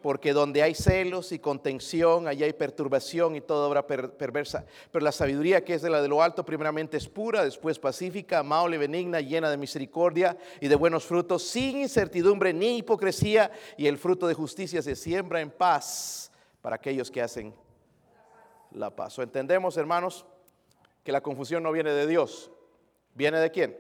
Porque 0.00 0.32
donde 0.32 0.62
hay 0.62 0.76
celos 0.76 1.32
y 1.32 1.40
contención, 1.40 2.28
allá 2.28 2.46
hay 2.46 2.52
perturbación 2.52 3.34
y 3.34 3.40
toda 3.40 3.66
obra 3.66 3.84
per- 3.84 4.12
perversa. 4.12 4.64
Pero 4.92 5.04
la 5.04 5.11
sabiduría 5.11 5.64
que 5.64 5.74
es 5.74 5.82
de 5.82 5.90
la 5.90 6.00
de 6.00 6.07
lo 6.07 6.22
alto, 6.22 6.44
primeramente 6.44 6.96
es 6.98 7.09
pura, 7.09 7.42
después 7.42 7.76
pacífica, 7.80 8.38
amable, 8.38 8.78
benigna, 8.78 9.20
llena 9.20 9.50
de 9.50 9.57
misericordia 9.57 10.38
y 10.61 10.68
de 10.68 10.76
buenos 10.76 11.04
frutos, 11.04 11.42
sin 11.42 11.78
incertidumbre 11.78 12.52
ni 12.52 12.76
hipocresía, 12.76 13.50
y 13.76 13.88
el 13.88 13.98
fruto 13.98 14.28
de 14.28 14.34
justicia 14.34 14.80
se 14.82 14.94
siembra 14.94 15.40
en 15.40 15.50
paz 15.50 16.30
para 16.62 16.76
aquellos 16.76 17.11
que 17.11 17.22
hacen 17.22 17.52
la 18.77 18.95
paz. 18.95 19.18
¿O 19.18 19.22
entendemos, 19.22 19.77
hermanos, 19.77 20.27
que 21.05 21.12
la 21.12 21.20
confusión 21.20 21.62
no 21.62 21.72
viene 21.72 21.91
de 21.93 22.07
Dios? 22.07 22.51
¿Viene 23.14 23.39
de 23.41 23.51
quién? 23.51 23.77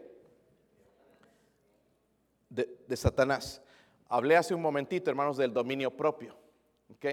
De, 2.48 2.96
Satanás. 2.96 3.60
Hablé 4.08 4.36
hace 4.36 4.54
un 4.54 4.62
momentito, 4.62 5.10
hermanos, 5.10 5.36
del 5.36 5.52
dominio 5.52 5.90
propio. 5.90 6.34
¿ok? 6.94 7.04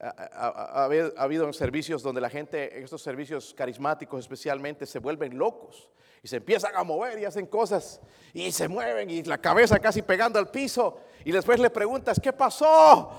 Ha, 0.00 0.06
ha- 0.08 0.28
ha- 0.32 0.80
ha 0.80 0.84
habido- 0.84 1.12
ha 1.16 1.22
habido 1.24 1.52
servicios 1.52 2.02
donde 2.02 2.20
la 2.20 2.30
gente, 2.30 2.78
en 2.78 2.84
estos 2.84 3.02
servicios 3.02 3.52
carismáticos 3.52 4.20
especialmente, 4.20 4.86
se 4.86 5.00
vuelven 5.00 5.36
locos 5.36 5.88
y 6.22 6.28
se 6.28 6.36
empiezan 6.36 6.74
a 6.76 6.84
mover 6.84 7.18
y 7.18 7.24
hacen 7.24 7.46
cosas 7.46 8.00
y 8.32 8.52
se 8.52 8.68
mueven 8.68 9.10
y 9.10 9.24
la 9.24 9.38
cabeza 9.38 9.78
casi 9.80 10.02
pegando 10.02 10.38
al 10.38 10.50
piso 10.50 11.00
y 11.24 11.32
después 11.32 11.58
le 11.58 11.68
preguntas, 11.70 12.20
¿qué 12.22 12.32
pasó? 12.32 13.10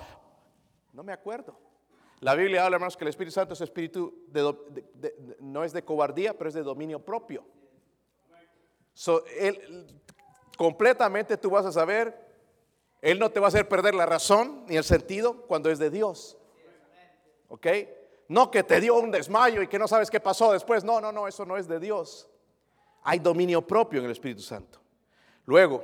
No 0.94 1.04
me 1.04 1.12
acuerdo. 1.12 1.58
La 2.22 2.36
Biblia 2.36 2.66
habla, 2.66 2.76
hermanos, 2.76 2.98
que 2.98 3.06
el 3.06 3.10
Espíritu 3.10 3.34
Santo 3.34 3.54
es 3.54 3.62
espíritu 3.62 4.26
no 5.40 5.64
es 5.64 5.72
de 5.72 5.84
cobardía, 5.84 6.38
pero 6.38 6.50
es 6.50 6.54
de 6.54 6.64
dominio 6.64 7.00
propio. 7.00 7.46
Él, 9.38 9.88
completamente 10.58 11.38
tú 11.38 11.50
vas 11.50 11.66
a 11.66 11.72
saber, 11.72 12.14
Él 13.02 13.18
no 13.20 13.32
te 13.32 13.40
va 13.40 13.48
a 13.48 13.50
hacer 13.50 13.70
perder 13.70 13.96
la 13.96 14.06
razón 14.06 14.66
ni 14.68 14.76
el 14.76 14.84
sentido 14.84 15.44
cuando 15.48 15.70
es 15.70 15.80
de 15.80 15.90
Dios. 15.90 16.38
¿Ok? 17.48 17.68
No 18.28 18.52
que 18.52 18.64
te 18.64 18.82
dio 18.82 18.96
un 18.96 19.12
desmayo 19.12 19.62
y 19.62 19.68
que 19.68 19.80
no 19.80 19.88
sabes 19.88 20.12
qué 20.12 20.20
pasó 20.20 20.52
después. 20.52 20.84
No, 20.84 21.00
no, 21.00 21.12
no, 21.12 21.28
eso 21.28 21.46
no 21.46 21.58
es 21.58 21.68
de 21.68 21.80
Dios. 21.80 22.30
Hay 23.04 23.20
dominio 23.20 23.66
propio 23.66 24.00
en 24.00 24.06
el 24.06 24.12
Espíritu 24.12 24.42
Santo. 24.42 24.80
Luego, 25.46 25.84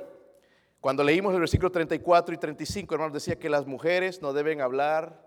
cuando 0.80 1.02
leímos 1.02 1.34
el 1.34 1.40
versículo 1.40 1.72
34 1.72 2.34
y 2.34 2.38
35, 2.38 2.94
hermanos, 2.94 3.14
decía 3.14 3.38
que 3.38 3.48
las 3.48 3.66
mujeres 3.66 4.22
no 4.22 4.32
deben 4.32 4.60
hablar. 4.60 5.25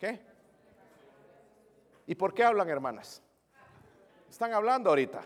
¿Qué? 0.00 0.18
¿Y 2.06 2.14
por 2.14 2.32
qué 2.32 2.42
hablan, 2.42 2.68
hermanas? 2.70 3.22
Están 4.28 4.54
hablando 4.54 4.88
ahorita. 4.88 5.22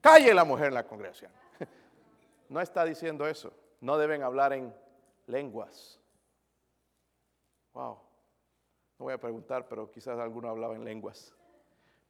Calle 0.00 0.32
la 0.32 0.44
mujer 0.44 0.68
en 0.68 0.74
la 0.74 0.86
congregación. 0.86 1.30
No 2.48 2.60
está 2.60 2.84
diciendo 2.84 3.26
eso. 3.26 3.50
No 3.80 3.96
deben 3.96 4.22
hablar 4.22 4.52
en 4.52 4.74
lenguas. 5.26 5.98
Wow. 7.72 7.98
No 8.98 9.04
voy 9.04 9.14
a 9.14 9.18
preguntar, 9.18 9.68
pero 9.68 9.90
quizás 9.90 10.18
alguno 10.18 10.50
hablaba 10.50 10.74
en 10.74 10.84
lenguas. 10.84 11.34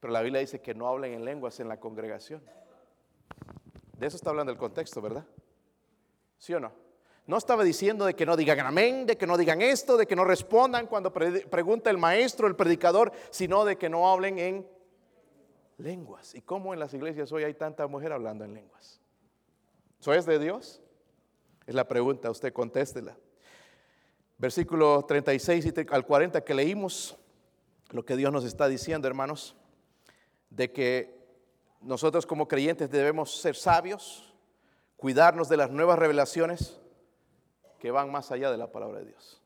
Pero 0.01 0.13
la 0.13 0.21
Biblia 0.21 0.41
dice 0.41 0.61
que 0.61 0.75
no 0.75 0.89
hablen 0.89 1.13
en 1.13 1.25
lenguas 1.25 1.61
en 1.61 1.69
la 1.69 1.79
congregación. 1.79 2.43
De 3.99 4.07
eso 4.07 4.17
está 4.17 4.31
hablando 4.31 4.51
el 4.51 4.59
contexto, 4.59 5.01
¿verdad? 5.01 5.25
¿Sí 6.39 6.53
o 6.55 6.59
no? 6.59 6.73
No 7.27 7.37
estaba 7.39 7.63
diciendo 7.63 8.05
de 8.05 8.15
que 8.15 8.27
no 8.27 8.37
digan 8.37 8.61
amén, 8.61 9.07
de 9.07 9.17
que 9.17 9.27
no 9.27 9.37
digan 9.39 9.63
esto, 9.63 9.97
de 9.97 10.07
que 10.07 10.17
no 10.17 10.25
respondan 10.25 10.87
cuando 10.87 11.13
pre- 11.13 11.47
pregunta 11.47 11.89
el 11.91 11.99
maestro, 11.99 12.47
el 12.49 12.57
predicador, 12.57 13.13
sino 13.31 13.65
de 13.65 13.77
que 13.79 13.89
no 13.89 14.11
hablen 14.11 14.39
en 14.39 14.67
lenguas. 15.79 16.35
¿Y 16.35 16.43
cómo 16.43 16.73
en 16.75 16.81
las 16.81 16.93
iglesias 16.95 17.31
hoy 17.33 17.45
hay 17.45 17.55
tanta 17.55 17.87
mujer 17.87 18.13
hablando 18.13 18.45
en 18.45 18.55
lenguas? 18.55 19.01
¿Eso 20.01 20.13
es 20.13 20.27
de 20.27 20.39
Dios? 20.41 20.83
Es 21.67 21.75
la 21.77 21.87
pregunta, 21.87 22.29
usted 22.31 22.53
contéstela. 22.53 23.17
Versículo 24.39 25.05
36 25.05 25.67
y 25.67 25.71
tre- 25.73 25.89
al 25.93 26.05
40 26.05 26.43
que 26.45 26.55
leímos, 26.55 27.17
lo 27.91 28.05
que 28.05 28.17
Dios 28.17 28.33
nos 28.33 28.45
está 28.45 28.69
diciendo, 28.69 29.07
hermanos. 29.07 29.55
de 30.51 30.71
que 30.71 31.19
nosotros 31.81 32.27
como 32.27 32.47
creyentes 32.47 32.91
debemos 32.91 33.41
ser 33.41 33.57
sabios, 33.57 34.35
cuidarnos 34.99 35.49
de 35.49 35.57
las 35.57 35.71
nuevas 35.71 35.99
revelaciones 35.99 36.79
que 37.83 37.91
van 37.91 38.13
más 38.13 38.31
allá 38.31 38.49
de 38.53 38.57
la 38.57 38.71
palabra 38.71 39.01
de 39.01 39.07
Dios. 39.07 39.43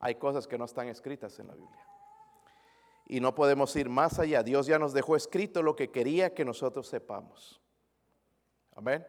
Hay 0.00 0.16
cosas 0.16 0.48
que 0.48 0.58
no 0.58 0.64
están 0.64 0.88
escritas 0.88 1.38
en 1.38 1.46
la 1.46 1.54
Biblia. 1.54 1.86
Y 3.06 3.20
no 3.20 3.32
podemos 3.32 3.76
ir 3.76 3.88
más 3.88 4.18
allá. 4.18 4.42
Dios 4.42 4.66
ya 4.66 4.76
nos 4.76 4.92
dejó 4.92 5.14
escrito 5.14 5.62
lo 5.62 5.76
que 5.76 5.88
quería 5.88 6.34
que 6.34 6.44
nosotros 6.44 6.88
sepamos. 6.88 7.62
Amén. 8.74 9.06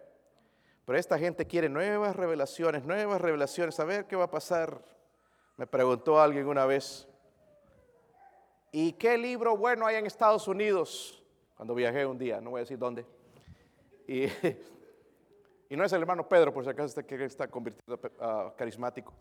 Pero 0.85 0.99
esta 0.99 1.17
gente 1.17 1.47
quiere 1.47 1.69
nuevas 1.69 2.15
revelaciones, 2.15 2.85
nuevas 2.85 3.19
revelaciones. 3.19 3.79
A 3.79 3.83
ver 3.83 4.05
qué 4.05 4.15
va 4.15 4.25
a 4.25 4.29
pasar. 4.29 4.85
Me 5.57 5.65
preguntó 5.65 6.21
alguien 6.21 6.45
una 6.45 6.67
vez, 6.67 7.07
¿y 8.71 8.93
qué 8.93 9.17
libro 9.17 9.57
bueno 9.57 9.87
hay 9.87 9.95
en 9.95 10.05
Estados 10.05 10.47
Unidos? 10.47 11.23
Cuando 11.55 11.73
viajé 11.73 12.05
un 12.05 12.19
día, 12.19 12.39
no 12.39 12.51
voy 12.51 12.59
a 12.59 12.61
decir 12.61 12.77
dónde. 12.77 13.07
Y, 14.07 14.27
y 15.71 15.77
no 15.77 15.85
es 15.85 15.93
el 15.93 16.01
hermano 16.01 16.27
Pedro, 16.27 16.53
por 16.53 16.65
si 16.65 16.69
acaso 16.69 16.99
está, 16.99 17.15
está 17.15 17.47
convirtiendo 17.47 17.97
a 18.19 18.53
carismático. 18.57 19.13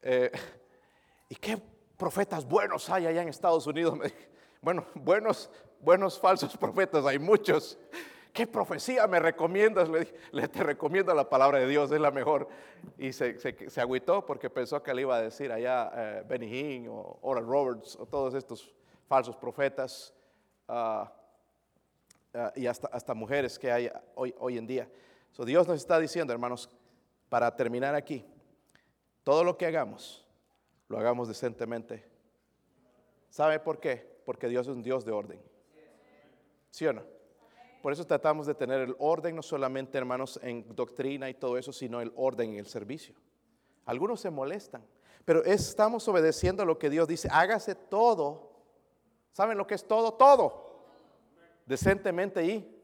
Eh, 0.00 0.32
¿Y 1.28 1.34
qué 1.34 1.60
profetas 1.98 2.46
buenos 2.46 2.88
hay 2.88 3.06
allá 3.06 3.20
en 3.20 3.28
Estados 3.28 3.66
Unidos? 3.66 3.98
Bueno, 4.62 4.86
buenos, 4.94 5.50
buenos 5.80 6.18
falsos 6.18 6.56
profetas, 6.58 7.04
hay 7.04 7.18
muchos. 7.18 7.78
¿qué 8.32 8.46
profecía 8.46 9.06
me 9.06 9.20
recomiendas? 9.20 9.88
Le, 9.88 10.12
le 10.32 10.48
te 10.48 10.64
recomiendo 10.64 11.14
la 11.14 11.28
palabra 11.28 11.58
de 11.58 11.68
Dios, 11.68 11.92
es 11.92 12.00
la 12.00 12.10
mejor. 12.10 12.48
Y 12.98 13.12
se, 13.12 13.38
se, 13.38 13.80
agüitó 13.80 14.24
porque 14.24 14.48
pensó 14.48 14.82
que 14.82 14.92
le 14.94 15.02
iba 15.02 15.16
a 15.16 15.22
decir 15.22 15.52
allá 15.52 15.92
eh, 15.94 16.24
Benny 16.26 16.46
Hinn 16.46 16.88
o 16.88 17.18
Oral 17.20 17.46
Roberts 17.46 17.96
o 17.96 18.06
todos 18.06 18.34
estos 18.34 18.74
falsos 19.06 19.36
profetas 19.36 20.12
ah, 20.68 21.12
ah, 22.34 22.52
y 22.56 22.66
hasta, 22.66 22.88
hasta 22.88 23.14
mujeres 23.14 23.58
que 23.58 23.70
hay 23.70 23.90
hoy, 24.14 24.34
hoy 24.38 24.58
en 24.58 24.66
día. 24.66 24.88
So, 25.36 25.44
Dios 25.44 25.68
nos 25.68 25.76
está 25.76 26.00
diciendo, 26.00 26.32
hermanos, 26.32 26.70
para 27.28 27.54
terminar 27.54 27.94
aquí, 27.94 28.24
todo 29.22 29.44
lo 29.44 29.58
que 29.58 29.66
hagamos, 29.66 30.26
lo 30.88 30.98
hagamos 30.98 31.28
decentemente. 31.28 32.08
¿Sabe 33.28 33.60
por 33.60 33.78
qué? 33.78 34.22
Porque 34.24 34.48
Dios 34.48 34.66
es 34.66 34.74
un 34.74 34.82
Dios 34.82 35.04
de 35.04 35.12
orden. 35.12 35.38
¿Sí 36.70 36.86
o 36.86 36.94
no? 36.94 37.02
Por 37.82 37.92
eso 37.92 38.06
tratamos 38.06 38.46
de 38.46 38.54
tener 38.54 38.80
el 38.80 38.96
orden, 38.98 39.36
no 39.36 39.42
solamente 39.42 39.98
hermanos 39.98 40.40
en 40.42 40.74
doctrina 40.74 41.28
y 41.28 41.34
todo 41.34 41.58
eso, 41.58 41.70
sino 41.70 42.00
el 42.00 42.14
orden 42.16 42.54
en 42.54 42.58
el 42.60 42.66
servicio. 42.66 43.14
Algunos 43.84 44.22
se 44.22 44.30
molestan, 44.30 44.86
pero 45.26 45.44
estamos 45.44 46.08
obedeciendo 46.08 46.64
lo 46.64 46.78
que 46.78 46.88
Dios 46.88 47.08
dice, 47.08 47.28
hágase 47.30 47.74
todo. 47.74 48.52
¿Saben 49.32 49.58
lo 49.58 49.66
que 49.66 49.74
es 49.74 49.86
todo? 49.86 50.14
Todo. 50.14 50.86
Decentemente 51.66 52.42
y, 52.42 52.75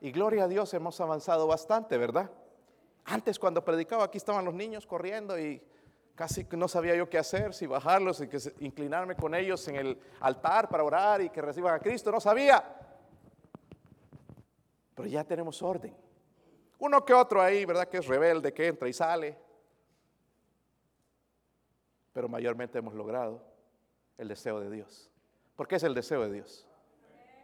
y 0.00 0.12
gloria 0.12 0.44
a 0.44 0.48
Dios 0.48 0.72
hemos 0.74 1.00
avanzado 1.00 1.46
bastante, 1.46 1.98
¿verdad? 1.98 2.30
Antes 3.04 3.38
cuando 3.38 3.64
predicaba 3.64 4.04
aquí 4.04 4.18
estaban 4.18 4.44
los 4.44 4.54
niños 4.54 4.86
corriendo 4.86 5.38
y 5.38 5.62
casi 6.14 6.46
no 6.52 6.68
sabía 6.68 6.94
yo 6.94 7.08
qué 7.08 7.18
hacer, 7.18 7.54
si 7.54 7.66
bajarlos 7.66 8.20
y 8.20 8.28
que 8.28 8.38
inclinarme 8.60 9.16
con 9.16 9.34
ellos 9.34 9.66
en 9.68 9.76
el 9.76 9.98
altar 10.20 10.68
para 10.68 10.84
orar 10.84 11.20
y 11.20 11.30
que 11.30 11.42
reciban 11.42 11.74
a 11.74 11.78
Cristo, 11.78 12.10
no 12.10 12.20
sabía. 12.20 12.62
Pero 14.94 15.08
ya 15.08 15.24
tenemos 15.24 15.62
orden. 15.62 15.94
Uno 16.78 17.04
que 17.04 17.12
otro 17.12 17.42
ahí, 17.42 17.64
¿verdad? 17.64 17.88
Que 17.88 17.98
es 17.98 18.06
rebelde, 18.06 18.52
que 18.54 18.68
entra 18.68 18.88
y 18.88 18.92
sale. 18.92 19.36
Pero 22.12 22.28
mayormente 22.28 22.78
hemos 22.78 22.94
logrado 22.94 23.42
el 24.16 24.28
deseo 24.28 24.60
de 24.60 24.70
Dios. 24.70 25.10
¿Por 25.56 25.68
qué 25.68 25.76
es 25.76 25.82
el 25.82 25.94
deseo 25.94 26.22
de 26.22 26.32
Dios? 26.32 26.66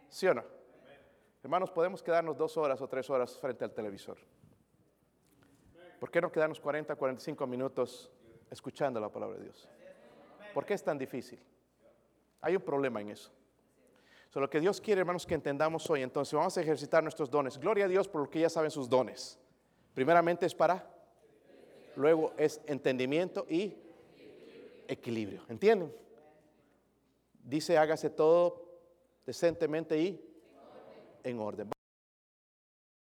¿Sí 0.09 0.27
o 0.27 0.33
no? 0.33 0.56
Hermanos, 1.43 1.71
podemos 1.71 2.03
quedarnos 2.03 2.37
dos 2.37 2.57
horas 2.57 2.81
o 2.81 2.87
tres 2.87 3.09
horas 3.09 3.37
frente 3.37 3.63
al 3.63 3.71
televisor. 3.71 4.17
¿Por 5.99 6.11
qué 6.11 6.21
no 6.21 6.31
quedarnos 6.31 6.59
40, 6.59 6.95
45 6.95 7.47
minutos 7.47 8.11
escuchando 8.49 8.99
la 8.99 9.09
palabra 9.09 9.37
de 9.37 9.43
Dios? 9.45 9.67
¿Por 10.53 10.65
qué 10.65 10.73
es 10.73 10.83
tan 10.83 10.97
difícil? 10.97 11.39
Hay 12.41 12.55
un 12.55 12.61
problema 12.61 13.01
en 13.01 13.09
eso 13.09 13.31
lo 14.39 14.49
que 14.49 14.59
Dios 14.59 14.81
quiere, 14.81 15.01
hermanos, 15.01 15.25
que 15.25 15.35
entendamos 15.35 15.89
hoy, 15.89 16.03
entonces 16.03 16.33
vamos 16.33 16.57
a 16.57 16.61
ejercitar 16.61 17.01
nuestros 17.03 17.29
dones. 17.29 17.57
Gloria 17.57 17.85
a 17.85 17.87
Dios 17.87 18.07
por 18.07 18.21
lo 18.21 18.29
que 18.29 18.39
ya 18.39 18.49
saben 18.49 18.71
sus 18.71 18.89
dones. 18.89 19.39
Primeramente 19.93 20.45
es 20.45 20.53
para, 20.53 20.87
luego 21.95 22.33
es 22.37 22.61
entendimiento 22.67 23.45
y 23.49 23.75
equilibrio. 24.87 25.41
¿Entienden? 25.49 25.93
Dice, 27.43 27.77
hágase 27.77 28.09
todo 28.09 28.63
decentemente 29.25 29.97
y 29.97 30.26
en 31.27 31.39
orden. 31.39 31.76